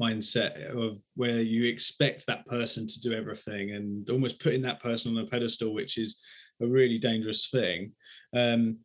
mindset 0.00 0.70
of 0.76 0.98
where 1.14 1.40
you 1.40 1.64
expect 1.64 2.26
that 2.26 2.46
person 2.46 2.86
to 2.86 3.00
do 3.00 3.12
everything 3.12 3.72
and 3.72 4.08
almost 4.10 4.40
putting 4.40 4.62
that 4.62 4.80
person 4.80 5.16
on 5.16 5.24
a 5.24 5.26
pedestal 5.26 5.74
which 5.74 5.98
is 5.98 6.20
a 6.60 6.66
really 6.66 6.98
dangerous 6.98 7.48
thing 7.50 7.92
um, 8.34 8.78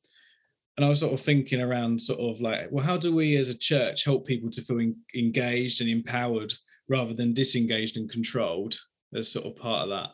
and 0.77 0.85
I 0.85 0.89
was 0.89 1.01
sort 1.01 1.13
of 1.13 1.19
thinking 1.19 1.61
around 1.61 2.01
sort 2.01 2.19
of 2.19 2.41
like, 2.41 2.67
well, 2.71 2.83
how 2.83 2.97
do 2.97 3.13
we 3.13 3.35
as 3.35 3.49
a 3.49 3.57
church 3.57 4.05
help 4.05 4.25
people 4.25 4.49
to 4.49 4.61
feel 4.61 4.79
in, 4.79 4.95
engaged 5.13 5.81
and 5.81 5.89
empowered 5.89 6.53
rather 6.87 7.13
than 7.13 7.33
disengaged 7.33 7.97
and 7.97 8.09
controlled 8.09 8.79
as 9.13 9.31
sort 9.31 9.45
of 9.45 9.55
part 9.55 9.83
of 9.83 9.89
that? 9.89 10.09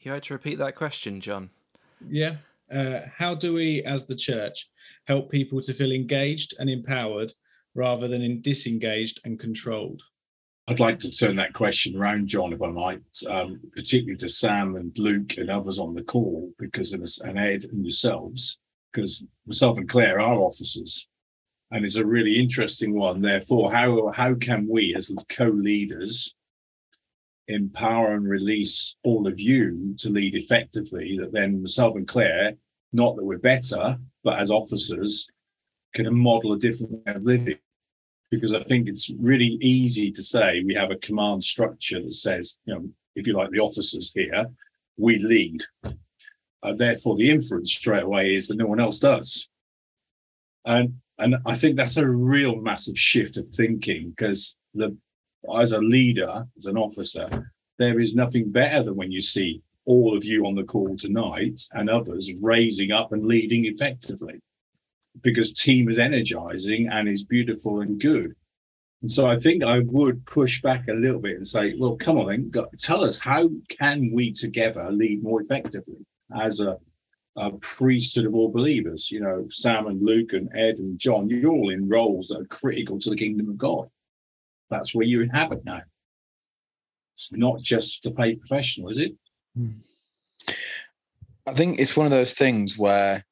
You 0.00 0.12
had 0.12 0.24
to 0.24 0.34
repeat 0.34 0.58
that 0.58 0.74
question, 0.74 1.20
John. 1.20 1.50
Yeah. 2.06 2.36
Uh, 2.74 3.00
how 3.16 3.34
do 3.34 3.52
we 3.52 3.82
as 3.84 4.06
the 4.06 4.14
church 4.14 4.68
help 5.06 5.30
people 5.30 5.60
to 5.60 5.72
feel 5.72 5.92
engaged 5.92 6.54
and 6.58 6.68
empowered 6.68 7.30
rather 7.74 8.08
than 8.08 8.22
in 8.22 8.40
disengaged 8.40 9.20
and 9.24 9.38
controlled? 9.38 10.02
I'd 10.66 10.80
like 10.80 10.98
to 11.00 11.10
turn 11.10 11.36
that 11.36 11.52
question 11.52 11.96
around, 11.96 12.26
John, 12.26 12.52
if 12.52 12.62
I 12.62 12.70
might, 12.70 13.02
um, 13.28 13.60
particularly 13.76 14.16
to 14.16 14.28
Sam 14.28 14.76
and 14.76 14.98
Luke 14.98 15.36
and 15.36 15.50
others 15.50 15.78
on 15.78 15.94
the 15.94 16.02
call, 16.02 16.52
because 16.58 16.94
us 16.94 17.20
and 17.20 17.38
Ed 17.38 17.64
and 17.64 17.84
yourselves 17.84 18.58
because 18.94 19.26
myself 19.46 19.76
and 19.76 19.88
Claire 19.88 20.20
are 20.20 20.38
officers, 20.38 21.08
and 21.70 21.84
it's 21.84 21.96
a 21.96 22.06
really 22.06 22.38
interesting 22.38 22.94
one. 22.94 23.20
Therefore, 23.20 23.72
how 23.72 24.12
how 24.12 24.34
can 24.34 24.68
we 24.68 24.94
as 24.94 25.12
co-leaders 25.28 26.34
empower 27.48 28.14
and 28.14 28.26
release 28.26 28.96
all 29.02 29.26
of 29.26 29.40
you 29.40 29.94
to 29.98 30.08
lead 30.08 30.34
effectively? 30.34 31.18
That 31.20 31.32
then 31.32 31.60
myself 31.60 31.96
and 31.96 32.06
Claire, 32.06 32.54
not 32.94 33.16
that 33.16 33.24
we're 33.24 33.38
better, 33.38 33.98
but 34.22 34.38
as 34.38 34.50
officers, 34.50 35.30
can 35.94 36.12
model 36.18 36.54
a 36.54 36.58
different 36.58 36.92
way 36.92 37.12
of 37.14 37.22
living. 37.22 37.58
Because 38.30 38.54
I 38.54 38.62
think 38.64 38.88
it's 38.88 39.10
really 39.20 39.58
easy 39.60 40.10
to 40.10 40.22
say 40.22 40.62
we 40.64 40.74
have 40.74 40.90
a 40.90 40.96
command 40.96 41.44
structure 41.44 42.00
that 42.00 42.14
says, 42.14 42.58
you 42.64 42.74
know, 42.74 42.88
if 43.14 43.26
you 43.26 43.34
like, 43.36 43.50
the 43.50 43.60
officers 43.60 44.12
here, 44.12 44.46
we 44.96 45.18
lead 45.18 45.62
uh, 46.64 46.72
therefore, 46.72 47.14
the 47.14 47.30
inference 47.30 47.74
straight 47.74 48.02
away 48.02 48.34
is 48.34 48.48
that 48.48 48.56
no 48.56 48.66
one 48.66 48.80
else 48.80 48.98
does. 48.98 49.48
And 50.64 50.94
and 51.18 51.36
I 51.46 51.54
think 51.54 51.76
that's 51.76 51.98
a 51.98 52.08
real 52.08 52.56
massive 52.56 52.98
shift 52.98 53.36
of 53.36 53.46
thinking 53.48 54.10
because 54.10 54.56
the 54.72 54.96
as 55.54 55.72
a 55.72 55.78
leader, 55.78 56.46
as 56.56 56.64
an 56.64 56.78
officer, 56.78 57.28
there 57.78 58.00
is 58.00 58.16
nothing 58.16 58.50
better 58.50 58.82
than 58.82 58.96
when 58.96 59.12
you 59.12 59.20
see 59.20 59.62
all 59.86 60.16
of 60.16 60.24
you 60.24 60.46
on 60.46 60.54
the 60.54 60.64
call 60.64 60.96
tonight 60.96 61.60
and 61.72 61.90
others 61.90 62.32
raising 62.40 62.90
up 62.90 63.12
and 63.12 63.24
leading 63.24 63.66
effectively 63.66 64.40
because 65.22 65.52
team 65.52 65.88
is 65.88 65.98
energizing 65.98 66.88
and 66.88 67.08
is 67.08 67.24
beautiful 67.24 67.80
and 67.80 68.00
good. 68.00 68.34
And 69.02 69.12
so 69.12 69.26
I 69.26 69.38
think 69.38 69.62
I 69.62 69.80
would 69.80 70.24
push 70.24 70.62
back 70.62 70.88
a 70.88 70.94
little 70.94 71.20
bit 71.20 71.36
and 71.36 71.46
say, 71.46 71.74
well, 71.78 71.96
come 71.96 72.18
on 72.18 72.26
then, 72.26 72.50
tell 72.78 73.04
us 73.04 73.18
how 73.18 73.50
can 73.68 74.10
we 74.12 74.32
together 74.32 74.90
lead 74.90 75.22
more 75.22 75.42
effectively? 75.42 76.06
as 76.34 76.60
a, 76.60 76.78
a 77.36 77.52
priesthood 77.52 78.26
of 78.26 78.34
all 78.34 78.50
believers. 78.50 79.10
You 79.10 79.20
know, 79.20 79.46
Sam 79.48 79.86
and 79.86 80.04
Luke 80.04 80.32
and 80.32 80.48
Ed 80.54 80.78
and 80.78 80.98
John, 80.98 81.28
you're 81.28 81.50
all 81.50 81.70
in 81.70 81.88
roles 81.88 82.28
that 82.28 82.40
are 82.40 82.46
critical 82.46 82.98
to 83.00 83.10
the 83.10 83.16
kingdom 83.16 83.48
of 83.48 83.58
God. 83.58 83.88
That's 84.70 84.94
where 84.94 85.06
you 85.06 85.20
inhabit 85.20 85.64
now. 85.64 85.82
It's 87.16 87.30
not 87.32 87.60
just 87.60 88.02
to 88.02 88.10
paid 88.10 88.40
professional, 88.40 88.88
is 88.88 88.98
it? 88.98 89.12
I 91.46 91.52
think 91.52 91.78
it's 91.78 91.96
one 91.96 92.06
of 92.06 92.10
those 92.12 92.34
things 92.34 92.78
where 92.78 93.24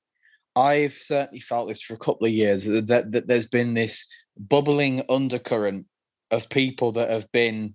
I've 0.54 0.94
certainly 0.94 1.40
felt 1.40 1.68
this 1.68 1.82
for 1.82 1.94
a 1.94 1.98
couple 1.98 2.26
of 2.26 2.32
years 2.32 2.64
that, 2.64 3.10
that, 3.10 3.26
there's 3.26 3.46
been 3.46 3.74
this 3.74 4.06
bubbling 4.36 5.02
undercurrent 5.08 5.86
of 6.30 6.48
people 6.48 6.92
that 6.92 7.10
have 7.10 7.30
been 7.32 7.74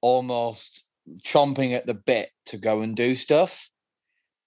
almost 0.00 0.86
chomping 1.24 1.72
at 1.72 1.86
the 1.86 1.94
bit 1.94 2.30
to 2.46 2.56
go 2.58 2.80
and 2.80 2.96
do 2.96 3.16
stuff 3.16 3.68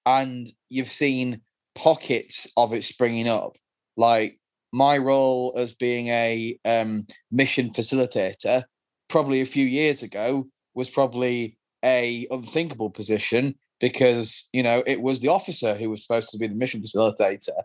and 0.10 0.52
you've 0.70 0.92
seen 0.92 1.42
pockets 1.76 2.52
of 2.58 2.74
it 2.74 2.84
springing 2.84 3.28
up. 3.28 3.58
Like 3.96 4.40
my 4.74 4.98
role 4.98 5.54
as 5.56 5.74
being 5.74 6.08
a 6.08 6.58
um, 6.66 7.06
mission 7.32 7.70
facilitator, 7.70 8.64
probably 9.08 9.42
a 9.42 9.46
few 9.46 9.66
years 9.66 10.02
ago, 10.02 10.48
was 10.74 10.90
probably 10.90 11.59
a 11.84 12.28
unthinkable 12.32 12.90
position 12.90 13.56
because 13.80 14.50
you 14.52 14.64
know 14.64 14.84
it 14.86 15.02
was 15.02 15.22
the 15.22 15.30
officer 15.30 15.76
who 15.76 15.90
was 15.90 16.02
supposed 16.02 16.30
to 16.30 16.38
be 16.38 16.48
the 16.48 16.56
mission 16.56 16.82
facilitator. 16.82 17.62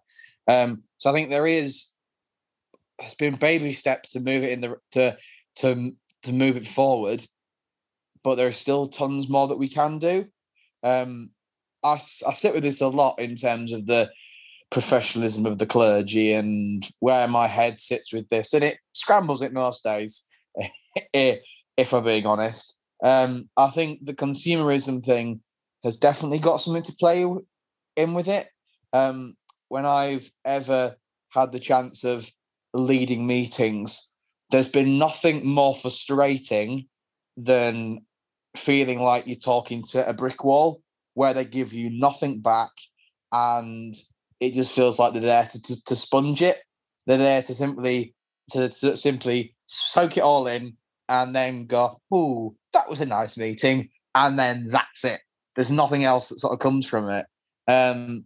Um, 0.46 0.84
so 0.98 1.10
I 1.10 1.12
think 1.12 1.30
there 1.30 1.46
is 1.46 1.90
has 3.00 3.14
been 3.14 3.36
baby 3.36 3.72
steps 3.72 4.10
to 4.10 4.20
move 4.20 4.44
it 4.44 4.52
in 4.52 4.60
the 4.60 4.76
to 4.92 5.16
to 5.56 5.92
to 6.22 6.32
move 6.32 6.56
it 6.56 6.66
forward, 6.66 7.24
but 8.22 8.36
there 8.36 8.48
are 8.48 8.52
still 8.52 8.86
tons 8.86 9.28
more 9.28 9.48
that 9.48 9.58
we 9.58 9.68
can 9.68 9.98
do. 9.98 10.26
Um, 10.82 11.30
I, 11.82 11.94
I 11.94 12.32
sit 12.32 12.54
with 12.54 12.62
this 12.62 12.80
a 12.80 12.88
lot 12.88 13.18
in 13.18 13.36
terms 13.36 13.72
of 13.72 13.86
the 13.86 14.10
professionalism 14.70 15.46
of 15.46 15.58
the 15.58 15.66
clergy 15.66 16.32
and 16.32 16.88
where 17.00 17.28
my 17.28 17.46
head 17.46 17.78
sits 17.78 18.12
with 18.12 18.28
this, 18.28 18.54
and 18.54 18.64
it 18.64 18.78
scrambles 18.92 19.42
it 19.42 19.52
most 19.52 19.84
days, 19.84 20.26
if 21.12 21.92
I'm 21.92 22.04
being 22.04 22.26
honest. 22.26 22.78
Um, 23.02 23.48
I 23.56 23.70
think 23.70 24.04
the 24.04 24.14
consumerism 24.14 25.04
thing 25.04 25.40
has 25.82 25.96
definitely 25.96 26.38
got 26.38 26.58
something 26.58 26.82
to 26.82 26.94
play 26.94 27.26
in 27.96 28.14
with 28.14 28.28
it. 28.28 28.48
Um, 28.92 29.36
when 29.68 29.84
I've 29.84 30.30
ever 30.44 30.96
had 31.30 31.52
the 31.52 31.60
chance 31.60 32.04
of 32.04 32.30
leading 32.72 33.26
meetings, 33.26 34.10
there's 34.50 34.68
been 34.68 34.98
nothing 34.98 35.46
more 35.46 35.74
frustrating 35.74 36.86
than 37.36 38.00
feeling 38.56 39.00
like 39.00 39.26
you're 39.26 39.36
talking 39.36 39.82
to 39.82 40.08
a 40.08 40.12
brick 40.12 40.44
wall 40.44 40.80
where 41.14 41.34
they 41.34 41.44
give 41.44 41.72
you 41.72 41.90
nothing 41.90 42.40
back 42.40 42.70
and 43.32 43.94
it 44.40 44.54
just 44.54 44.74
feels 44.74 44.98
like 44.98 45.12
they're 45.12 45.22
there 45.22 45.46
to, 45.46 45.62
to, 45.62 45.84
to 45.84 45.96
sponge 45.96 46.42
it. 46.42 46.58
They're 47.06 47.18
there 47.18 47.42
to 47.42 47.54
simply 47.54 48.14
to, 48.50 48.68
to, 48.68 48.96
simply 48.96 49.54
soak 49.66 50.16
it 50.16 50.22
all 50.22 50.46
in 50.46 50.76
and 51.08 51.34
then 51.34 51.66
go, 51.66 52.00
"Ooh, 52.14 52.56
that 52.72 52.88
was 52.88 53.00
a 53.00 53.06
nice 53.06 53.36
meeting," 53.36 53.90
and 54.14 54.38
then 54.38 54.68
that's 54.68 55.04
it. 55.04 55.20
There's 55.56 55.70
nothing 55.70 56.04
else 56.04 56.28
that 56.28 56.38
sort 56.38 56.52
of 56.52 56.58
comes 56.58 56.86
from 56.86 57.08
it. 57.10 57.26
Um, 57.68 58.24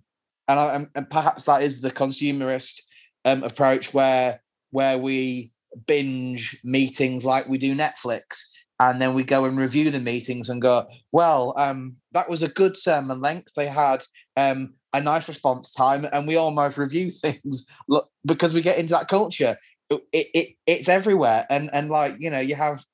and, 0.48 0.58
I, 0.58 0.86
and 0.94 1.10
perhaps 1.10 1.44
that 1.44 1.62
is 1.62 1.80
the 1.80 1.90
consumerist 1.90 2.80
um, 3.24 3.42
approach 3.42 3.92
where 3.92 4.40
where 4.70 4.98
we 4.98 5.52
binge 5.86 6.58
meetings 6.64 7.24
like 7.24 7.46
we 7.48 7.58
do 7.58 7.74
Netflix 7.74 8.50
and 8.80 9.00
then 9.00 9.14
we 9.14 9.24
go 9.24 9.44
and 9.44 9.58
review 9.58 9.90
the 9.90 10.00
meetings 10.00 10.48
and 10.48 10.62
go, 10.62 10.86
well, 11.12 11.54
um, 11.56 11.96
that 12.12 12.28
was 12.28 12.42
a 12.42 12.48
good 12.48 12.76
sermon 12.76 13.20
length. 13.20 13.54
They 13.56 13.66
had 13.66 14.04
um, 14.36 14.74
a 14.92 15.00
nice 15.00 15.26
response 15.26 15.72
time, 15.72 16.06
and 16.12 16.28
we 16.28 16.36
almost 16.36 16.78
review 16.78 17.10
things 17.22 17.66
because 18.24 18.52
we 18.52 18.62
get 18.62 18.78
into 18.78 18.92
that 18.92 19.08
culture. 19.08 19.56
It, 19.91 20.03
it, 20.12 20.55
it's 20.66 20.89
everywhere, 20.89 21.47
and 21.49 21.70
and 21.72 21.89
like 21.89 22.16
you 22.18 22.30
know, 22.30 22.41
you 22.41 22.55
have 22.55 22.84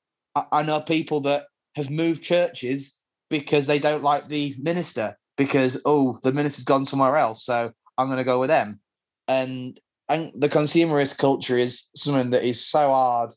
I 0.51 0.63
know 0.63 0.81
people 0.81 1.21
that 1.21 1.45
have 1.75 1.89
moved 1.89 2.23
churches 2.23 3.01
because 3.29 3.67
they 3.67 3.79
don't 3.79 4.03
like 4.03 4.27
the 4.27 4.55
minister 4.59 5.17
because 5.37 5.81
oh 5.85 6.17
the 6.23 6.31
minister's 6.31 6.63
gone 6.63 6.85
somewhere 6.85 7.17
else, 7.17 7.43
so 7.43 7.71
I'm 7.97 8.07
going 8.07 8.17
to 8.17 8.23
go 8.23 8.39
with 8.39 8.49
them, 8.49 8.79
and 9.27 9.79
and 10.09 10.31
the 10.35 10.49
consumerist 10.49 11.17
culture 11.17 11.57
is 11.57 11.89
something 11.95 12.29
that 12.31 12.43
is 12.43 12.65
so 12.65 12.89
hard 12.89 13.31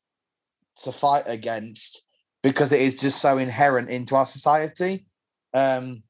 to 0.82 0.92
fight 0.92 1.24
against 1.26 2.06
because 2.42 2.72
it 2.72 2.80
is 2.80 2.94
just 2.94 3.20
so 3.20 3.38
inherent 3.38 3.90
into 3.90 4.14
our 4.14 4.26
society. 4.26 5.06
Um, 5.54 6.02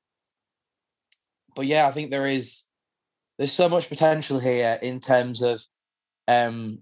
but 1.54 1.66
yeah, 1.66 1.86
I 1.86 1.92
think 1.92 2.10
there 2.10 2.26
is 2.26 2.64
there's 3.38 3.52
so 3.52 3.68
much 3.68 3.88
potential 3.88 4.38
here 4.38 4.78
in 4.82 5.00
terms 5.00 5.42
of 5.42 5.62
um, 6.26 6.80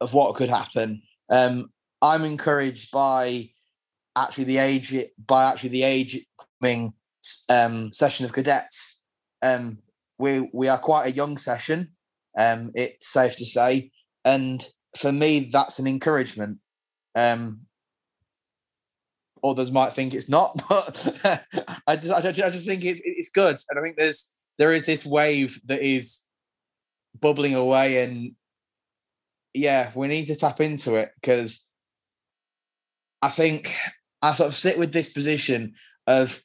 of 0.00 0.14
what 0.14 0.34
could 0.36 0.48
happen. 0.48 1.02
Um, 1.30 1.70
I'm 2.02 2.24
encouraged 2.24 2.90
by 2.90 3.50
actually 4.16 4.44
the 4.44 4.58
age 4.58 4.94
by 5.26 5.44
actually 5.50 5.70
the 5.70 5.82
age 5.82 6.24
coming 6.60 6.92
um, 7.48 7.92
session 7.92 8.24
of 8.24 8.32
cadets. 8.32 9.02
Um, 9.42 9.78
we 10.18 10.48
we 10.52 10.68
are 10.68 10.78
quite 10.78 11.06
a 11.06 11.16
young 11.16 11.38
session. 11.38 11.92
Um, 12.36 12.70
it's 12.74 13.08
safe 13.08 13.36
to 13.36 13.46
say, 13.46 13.90
and 14.24 14.66
for 14.96 15.12
me, 15.12 15.50
that's 15.52 15.78
an 15.78 15.86
encouragement. 15.86 16.58
Um, 17.14 17.60
others 19.42 19.70
might 19.70 19.92
think 19.92 20.14
it's 20.14 20.28
not, 20.28 20.62
but 20.68 21.06
I 21.86 21.96
just 21.96 22.12
I 22.26 22.50
just 22.50 22.66
think 22.66 22.84
it's 22.84 23.00
it's 23.04 23.30
good, 23.30 23.58
and 23.70 23.78
I 23.78 23.82
think 23.82 23.96
there's 23.96 24.32
there 24.58 24.72
is 24.72 24.86
this 24.86 25.04
wave 25.04 25.60
that 25.66 25.82
is 25.82 26.24
bubbling 27.20 27.54
away, 27.54 28.02
and 28.04 28.32
yeah, 29.54 29.92
we 29.94 30.08
need 30.08 30.26
to 30.26 30.36
tap 30.36 30.60
into 30.60 30.96
it 30.96 31.12
because 31.20 31.64
I 33.22 33.30
think 33.30 33.74
I 34.20 34.34
sort 34.34 34.48
of 34.48 34.54
sit 34.54 34.78
with 34.78 34.92
this 34.92 35.12
position 35.12 35.74
of 36.06 36.42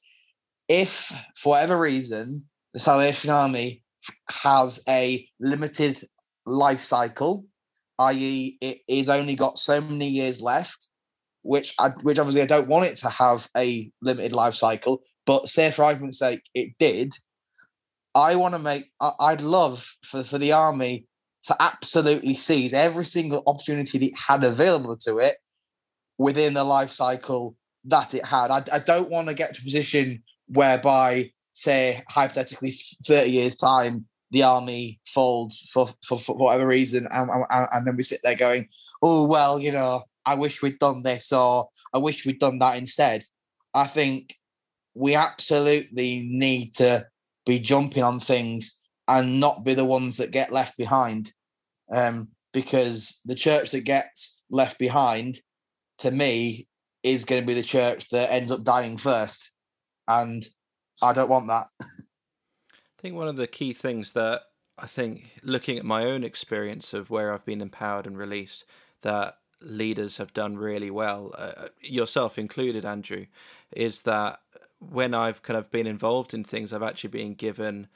if 0.68 1.12
for 1.36 1.53
whatever 1.53 1.78
reason 1.78 2.47
the 2.74 2.80
Salvation 2.80 3.32
Army 3.32 3.84
has 4.30 4.84
a 4.88 5.28
limited 5.39 5.99
life 6.45 6.82
cycle, 6.82 7.45
i.e., 7.97 8.57
it 8.62 8.80
is 8.88 9.10
only 9.10 9.36
got 9.36 9.57
so 9.57 9.82
many 9.82 10.07
years 10.07 10.39
left, 10.39 10.89
which 11.41 11.74
I, 11.80 11.89
which 12.03 12.20
obviously 12.20 12.43
I 12.43 12.45
don't 12.45 12.70
want 12.70 12.86
it 12.86 12.97
to 12.97 13.10
have 13.10 13.49
a 13.57 13.91
limited 14.01 14.34
life 14.34 14.55
cycle. 14.55 15.01
But 15.26 15.49
say 15.49 15.72
for 15.72 15.84
argument's 15.84 16.20
sake, 16.20 16.43
it 16.53 16.74
did. 16.78 17.14
I 18.14 18.36
want 18.36 18.53
to 18.53 18.60
make. 18.60 18.91
I, 19.01 19.12
I'd 19.20 19.41
love 19.41 19.95
for 20.03 20.24
for 20.24 20.38
the 20.38 20.51
army 20.51 21.05
to 21.50 21.56
absolutely 21.60 22.36
seize 22.36 22.74
every 22.74 23.06
single 23.06 23.41
opportunity 23.47 23.97
that 23.97 24.06
it 24.06 24.18
had 24.20 24.43
available 24.43 24.95
to 24.95 25.18
it 25.18 25.38
within 26.20 26.54
the 26.54 26.64
life 26.64 26.91
cycle 26.91 27.56
that 27.86 28.14
it 28.14 28.24
had. 28.24 28.52
I, 28.52 28.64
I 28.72 28.78
don't 28.78 29.10
want 29.10 29.30
to 29.30 29.34
get 29.34 29.56
to 29.56 29.62
a 29.62 29.64
position 29.64 30.22
whereby, 30.45 31.32
say, 31.54 32.04
hypothetically, 32.08 32.76
30 33.04 33.32
years' 33.32 33.56
time, 33.56 34.06
the 34.30 34.43
army 34.43 35.00
folds 35.08 35.72
for, 35.74 35.88
for, 36.06 36.20
for 36.20 36.36
whatever 36.36 36.68
reason, 36.68 37.08
and, 37.10 37.32
and, 37.32 37.68
and 37.72 37.88
then 37.88 37.97
we 37.97 38.04
sit 38.04 38.20
there 38.24 38.36
going, 38.36 38.70
oh, 39.02 39.26
well, 39.26 39.60
you 39.60 39.72
know, 39.72 40.04
I 40.28 40.36
wish 40.36 40.62
we'd 40.62 40.78
done 40.78 41.02
this 41.02 41.34
or 41.34 41.70
I 41.95 41.97
wish 41.97 42.28
we'd 42.28 42.38
done 42.38 42.60
that 42.60 42.78
instead. 42.78 43.24
I 43.74 43.88
think 43.88 44.36
we 44.93 45.16
absolutely 45.16 46.28
need 46.30 46.76
to 46.76 47.08
be 47.47 47.58
jumping 47.58 48.04
on 48.04 48.20
things 48.20 48.78
and 49.08 49.39
not 49.39 49.64
be 49.64 49.74
the 49.74 49.86
ones 49.86 50.18
that 50.18 50.30
get 50.30 50.54
left 50.54 50.78
behind. 50.78 51.34
Um, 51.94 52.30
because 52.54 53.22
the 53.26 53.36
church 53.36 53.72
that 53.72 53.82
gets 53.82 54.44
left 54.50 54.80
behind, 54.80 55.40
to 56.00 56.12
me, 56.12 56.68
is 57.04 57.26
going 57.26 57.42
to 57.42 57.48
be 57.48 57.54
the 57.54 57.64
church 57.64 58.10
that 58.10 58.32
ends 58.32 58.52
up 58.52 58.64
dying 58.64 58.98
first. 58.98 59.52
And 60.08 60.46
I 61.02 61.14
don't 61.14 61.30
want 61.30 61.48
that. 61.48 61.68
I 61.82 63.02
think 63.02 63.16
one 63.16 63.28
of 63.28 63.38
the 63.38 63.48
key 63.48 63.74
things 63.74 64.12
that 64.14 64.42
I 64.78 64.88
think, 64.88 65.32
looking 65.44 65.78
at 65.78 65.86
my 65.86 66.06
own 66.06 66.24
experience 66.24 66.94
of 66.94 67.10
where 67.10 67.34
I've 67.34 67.46
been 67.46 67.62
empowered 67.62 68.08
and 68.08 68.18
released, 68.18 68.66
that 69.02 69.38
leaders 69.62 70.18
have 70.18 70.34
done 70.34 70.58
really 70.58 70.90
well, 70.90 71.34
uh, 71.38 71.68
yourself 71.82 72.38
included, 72.38 72.86
Andrew, 72.86 73.26
is 73.72 74.04
that 74.04 74.40
when 74.80 75.14
I've 75.14 75.44
kind 75.44 75.58
of 75.58 75.70
been 75.70 75.88
involved 75.88 76.34
in 76.34 76.44
things, 76.44 76.72
I've 76.72 76.84
actually 76.84 77.10
been 77.10 77.34
given 77.34 77.88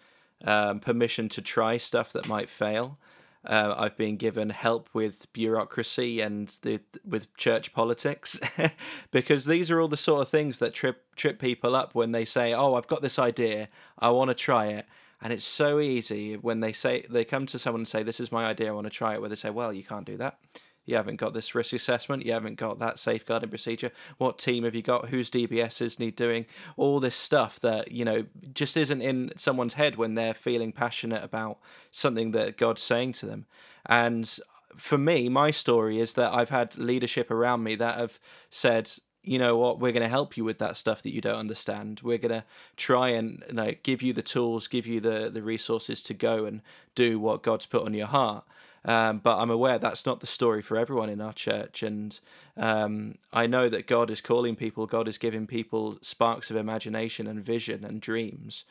um, 0.43 0.79
permission 0.79 1.29
to 1.29 1.41
try 1.41 1.77
stuff 1.77 2.11
that 2.13 2.27
might 2.27 2.49
fail. 2.49 2.99
Uh, 3.45 3.75
I've 3.77 3.97
been 3.97 4.15
given 4.15 4.49
help 4.49 4.89
with 4.93 5.31
bureaucracy 5.33 6.21
and 6.21 6.47
the 6.61 6.79
with 7.05 7.35
church 7.35 7.73
politics, 7.73 8.39
because 9.11 9.45
these 9.45 9.69
are 9.69 9.81
all 9.81 9.89
the 9.89 9.97
sort 9.97 10.21
of 10.21 10.29
things 10.29 10.59
that 10.59 10.73
trip 10.73 11.03
trip 11.15 11.39
people 11.39 11.75
up 11.75 11.93
when 11.93 12.11
they 12.11 12.25
say, 12.25 12.53
"Oh, 12.53 12.75
I've 12.75 12.87
got 12.87 13.01
this 13.01 13.19
idea, 13.19 13.67
I 13.99 14.09
want 14.11 14.29
to 14.29 14.35
try 14.35 14.67
it," 14.67 14.85
and 15.21 15.33
it's 15.33 15.45
so 15.45 15.79
easy 15.81 16.37
when 16.37 16.61
they 16.61 16.71
say 16.71 17.05
they 17.09 17.25
come 17.25 17.45
to 17.47 17.59
someone 17.59 17.81
and 17.81 17.87
say, 17.87 18.01
"This 18.01 18.21
is 18.21 18.31
my 18.31 18.45
idea, 18.45 18.69
I 18.69 18.71
want 18.71 18.87
to 18.87 18.91
try 18.91 19.13
it," 19.15 19.19
where 19.19 19.29
they 19.29 19.35
say, 19.35 19.49
"Well, 19.49 19.73
you 19.73 19.83
can't 19.83 20.05
do 20.05 20.17
that." 20.17 20.39
You 20.85 20.95
haven't 20.95 21.15
got 21.15 21.33
this 21.33 21.55
risk 21.55 21.73
assessment. 21.73 22.25
You 22.25 22.33
haven't 22.33 22.55
got 22.55 22.79
that 22.79 22.99
safeguarding 22.99 23.49
procedure. 23.49 23.91
What 24.17 24.37
team 24.37 24.63
have 24.65 24.75
you 24.75 24.81
got? 24.81 25.09
Whose 25.09 25.29
DBSs 25.29 25.99
need 25.99 26.15
doing? 26.15 26.45
All 26.75 26.99
this 26.99 27.15
stuff 27.15 27.59
that, 27.61 27.91
you 27.91 28.03
know, 28.03 28.25
just 28.53 28.75
isn't 28.75 29.01
in 29.01 29.31
someone's 29.37 29.75
head 29.75 29.95
when 29.95 30.15
they're 30.15 30.33
feeling 30.33 30.71
passionate 30.71 31.23
about 31.23 31.59
something 31.91 32.31
that 32.31 32.57
God's 32.57 32.81
saying 32.81 33.13
to 33.13 33.25
them. 33.25 33.45
And 33.85 34.39
for 34.75 34.97
me, 34.97 35.29
my 35.29 35.51
story 35.51 35.99
is 35.99 36.13
that 36.13 36.33
I've 36.33 36.49
had 36.49 36.77
leadership 36.77 37.31
around 37.31 37.63
me 37.63 37.75
that 37.75 37.97
have 37.97 38.19
said, 38.49 38.91
you 39.23 39.39
know 39.39 39.55
what, 39.55 39.79
we're 39.79 39.93
going 39.93 40.03
to 40.03 40.09
help 40.09 40.35
you 40.35 40.43
with 40.43 40.57
that 40.59 40.75
stuff 40.75 41.01
that 41.03 41.13
you 41.13 41.21
don't 41.21 41.37
understand. 41.37 42.01
We're 42.03 42.17
going 42.17 42.33
to 42.33 42.43
try 42.75 43.09
and 43.09 43.41
you 43.47 43.53
know, 43.53 43.71
give 43.83 44.01
you 44.01 44.11
the 44.11 44.21
tools, 44.21 44.67
give 44.67 44.85
you 44.85 44.99
the, 44.99 45.29
the 45.33 45.41
resources 45.41 46.01
to 46.03 46.13
go 46.13 46.45
and 46.45 46.61
do 46.93 47.19
what 47.19 47.41
God's 47.41 47.65
put 47.65 47.85
on 47.85 47.93
your 47.93 48.07
heart. 48.07 48.43
Um, 48.85 49.19
but 49.19 49.37
I'm 49.37 49.49
aware 49.49 49.79
that's 49.79 50.05
not 50.05 50.19
the 50.19 50.27
story 50.27 50.61
for 50.61 50.77
everyone 50.77 51.09
in 51.09 51.21
our 51.21 51.33
church. 51.33 51.83
And 51.83 52.19
um, 52.57 53.15
I 53.31 53.47
know 53.47 53.69
that 53.69 53.87
God 53.87 54.09
is 54.09 54.19
calling 54.19 54.55
people, 54.55 54.85
God 54.85 55.07
is 55.07 55.17
giving 55.17 55.47
people 55.47 55.97
sparks 56.01 56.51
of 56.51 56.57
imagination 56.57 57.27
and 57.27 57.43
vision 57.43 57.85
and 57.85 58.01
dreams. 58.01 58.65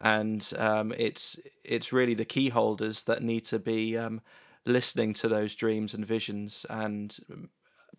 And 0.00 0.52
um, 0.58 0.92
it's 0.98 1.38
it's 1.62 1.92
really 1.92 2.14
the 2.14 2.24
key 2.24 2.48
holders 2.48 3.04
that 3.04 3.22
need 3.22 3.44
to 3.44 3.58
be 3.60 3.96
um, 3.96 4.20
listening 4.64 5.14
to 5.14 5.28
those 5.28 5.54
dreams 5.54 5.94
and 5.94 6.04
visions 6.04 6.66
and 6.68 7.16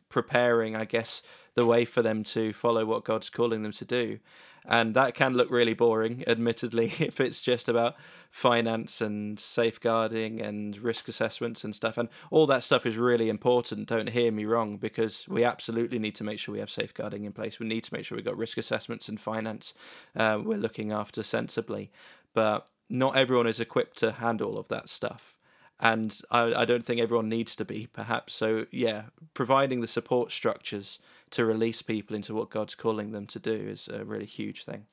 preparing, 0.09 0.75
I 0.75 0.83
guess, 0.83 1.21
the 1.55 1.65
way 1.65 1.85
for 1.85 2.01
them 2.01 2.23
to 2.25 2.51
follow 2.51 2.85
what 2.85 3.05
God's 3.05 3.29
calling 3.29 3.63
them 3.63 3.71
to 3.73 3.85
do 3.85 4.19
and 4.65 4.93
that 4.95 5.15
can 5.15 5.33
look 5.33 5.49
really 5.49 5.73
boring 5.73 6.23
admittedly 6.27 6.93
if 6.99 7.19
it's 7.19 7.41
just 7.41 7.67
about 7.67 7.95
finance 8.33 8.99
and 8.99 9.39
safeguarding 9.39 10.41
and 10.41 10.77
risk 10.79 11.07
assessments 11.07 11.63
and 11.63 11.75
stuff. 11.75 11.97
And 11.97 12.09
all 12.31 12.47
that 12.47 12.63
stuff 12.63 12.85
is 12.85 12.97
really 12.97 13.29
important 13.29 13.87
don't 13.87 14.09
hear 14.09 14.31
me 14.31 14.45
wrong 14.45 14.77
because 14.77 15.27
we 15.27 15.43
absolutely 15.43 15.99
need 15.99 16.15
to 16.15 16.23
make 16.23 16.39
sure 16.39 16.53
we 16.53 16.59
have 16.59 16.71
safeguarding 16.71 17.25
in 17.25 17.31
place. 17.31 17.59
We 17.59 17.67
need 17.67 17.83
to 17.83 17.93
make 17.93 18.05
sure 18.05 18.15
we've 18.15 18.25
got 18.25 18.37
risk 18.37 18.57
assessments 18.57 19.07
and 19.07 19.19
finance 19.19 19.75
uh, 20.15 20.39
we're 20.43 20.57
looking 20.57 20.91
after 20.91 21.21
sensibly. 21.21 21.91
But 22.33 22.67
not 22.89 23.15
everyone 23.15 23.47
is 23.47 23.59
equipped 23.59 23.97
to 23.97 24.13
handle 24.13 24.49
all 24.49 24.57
of 24.57 24.67
that 24.69 24.89
stuff. 24.89 25.37
And 25.79 26.19
I, 26.31 26.53
I 26.53 26.65
don't 26.65 26.83
think 26.83 27.01
everyone 27.01 27.29
needs 27.29 27.55
to 27.57 27.65
be 27.65 27.87
perhaps. 27.93 28.33
So 28.33 28.65
yeah 28.71 29.03
providing 29.35 29.81
the 29.81 29.87
support 29.87 30.31
structures 30.31 30.97
to 31.33 31.45
release 31.45 31.81
people 31.81 32.15
into 32.15 32.35
what 32.35 32.51
God's 32.51 32.75
calling 32.75 33.11
them 33.11 33.25
to 33.27 33.39
do 33.39 33.53
is 33.53 33.87
a 33.87 34.05
really 34.05 34.27
huge 34.27 34.65
thing. 34.65 34.85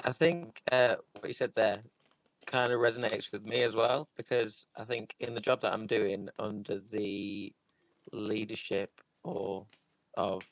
I 0.00 0.12
think 0.12 0.62
uh, 0.70 0.96
what 1.18 1.26
you 1.26 1.34
said 1.34 1.52
there 1.56 1.80
kind 2.46 2.72
of 2.72 2.78
resonates 2.78 3.32
with 3.32 3.44
me 3.44 3.62
as 3.62 3.74
well 3.74 4.08
because 4.16 4.66
I 4.76 4.84
think 4.84 5.14
in 5.18 5.34
the 5.34 5.40
job 5.40 5.62
that 5.62 5.72
I'm 5.72 5.86
doing 5.86 6.28
under 6.38 6.80
the 6.92 7.52
leadership 8.12 8.90
or 9.24 9.66
of 10.16 10.42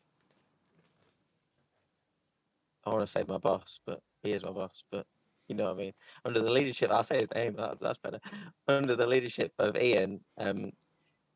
I 2.84 2.90
want 2.90 3.06
to 3.06 3.12
say 3.12 3.24
my 3.28 3.38
boss, 3.38 3.78
but 3.86 4.02
he 4.24 4.32
is 4.32 4.42
my 4.42 4.50
boss, 4.50 4.82
but 4.90 5.06
you 5.46 5.54
know 5.54 5.66
what 5.66 5.74
I 5.74 5.76
mean. 5.76 5.92
Under 6.24 6.42
the 6.42 6.50
leadership, 6.50 6.90
I'll 6.90 7.04
say 7.04 7.20
his 7.20 7.30
name. 7.32 7.54
That, 7.56 7.78
that's 7.80 7.98
better. 7.98 8.18
Under 8.66 8.96
the 8.96 9.06
leadership 9.06 9.52
of 9.60 9.76
Ian, 9.76 10.18
um, 10.36 10.72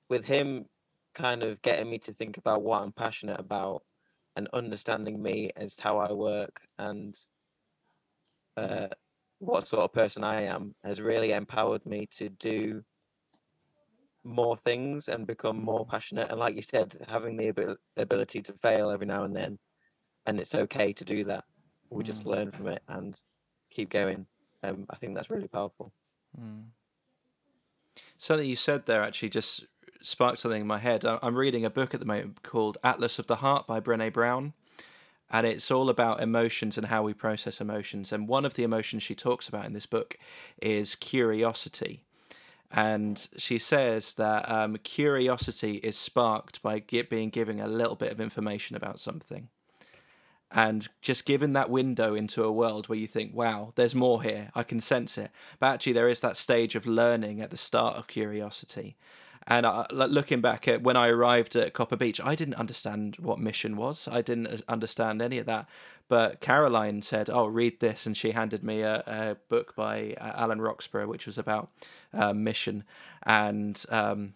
with 0.09 0.25
him 0.25 0.65
kind 1.17 1.43
of 1.43 1.61
getting 1.63 1.91
me 1.91 1.99
to 1.99 2.13
think 2.13 2.37
about 2.37 2.63
what 2.63 2.83
I'm 2.83 2.93
passionate 2.93 3.41
about 3.41 3.83
and 4.37 4.49
understanding 4.53 5.21
me 5.21 5.51
as 5.57 5.75
how 5.79 5.99
I 5.99 6.13
work 6.13 6.61
and 6.79 7.19
uh, 8.57 8.89
what 9.39 9.67
sort 9.67 9.83
of 9.83 9.93
person 9.93 10.23
I 10.23 10.43
am 10.43 10.75
has 10.85 11.01
really 11.01 11.33
empowered 11.33 11.85
me 11.87 12.07
to 12.19 12.29
do 12.29 12.85
more 14.25 14.57
things 14.59 15.09
and 15.09 15.27
become 15.27 15.63
more 15.63 15.87
passionate. 15.87 16.31
And 16.31 16.39
like 16.39 16.55
you 16.55 16.63
said, 16.63 16.97
having 17.09 17.37
the 17.37 17.77
ability 17.97 18.43
to 18.43 18.53
fail 18.61 18.91
every 18.91 19.07
now 19.07 19.25
and 19.25 19.35
then, 19.35 19.59
and 20.27 20.39
it's 20.39 20.55
okay 20.55 20.93
to 20.93 21.05
do 21.05 21.25
that. 21.25 21.45
We 21.91 22.05
mm. 22.05 22.07
just 22.07 22.27
learn 22.27 22.51
from 22.51 22.69
it 22.69 22.83
and 22.89 23.19
keep 23.71 23.91
going. 23.91 24.27
Um, 24.63 24.87
I 24.91 24.97
think 24.97 25.15
that's 25.15 25.31
really 25.31 25.49
powerful. 25.49 25.93
Mm. 26.39 26.65
that 28.37 28.47
you 28.47 28.57
said 28.57 28.85
there 28.85 29.03
actually 29.03 29.31
just 29.31 29.65
sparked 30.03 30.39
something 30.39 30.63
in 30.63 30.67
my 30.67 30.79
head. 30.79 31.05
I'm 31.05 31.37
reading 31.37 31.65
a 31.65 31.71
book 31.71 31.95
at 31.95 32.01
the 32.01 32.07
moment 32.07 32.43
called 32.43 32.79
Atlas 32.85 33.19
of 33.19 33.27
the 33.27 33.37
Heart 33.37 33.67
by 33.67 33.81
Brene 33.81 34.13
Brown. 34.13 34.53
And 35.31 35.47
it's 35.47 35.71
all 35.71 35.91
about 35.91 36.23
emotions 36.23 36.79
and 36.79 36.87
how 36.87 37.03
we 37.03 37.13
process 37.13 37.61
emotions. 37.61 38.13
And 38.13 38.29
one 38.29 38.45
of 38.45 38.55
the 38.55 38.63
emotions 38.63 39.03
she 39.03 39.17
talks 39.17 39.49
about 39.49 39.65
in 39.65 39.73
this 39.73 39.87
book 39.87 40.17
is 40.63 40.95
curiosity. 40.95 42.05
And 42.71 43.27
she 43.37 43.59
says 43.59 44.15
that 44.15 44.49
um, 44.51 44.77
curiosity 44.79 45.77
is 45.77 45.97
sparked 45.97 46.63
by 46.63 46.79
get, 46.79 47.11
being 47.11 47.31
given 47.31 47.61
a 47.61 47.69
little 47.69 47.97
bit 47.97 48.13
of 48.13 48.21
information 48.21 48.77
about 48.77 49.01
something. 49.01 49.49
And 50.51 50.89
just 51.03 51.27
given 51.27 51.55
that 51.55 51.71
window 51.71 52.15
into 52.15 52.45
a 52.45 52.53
world 52.53 52.89
where 52.89 52.99
you 52.99 53.09
think, 53.09 53.35
wow, 53.35 53.73
there's 53.75 53.97
more 53.97 54.23
here, 54.23 54.51
I 54.55 54.63
can 54.63 54.81
sense 54.81 55.19
it. 55.19 55.31
But 55.59 55.75
actually, 55.75 55.95
there 55.95 56.09
is 56.09 56.21
that 56.21 56.37
stage 56.37 56.77
of 56.77 56.87
learning 56.87 57.41
at 57.41 57.51
the 57.51 57.57
start 57.57 57.97
of 57.97 58.07
curiosity. 58.07 58.97
And 59.49 59.65
I, 59.65 59.87
looking 59.93 60.41
back 60.41 60.67
at 60.67 60.83
when 60.83 60.97
I 60.97 61.09
arrived 61.09 61.55
at 61.55 61.73
Copper 61.73 61.97
Beach, 61.97 62.21
I 62.21 62.35
didn't 62.35 62.55
understand 62.55 63.17
what 63.21 63.39
mission 63.39 63.77
was. 63.77 64.09
I 64.09 64.21
didn't 64.21 64.49
uh, 64.49 64.57
understand 64.69 65.23
any 65.23 65.39
of 65.39 65.47
that. 65.47 65.69
But 66.09 66.41
Caroline 66.41 67.03
said, 67.03 67.31
"Oh, 67.31 67.47
read 67.47 67.79
this," 67.81 68.07
and 68.07 68.17
she 68.17 68.33
handed 68.33 68.65
me 68.65 68.83
a, 68.83 69.03
a 69.07 69.37
book 69.49 69.77
by 69.77 70.17
uh, 70.21 70.33
Alan 70.35 70.61
Roxburgh, 70.61 71.09
which 71.09 71.27
was 71.27 71.39
about 71.39 71.71
uh, 72.13 72.33
mission. 72.33 72.85
And 73.23 73.83
um, 73.89 74.35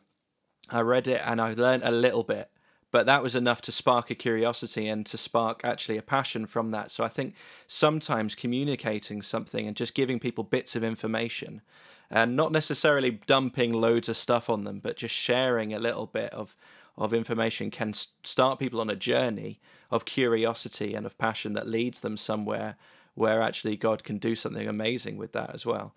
I 0.68 0.80
read 0.80 1.08
it, 1.08 1.20
and 1.24 1.40
I 1.40 1.54
learned 1.54 1.84
a 1.84 1.90
little 1.90 2.24
bit. 2.24 2.50
But 2.92 3.06
that 3.06 3.22
was 3.22 3.36
enough 3.36 3.62
to 3.62 3.72
spark 3.72 4.10
a 4.10 4.16
curiosity 4.16 4.88
and 4.88 5.06
to 5.06 5.16
spark 5.16 5.60
actually 5.64 5.96
a 5.96 6.02
passion 6.02 6.46
from 6.46 6.70
that. 6.72 6.90
So 6.90 7.04
I 7.04 7.08
think 7.08 7.34
sometimes 7.68 8.34
communicating 8.34 9.22
something 9.22 9.66
and 9.66 9.76
just 9.76 9.94
giving 9.94 10.18
people 10.18 10.42
bits 10.42 10.74
of 10.74 10.82
information 10.82 11.62
and 12.10 12.36
not 12.36 12.52
necessarily 12.52 13.20
dumping 13.26 13.72
loads 13.72 14.08
of 14.08 14.16
stuff 14.16 14.50
on 14.50 14.64
them, 14.64 14.80
but 14.80 14.96
just 14.96 15.14
sharing 15.14 15.72
a 15.72 15.78
little 15.78 16.06
bit 16.06 16.32
of 16.34 16.54
of 16.98 17.14
information 17.14 17.70
can 17.70 17.94
start 17.94 18.58
people 18.58 18.80
on 18.80 18.90
a 18.90 18.96
journey 18.96 19.58
of 19.90 20.04
curiosity 20.04 20.94
and 20.94 21.06
of 21.06 21.16
passion 21.16 21.54
that 21.54 21.66
leads 21.66 22.00
them 22.00 22.16
somewhere 22.16 22.76
where 23.14 23.40
actually 23.40 23.76
God 23.76 24.04
can 24.04 24.18
do 24.18 24.34
something 24.34 24.68
amazing 24.68 25.16
with 25.16 25.32
that 25.32 25.54
as 25.54 25.64
well. 25.64 25.94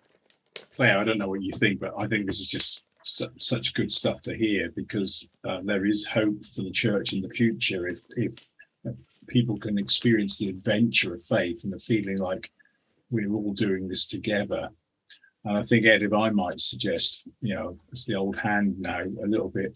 Claire, 0.75 0.97
I 0.97 1.03
don't 1.03 1.17
know 1.17 1.27
what 1.27 1.41
you 1.41 1.51
think, 1.53 1.79
but 1.79 1.93
I 1.97 2.07
think 2.07 2.25
this 2.25 2.39
is 2.39 2.47
just 2.47 2.83
su- 3.03 3.31
such 3.37 3.73
good 3.73 3.91
stuff 3.91 4.21
to 4.21 4.35
hear 4.35 4.71
because 4.75 5.27
uh, 5.43 5.59
there 5.63 5.85
is 5.85 6.05
hope 6.05 6.43
for 6.45 6.61
the 6.61 6.71
church 6.71 7.13
in 7.13 7.21
the 7.21 7.29
future 7.29 7.87
if 7.87 8.05
if 8.15 8.47
people 9.27 9.57
can 9.57 9.77
experience 9.77 10.37
the 10.37 10.49
adventure 10.49 11.13
of 11.13 11.23
faith 11.23 11.63
and 11.63 11.71
the 11.71 11.77
feeling 11.77 12.17
like 12.17 12.51
we're 13.09 13.33
all 13.33 13.53
doing 13.53 13.87
this 13.87 14.05
together. 14.05 14.69
And 15.45 15.57
I 15.57 15.63
think 15.63 15.85
Ed, 15.85 16.03
if 16.03 16.13
I 16.13 16.29
might 16.29 16.61
suggest, 16.61 17.27
you 17.41 17.55
know, 17.55 17.77
it's 17.91 18.05
the 18.05 18.15
old 18.15 18.37
hand 18.37 18.79
now 18.79 19.01
a 19.01 19.27
little 19.27 19.49
bit. 19.49 19.75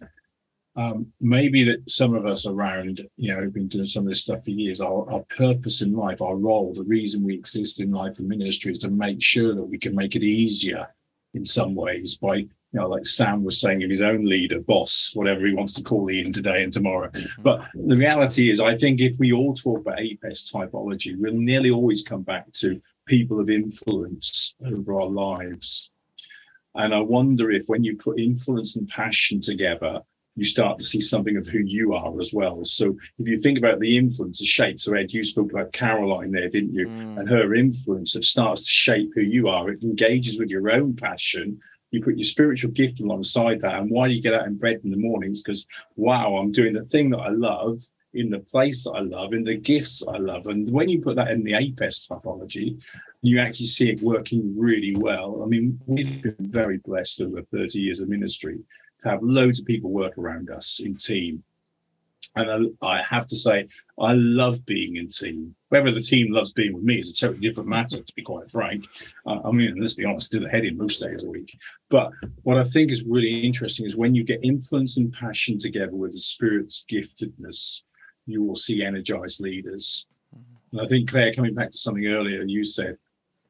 Um, 0.76 1.12
maybe 1.20 1.64
that 1.64 1.90
some 1.90 2.14
of 2.14 2.26
us 2.26 2.46
around, 2.46 3.02
you 3.18 3.34
know, 3.34 3.42
have 3.42 3.54
been 3.54 3.68
doing 3.68 3.86
some 3.86 4.04
of 4.04 4.10
this 4.10 4.22
stuff 4.22 4.46
for 4.46 4.52
years. 4.52 4.80
Our, 4.80 5.12
our 5.12 5.24
purpose 5.24 5.82
in 5.82 5.94
life, 5.94 6.22
our 6.22 6.36
role, 6.36 6.74
the 6.74 6.84
reason 6.84 7.24
we 7.24 7.34
exist 7.34 7.82
in 7.82 7.92
life 7.92 8.20
and 8.20 8.28
ministry 8.28 8.74
is 8.74 8.78
to 8.80 8.90
make 8.90 9.22
sure 9.22 9.56
that 9.56 9.64
we 9.64 9.80
can 9.80 9.96
make 9.96 10.16
it 10.16 10.24
easier 10.24 10.94
in 11.34 11.46
some 11.46 11.74
ways 11.74 12.16
by, 12.16 12.46
you 12.74 12.80
know, 12.80 12.88
like 12.88 13.06
Sam 13.06 13.44
was 13.44 13.62
saying 13.62 13.84
of 13.84 13.90
his 13.90 14.02
own 14.02 14.26
leader, 14.26 14.60
boss, 14.60 15.12
whatever 15.14 15.46
he 15.46 15.54
wants 15.54 15.74
to 15.74 15.84
call 15.84 16.12
Ian 16.12 16.34
today 16.34 16.64
and 16.64 16.74
tomorrow. 16.74 17.10
But 17.40 17.66
the 17.74 17.96
reality 17.96 18.52
is, 18.52 18.60
I 18.60 18.76
think 18.76 19.00
if 19.00 19.16
we 19.18 19.32
all 19.32 19.54
talk 19.54 19.80
about 19.80 20.00
APEST 20.00 20.54
typology, 20.54 21.18
we'll 21.18 21.34
nearly 21.34 21.72
always 21.72 22.04
come 22.04 22.24
back 22.24 22.52
to 22.54 22.80
people 23.08 23.40
of 23.40 23.50
influence 23.50 24.56
over 24.66 25.00
our 25.00 25.08
lives. 25.08 25.92
And 26.76 26.94
I 26.94 27.00
wonder 27.00 27.52
if 27.52 27.64
when 27.68 27.84
you 27.84 27.96
put 27.96 28.20
influence 28.20 28.76
and 28.76 28.88
passion 28.88 29.40
together, 29.40 30.02
you 30.36 30.46
start 30.46 30.78
to 30.78 30.86
see 30.86 31.02
something 31.02 31.36
of 31.36 31.48
who 31.48 31.60
you 31.60 31.94
are 31.94 32.20
as 32.20 32.32
well. 32.32 32.64
So 32.64 32.96
if 33.18 33.28
you 33.28 33.40
think 33.40 33.58
about 33.58 33.80
the 33.80 33.98
influence, 33.98 34.38
the 34.38 34.46
shape, 34.46 34.78
so 34.80 34.94
Ed, 34.94 35.12
you 35.12 35.24
spoke 35.24 35.52
about 35.52 35.74
Caroline 35.74 36.32
there, 36.32 36.48
didn't 36.48 36.76
you? 36.76 36.88
Mm. 36.88 37.20
And 37.20 37.30
her 37.30 37.56
influence 37.56 38.14
that 38.14 38.24
starts 38.24 38.62
to 38.62 38.70
shape 38.70 39.10
who 39.16 39.22
you 39.22 39.48
are. 39.48 39.70
It 39.72 39.82
engages 39.82 40.38
with 40.38 40.52
your 40.52 40.70
own 40.70 40.96
passion. 40.96 41.60
You 41.98 42.04
put 42.04 42.18
your 42.18 42.26
spiritual 42.26 42.72
gift 42.72 43.00
alongside 43.00 43.62
that. 43.62 43.80
And 43.80 43.90
why 43.90 44.08
do 44.08 44.14
you 44.14 44.22
get 44.22 44.36
out 44.36 44.46
in 44.46 44.56
bed 44.58 44.82
in 44.84 44.92
the 44.92 44.98
mornings? 44.98 45.42
Because 45.42 45.66
wow, 45.96 46.38
I'm 46.38 46.52
doing 46.52 46.74
the 46.74 46.86
thing 46.86 47.10
that 47.10 47.20
I 47.20 47.30
love 47.30 47.80
in 48.14 48.30
the 48.30 48.40
place 48.40 48.84
that 48.84 48.92
I 48.92 49.00
love, 49.00 49.34
in 49.34 49.44
the 49.44 49.56
gifts 49.56 50.04
I 50.08 50.18
love. 50.18 50.46
And 50.48 50.72
when 50.72 50.90
you 50.90 51.02
put 51.02 51.16
that 51.16 51.32
in 51.32 51.44
the 51.44 51.54
APEST 51.54 52.10
typology, 52.10 52.80
you 53.24 53.40
actually 53.40 53.66
see 53.66 53.90
it 53.90 54.02
working 54.02 54.54
really 54.58 54.96
well. 54.96 55.42
I 55.44 55.48
mean, 55.48 55.80
we've 55.88 56.22
been 56.22 56.36
very 56.40 56.78
blessed 56.78 57.22
over 57.22 57.42
30 57.42 57.80
years 57.80 58.00
of 58.00 58.10
ministry 58.10 58.60
to 59.02 59.10
have 59.10 59.24
loads 59.24 59.60
of 59.60 59.66
people 59.66 59.90
work 59.90 60.18
around 60.18 60.50
us 60.52 60.80
in 60.84 60.96
team. 60.96 61.44
And 62.36 62.78
I, 62.84 62.86
I 62.86 63.02
have 63.02 63.26
to 63.28 63.36
say, 63.36 63.66
I 64.00 64.14
love 64.14 64.66
being 64.68 64.98
in 64.98 65.10
team. 65.10 65.56
Whether 65.70 65.92
the 65.92 66.02
team 66.02 66.32
loves 66.32 66.54
being 66.54 66.74
with 66.74 66.84
me 66.84 67.00
is 67.00 67.12
a 67.12 67.14
totally 67.14 67.42
different 67.42 67.70
matter, 67.70 68.02
to 68.02 68.14
be 68.16 68.22
quite 68.22 68.50
frank. 68.50 68.86
Uh, 69.26 69.40
I 69.44 69.52
mean, 69.52 69.76
let's 69.78 69.96
be 69.96 70.06
honest, 70.06 70.32
do 70.32 70.40
the 70.40 70.50
heading 70.50 70.78
most 70.78 71.02
days 71.02 71.24
a 71.24 71.30
week. 71.30 71.58
But 71.90 72.12
what 72.44 72.58
I 72.58 72.64
think 72.64 72.92
is 72.92 73.04
really 73.04 73.42
interesting 73.42 73.86
is 73.86 73.98
when 73.98 74.16
you 74.16 74.24
get 74.24 74.40
influence 74.44 74.98
and 74.98 75.12
passion 75.12 75.58
together 75.58 75.96
with 75.96 76.14
the 76.14 76.20
spirit's 76.20 76.86
giftedness, 76.90 77.84
you 78.26 78.44
will 78.44 78.56
see 78.56 78.84
energized 78.84 79.42
leaders. 79.42 80.08
And 80.72 80.82
I 80.82 80.86
think, 80.86 81.10
Claire, 81.10 81.34
coming 81.34 81.54
back 81.54 81.72
to 81.72 81.78
something 81.78 82.08
earlier 82.08 82.44
you 82.44 82.64
said, 82.64 82.98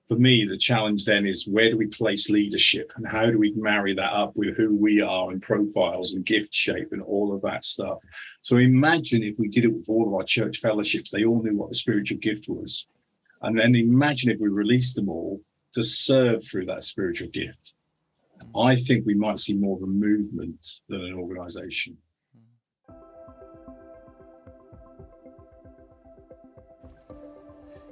for 0.08 0.16
me, 0.16 0.46
the 0.46 0.58
challenge 0.58 1.04
then 1.04 1.26
is 1.26 1.48
where 1.48 1.70
do 1.70 1.78
we 1.78 1.88
place 1.88 2.30
leadership 2.30 2.94
and 2.96 3.06
how 3.06 3.26
do 3.26 3.38
we 3.38 3.52
marry 3.58 3.94
that 3.94 4.14
up 4.14 4.32
with 4.36 4.56
who 4.56 4.74
we 4.74 5.02
are 5.02 5.32
and 5.32 5.42
profiles 5.42 6.14
and 6.14 6.26
gift 6.26 6.54
shape 6.54 6.94
and 6.94 7.02
all 7.02 7.36
of 7.36 7.42
that 7.42 7.66
stuff. 7.66 7.98
So 8.42 8.56
imagine 8.58 9.22
if 9.22 9.38
we 9.38 9.50
did 9.50 9.66
it 9.66 9.74
with 9.74 9.90
all 9.90 10.08
of 10.08 10.14
our 10.14 10.24
church 10.24 10.60
fellowships, 10.60 11.12
they 11.12 11.26
all 11.26 11.44
knew 11.44 11.58
what 11.58 11.70
the 11.70 11.76
spiritual 11.76 12.20
gift 12.20 12.46
was. 12.48 12.88
And 13.42 13.60
then 13.60 13.76
imagine 13.76 14.32
if 14.32 14.40
we 14.40 14.48
released 14.48 14.96
them 14.96 15.10
all 15.10 15.42
to 15.74 15.84
serve 15.84 16.44
through 16.44 16.66
that 16.68 16.86
spiritual 16.86 17.28
gift. 17.28 17.74
I 18.56 18.78
think 18.78 19.06
we 19.06 19.14
might 19.14 19.40
see 19.40 19.56
more 19.56 19.76
of 19.76 19.84
a 19.84 19.88
movement 19.88 20.66
than 20.88 21.04
an 21.04 21.14
organization. 21.14 21.98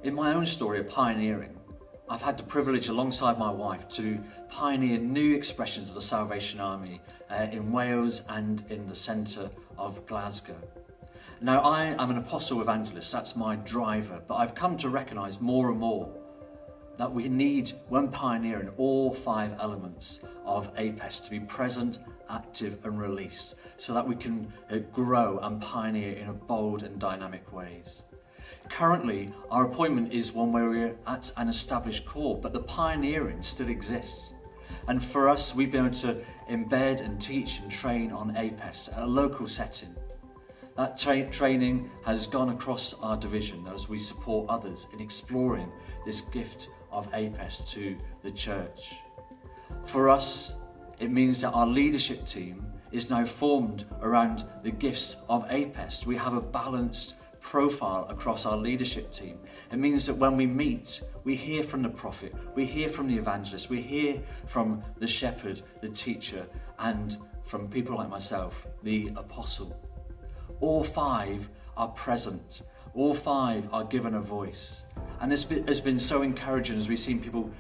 In 0.04 0.14
my 0.14 0.34
own 0.34 0.46
story 0.46 0.80
of 0.80 0.88
pioneering, 0.88 1.58
I've 2.08 2.22
had 2.22 2.38
the 2.38 2.44
privilege 2.44 2.88
alongside 2.88 3.40
my 3.40 3.50
wife 3.50 3.90
to 3.90 4.20
pioneer 4.50 5.00
new 5.00 5.34
expressions 5.34 5.90
of 5.90 5.96
the 5.96 6.02
Salvation 6.02 6.60
Army 6.60 7.02
uh, 7.32 7.48
in 7.52 7.72
Wales 7.72 8.24
and 8.30 8.64
in 8.70 8.88
the 8.88 8.94
centre 8.94 9.50
of 9.78 10.06
Glasgow. 10.06 10.58
Now, 11.42 11.62
I 11.62 11.96
am 12.02 12.12
an 12.12 12.18
apostle 12.20 12.62
evangelist, 12.62 13.12
that's 13.12 13.36
my 13.36 13.56
driver, 13.56 14.22
but 14.28 14.36
I've 14.36 14.54
come 14.54 14.78
to 14.78 14.90
recognise 14.90 15.42
more 15.42 15.72
and 15.72 15.80
more 15.80 16.08
that 16.98 17.12
we 17.12 17.28
need, 17.28 17.72
when 17.90 18.10
pioneering, 18.10 18.70
all 18.78 19.14
five 19.14 19.58
elements 19.60 20.22
of 20.46 20.72
APEST 20.78 21.26
to 21.26 21.32
be 21.32 21.40
present, 21.40 22.00
active, 22.30 22.86
and 22.86 23.02
released 23.02 23.56
so 23.78 23.94
that 23.96 24.08
we 24.08 24.16
can 24.16 24.54
uh, 24.72 24.78
grow 24.94 25.40
and 25.40 25.60
pioneer 25.60 26.14
in 26.14 26.30
a 26.30 26.34
bold 26.34 26.84
and 26.84 27.00
dynamic 27.00 27.52
ways. 27.52 28.04
Currently, 28.70 29.32
our 29.52 29.66
appointment 29.66 30.12
is 30.12 30.34
one 30.34 30.52
where 30.52 30.70
we're 30.70 30.96
at 31.08 31.32
an 31.38 31.48
established 31.48 32.06
corps, 32.06 32.40
but 32.42 32.54
the 32.54 32.60
pioneering 32.60 33.42
still 33.42 33.70
exists. 33.70 34.34
And 34.88 35.04
for 35.04 35.30
us, 35.30 35.56
we've 35.56 35.72
been 35.72 35.86
able 35.86 35.96
to 35.96 36.22
embed 36.50 37.02
and 37.02 37.22
teach 37.22 37.60
and 37.60 37.72
train 37.72 38.12
on 38.12 38.36
APEST 38.36 38.94
at 38.94 39.00
a 39.00 39.06
local 39.06 39.48
setting. 39.48 39.96
That 40.78 40.98
tra- 40.98 41.30
training 41.30 41.90
has 42.04 42.28
gone 42.28 42.50
across 42.50 42.94
our 43.02 43.16
division 43.16 43.66
as 43.74 43.88
we 43.88 43.98
support 43.98 44.50
others 44.50 44.88
in 44.94 45.00
exploring 45.00 45.72
this 46.06 46.22
gift 46.22 46.70
of 46.92 47.08
APEST 47.14 47.72
to 47.72 47.98
the 48.24 48.32
church. 48.32 48.96
For 49.86 50.10
us, 50.10 50.54
it 51.00 51.12
means 51.12 51.42
that 51.42 51.52
our 51.52 51.68
leadership 51.68 52.28
team 52.28 52.66
is 52.92 53.10
now 53.10 53.26
formed 53.26 53.86
around 54.02 54.44
the 54.64 54.72
gifts 54.72 55.18
of 55.30 55.46
APEST. 55.50 56.06
We 56.06 56.16
have 56.18 56.34
a 56.34 56.42
balanced 56.42 57.16
profile 57.46 58.08
across 58.10 58.48
our 58.48 58.58
leadership 58.58 59.14
team. 59.14 59.38
It 59.72 59.78
means 59.78 60.08
that 60.08 60.16
when 60.16 60.36
we 60.36 60.48
meet, 60.48 61.04
we 61.26 61.36
hear 61.36 61.62
from 61.62 61.84
the 61.84 61.90
prophet, 61.90 62.34
we 62.56 62.66
hear 62.66 62.90
from 62.90 63.08
the 63.08 63.16
evangelist, 63.16 63.70
we 63.70 63.82
hear 63.82 64.20
from 64.48 64.84
the 64.98 65.06
shepherd, 65.06 65.62
the 65.80 65.90
teacher, 65.90 66.48
and 66.80 67.18
from 67.44 67.68
people 67.68 67.98
like 67.98 68.10
myself, 68.10 68.66
the 68.82 69.12
apostle. 69.16 69.80
All 70.60 70.84
five 70.84 71.48
are 71.78 71.90
present, 71.90 72.64
all 72.96 73.14
five 73.14 73.72
are 73.72 73.84
given 73.84 74.16
a 74.16 74.22
voice. 74.22 74.86
And 75.22 75.32
this 75.32 75.48
has 75.68 75.80
been 75.80 76.00
so 76.00 76.24
encouraging 76.24 76.80
as 76.80 76.90
we've 76.90 77.00
seen 77.00 77.22
people 77.22 77.52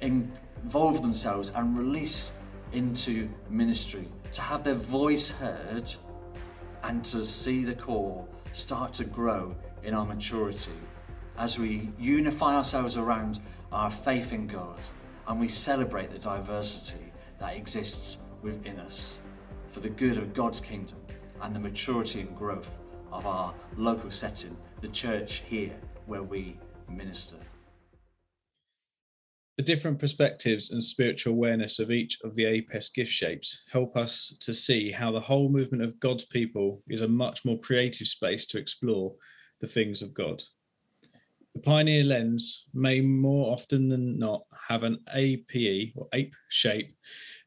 involve 0.00 1.02
themselves 1.02 1.52
and 1.54 1.76
release 1.76 2.32
into 2.72 3.28
ministry, 3.50 4.08
to 4.32 4.40
have 4.40 4.64
their 4.64 4.74
voice 4.74 5.28
heard 5.28 5.94
and 6.84 7.04
to 7.04 7.26
see 7.26 7.66
the 7.66 7.74
corps 7.74 8.26
start 8.56 8.90
to 8.90 9.04
grow 9.04 9.54
in 9.84 9.92
our 9.92 10.06
maturity 10.06 10.72
as 11.36 11.58
we 11.58 11.90
unify 11.98 12.56
ourselves 12.56 12.96
around 12.96 13.38
our 13.70 13.90
faith 13.90 14.32
in 14.32 14.46
God 14.46 14.80
and 15.28 15.38
we 15.38 15.46
celebrate 15.46 16.10
the 16.10 16.18
diversity 16.18 17.12
that 17.38 17.54
exists 17.54 18.16
within 18.40 18.78
us 18.78 19.20
for 19.70 19.80
the 19.80 19.90
good 19.90 20.16
of 20.16 20.32
God's 20.32 20.60
kingdom 20.60 20.96
and 21.42 21.54
the 21.54 21.60
maturity 21.60 22.22
and 22.22 22.34
growth 22.34 22.78
of 23.12 23.26
our 23.26 23.52
local 23.76 24.10
setting, 24.10 24.56
the 24.80 24.88
church 24.88 25.42
here 25.46 25.76
where 26.06 26.22
we 26.22 26.56
minister. 26.88 27.36
The 29.56 29.62
different 29.62 29.98
perspectives 29.98 30.70
and 30.70 30.84
spiritual 30.84 31.32
awareness 31.32 31.78
of 31.78 31.90
each 31.90 32.18
of 32.22 32.34
the 32.36 32.44
APEST 32.44 32.94
gift 32.94 33.10
shapes 33.10 33.64
help 33.72 33.96
us 33.96 34.36
to 34.40 34.52
see 34.52 34.92
how 34.92 35.10
the 35.10 35.20
whole 35.20 35.48
movement 35.48 35.82
of 35.82 35.98
God's 35.98 36.26
people 36.26 36.82
is 36.88 37.00
a 37.00 37.08
much 37.08 37.42
more 37.42 37.58
creative 37.58 38.06
space 38.06 38.44
to 38.48 38.58
explore 38.58 39.14
the 39.60 39.66
things 39.66 40.02
of 40.02 40.12
God. 40.12 40.42
The 41.54 41.62
pioneer 41.62 42.04
lens 42.04 42.68
may 42.74 43.00
more 43.00 43.50
often 43.50 43.88
than 43.88 44.18
not 44.18 44.42
have 44.68 44.82
an 44.82 44.98
APE 45.14 45.92
or 45.96 46.06
APE 46.12 46.34
shape, 46.50 46.94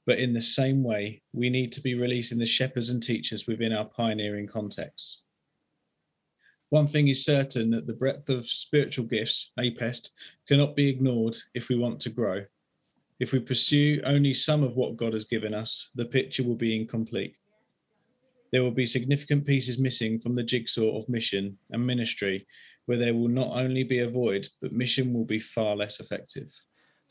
but 0.07 0.17
in 0.17 0.33
the 0.33 0.41
same 0.41 0.83
way, 0.83 1.21
we 1.31 1.51
need 1.51 1.71
to 1.73 1.81
be 1.81 1.93
releasing 1.93 2.39
the 2.39 2.45
shepherds 2.47 2.89
and 2.89 3.03
teachers 3.03 3.45
within 3.45 3.71
our 3.71 3.85
pioneering 3.85 4.47
context. 4.47 5.25
One 6.69 6.85
thing 6.85 7.07
is 7.07 7.25
certain 7.25 7.71
that 7.71 7.87
the 7.87 7.93
breadth 7.93 8.29
of 8.29 8.45
spiritual 8.45 9.05
gifts, 9.05 9.51
APEST, 9.59 10.11
cannot 10.47 10.75
be 10.75 10.87
ignored 10.87 11.35
if 11.55 11.67
we 11.67 11.75
want 11.75 11.99
to 12.01 12.11
grow. 12.11 12.45
If 13.19 13.31
we 13.31 13.39
pursue 13.39 14.01
only 14.05 14.33
some 14.35 14.63
of 14.63 14.75
what 14.75 14.95
God 14.95 15.13
has 15.13 15.25
given 15.25 15.53
us, 15.53 15.89
the 15.95 16.05
picture 16.05 16.43
will 16.43 16.55
be 16.55 16.75
incomplete. 16.75 17.35
There 18.51 18.63
will 18.63 18.71
be 18.71 18.85
significant 18.85 19.45
pieces 19.45 19.79
missing 19.79 20.19
from 20.19 20.35
the 20.35 20.43
jigsaw 20.43 20.95
of 20.95 21.09
mission 21.09 21.57
and 21.71 21.85
ministry, 21.85 22.45
where 22.85 22.97
there 22.97 23.13
will 23.15 23.27
not 23.27 23.57
only 23.57 23.83
be 23.83 23.99
a 23.99 24.09
void, 24.09 24.47
but 24.61 24.71
mission 24.71 25.11
will 25.11 25.25
be 25.25 25.39
far 25.39 25.75
less 25.75 25.99
effective. 25.99 26.51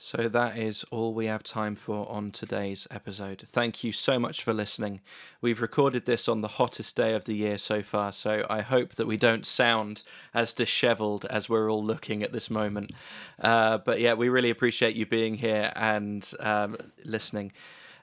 So 0.00 0.28
that 0.28 0.56
is 0.56 0.84
all 0.92 1.12
we 1.12 1.26
have 1.26 1.42
time 1.42 1.74
for 1.74 2.08
on 2.08 2.30
today's 2.30 2.86
episode. 2.88 3.42
Thank 3.44 3.82
you 3.82 3.90
so 3.90 4.16
much 4.16 4.44
for 4.44 4.54
listening. 4.54 5.00
We've 5.40 5.60
recorded 5.60 6.06
this 6.06 6.28
on 6.28 6.40
the 6.40 6.46
hottest 6.46 6.94
day 6.94 7.14
of 7.14 7.24
the 7.24 7.34
year 7.34 7.58
so 7.58 7.82
far, 7.82 8.12
so 8.12 8.46
I 8.48 8.60
hope 8.60 8.94
that 8.94 9.08
we 9.08 9.16
don't 9.16 9.44
sound 9.44 10.02
as 10.32 10.54
dishevelled 10.54 11.24
as 11.24 11.48
we're 11.48 11.68
all 11.68 11.84
looking 11.84 12.22
at 12.22 12.30
this 12.30 12.48
moment. 12.48 12.92
Uh, 13.40 13.78
but 13.78 14.00
yeah, 14.00 14.14
we 14.14 14.28
really 14.28 14.50
appreciate 14.50 14.94
you 14.94 15.04
being 15.04 15.34
here 15.34 15.72
and 15.74 16.32
um, 16.38 16.76
listening. 17.04 17.50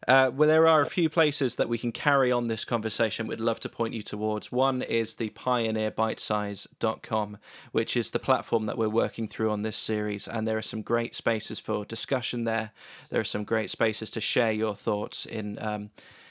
Uh, 0.08 0.32
well, 0.34 0.48
there 0.48 0.68
are 0.68 0.82
a 0.82 0.90
few 0.90 1.10
places 1.10 1.56
that 1.56 1.70
we 1.70 1.78
can 1.78 1.92
carry 1.92 2.32
on 2.32 2.48
this 2.48 2.64
conversation. 2.64 3.28
We'd 3.28 3.40
love 3.40 3.60
to 3.62 3.70
point 3.70 3.94
you 3.94 4.04
towards. 4.04 4.52
One 4.52 4.82
is 4.82 5.16
the 5.16 5.30
pioneerbitesize.com, 5.32 7.38
which 7.72 7.98
is 7.98 8.12
the 8.12 8.20
platform 8.20 8.68
that 8.68 8.78
we're 8.78 8.90
working 8.90 9.28
through 9.28 9.52
on 9.52 9.64
this 9.64 9.78
series. 9.78 10.28
And 10.28 10.48
there 10.48 10.58
are 10.58 10.62
some 10.62 10.84
great 10.84 11.16
spaces 11.16 11.60
for 11.60 11.86
discussion 11.86 12.44
there. 12.44 12.72
There 13.10 13.22
are 13.22 13.26
some 13.26 13.44
great 13.44 13.72
spaces 13.72 14.12
to 14.12 14.22
share 14.22 14.52
your 14.52 14.76
thoughts 14.76 15.26
in. 15.26 15.58
Um, 15.60 15.90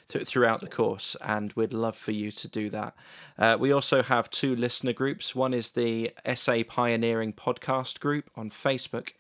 th- 0.08 0.26
throughout 0.26 0.60
the 0.60 0.68
course, 0.68 1.16
and 1.20 1.52
we'd 1.54 1.72
love 1.72 1.96
for 1.96 2.12
you 2.12 2.30
to 2.30 2.48
do 2.48 2.70
that. 2.70 2.94
Uh, 3.38 3.56
we 3.58 3.72
also 3.72 4.02
have 4.02 4.30
two 4.30 4.54
listener 4.54 4.92
groups. 4.92 5.34
One 5.34 5.54
is 5.54 5.70
the 5.70 6.12
SA 6.34 6.58
Pioneering 6.68 7.32
Podcast 7.32 8.00
group 8.00 8.30
on 8.36 8.50
Facebook, 8.50 9.10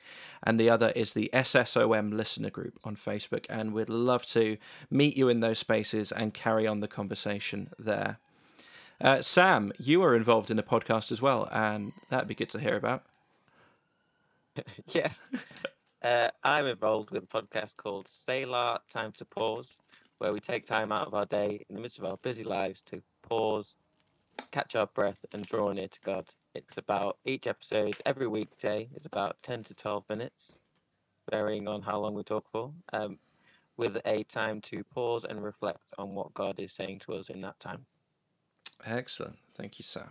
and 0.44 0.60
the 0.60 0.70
other 0.70 0.90
is 0.94 1.14
the 1.14 1.30
SSOM 1.32 2.12
listener 2.12 2.50
group 2.50 2.78
on 2.84 2.96
Facebook. 2.96 3.46
And 3.48 3.72
we'd 3.72 3.88
love 3.88 4.26
to 4.26 4.58
meet 4.90 5.16
you 5.16 5.28
in 5.28 5.40
those 5.40 5.58
spaces 5.58 6.12
and 6.12 6.32
carry 6.32 6.66
on 6.66 6.80
the 6.80 6.88
conversation 6.88 7.70
there. 7.78 8.18
Uh, 9.00 9.22
Sam, 9.22 9.72
you 9.78 10.02
are 10.04 10.14
involved 10.14 10.50
in 10.50 10.58
a 10.58 10.62
podcast 10.62 11.10
as 11.10 11.20
well, 11.20 11.48
and 11.50 11.92
that'd 12.10 12.28
be 12.28 12.34
good 12.34 12.50
to 12.50 12.60
hear 12.60 12.76
about. 12.76 13.02
yes. 14.86 15.30
Uh, 16.02 16.28
I'm 16.44 16.66
involved 16.66 17.10
with 17.10 17.24
a 17.24 17.26
podcast 17.26 17.76
called 17.76 18.06
Selah 18.08 18.80
Time 18.90 19.12
to 19.18 19.24
Pause, 19.24 19.76
where 20.18 20.32
we 20.32 20.38
take 20.38 20.66
time 20.66 20.92
out 20.92 21.06
of 21.06 21.14
our 21.14 21.26
day 21.26 21.64
in 21.68 21.76
the 21.76 21.82
midst 21.82 21.98
of 21.98 22.04
our 22.04 22.18
busy 22.18 22.44
lives 22.44 22.82
to 22.90 23.02
pause, 23.22 23.76
catch 24.50 24.74
our 24.74 24.86
breath, 24.86 25.18
and 25.32 25.46
draw 25.46 25.72
near 25.72 25.88
to 25.88 26.00
God. 26.04 26.28
It's 26.54 26.76
about 26.76 27.18
each 27.24 27.46
episode 27.46 27.96
every 28.06 28.26
weekday 28.28 28.88
is 28.94 29.06
about 29.06 29.36
10 29.42 29.64
to 29.64 29.74
12 29.74 30.04
minutes, 30.08 30.58
varying 31.30 31.66
on 31.68 31.82
how 31.82 31.98
long 31.98 32.14
we 32.14 32.22
talk 32.22 32.44
for, 32.50 32.72
um, 32.92 33.18
with 33.76 33.96
a 34.04 34.24
time 34.24 34.60
to 34.62 34.84
pause 34.84 35.24
and 35.28 35.42
reflect 35.42 35.82
on 35.98 36.14
what 36.14 36.34
God 36.34 36.60
is 36.60 36.72
saying 36.72 37.00
to 37.00 37.14
us 37.14 37.28
in 37.28 37.40
that 37.40 37.58
time. 37.58 37.86
Excellent. 38.84 39.38
Thank 39.56 39.78
you, 39.78 39.82
Sam. 39.82 40.10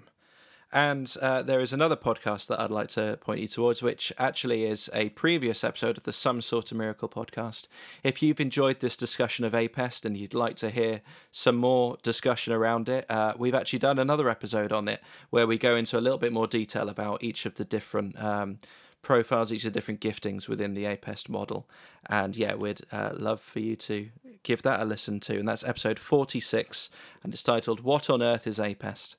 And 0.74 1.15
uh, 1.21 1.43
there 1.43 1.59
is 1.61 1.71
another 1.71 1.95
podcast 1.95 2.47
that 2.47 2.59
I'd 2.59 2.71
like 2.71 2.88
to 2.89 3.19
point 3.21 3.39
you 3.39 3.47
towards, 3.47 3.84
which 3.84 4.11
actually 4.17 4.65
is 4.65 4.89
a 4.91 5.09
previous 5.09 5.63
episode 5.63 5.99
of 5.99 6.03
the 6.03 6.11
Some 6.11 6.41
Sort 6.41 6.71
of 6.71 6.78
Miracle 6.78 7.07
podcast. 7.07 7.67
If 8.03 8.24
you've 8.24 8.39
enjoyed 8.39 8.80
this 8.80 8.97
discussion 8.97 9.45
of 9.45 9.53
APEST 9.53 10.03
and 10.03 10.17
you'd 10.17 10.34
like 10.34 10.55
to 10.57 10.71
hear 10.71 11.01
some 11.32 11.57
more 11.57 11.97
discussion 12.01 12.53
around 12.53 12.89
it, 12.89 13.05
uh, 13.07 13.34
we've 13.38 13.53
actually 13.53 13.80
done 13.80 13.99
another 13.99 14.30
episode 14.30 14.74
on 14.74 14.88
it 14.88 15.03
where 15.30 15.45
we 15.45 15.59
go 15.59 15.76
into 15.76 15.95
a 15.95 16.01
little 16.01 16.17
bit 16.17 16.34
more 16.34 16.47
detail 16.47 16.89
about 16.89 17.24
each 17.24 17.45
of 17.45 17.53
the 17.53 17.65
different. 17.65 18.21
Um, 18.21 18.57
profiles, 19.03 19.51
each 19.51 19.65
of 19.65 19.74
the 19.74 19.78
different 19.78 19.99
giftings 19.99 20.47
within 20.47 20.76
the 20.76 20.86
APEST 20.86 21.28
model. 21.28 21.67
And 22.09 22.38
yeah, 22.38 22.55
we'd 22.55 22.80
uh, 22.89 23.09
love 23.13 23.41
for 23.41 23.59
you 23.59 23.76
to 23.76 24.07
give 24.43 24.61
that 24.61 24.80
a 24.80 24.86
listen 24.86 25.19
to. 25.19 25.38
And 25.38 25.45
that's 25.45 25.65
episode 25.65 25.99
46, 25.99 26.89
and 27.21 27.34
it's 27.34 27.43
titled 27.43 27.82
What 27.82 28.09
on 28.09 28.24
Earth 28.24 28.47
is 28.47 28.59
APEST? 28.59 29.17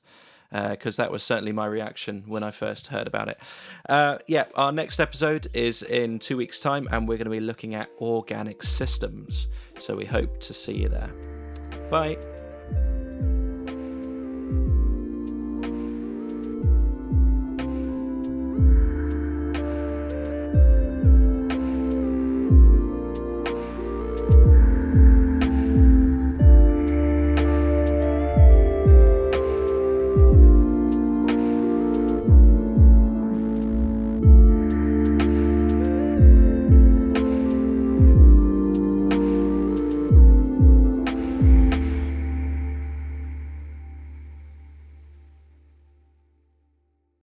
Because 0.51 0.99
uh, 0.99 1.03
that 1.03 1.11
was 1.11 1.23
certainly 1.23 1.51
my 1.51 1.65
reaction 1.65 2.23
when 2.27 2.43
I 2.43 2.51
first 2.51 2.87
heard 2.87 3.07
about 3.07 3.27
it. 3.27 3.39
Uh, 3.89 4.17
yeah, 4.27 4.45
our 4.55 4.71
next 4.71 4.99
episode 4.99 5.47
is 5.53 5.81
in 5.81 6.19
two 6.19 6.37
weeks' 6.37 6.61
time, 6.61 6.87
and 6.91 7.07
we're 7.07 7.17
going 7.17 7.25
to 7.25 7.31
be 7.31 7.39
looking 7.39 7.75
at 7.75 7.89
organic 7.99 8.63
systems. 8.63 9.47
So 9.79 9.95
we 9.95 10.05
hope 10.05 10.39
to 10.41 10.53
see 10.53 10.73
you 10.73 10.89
there. 10.89 11.11
Bye. 11.89 12.17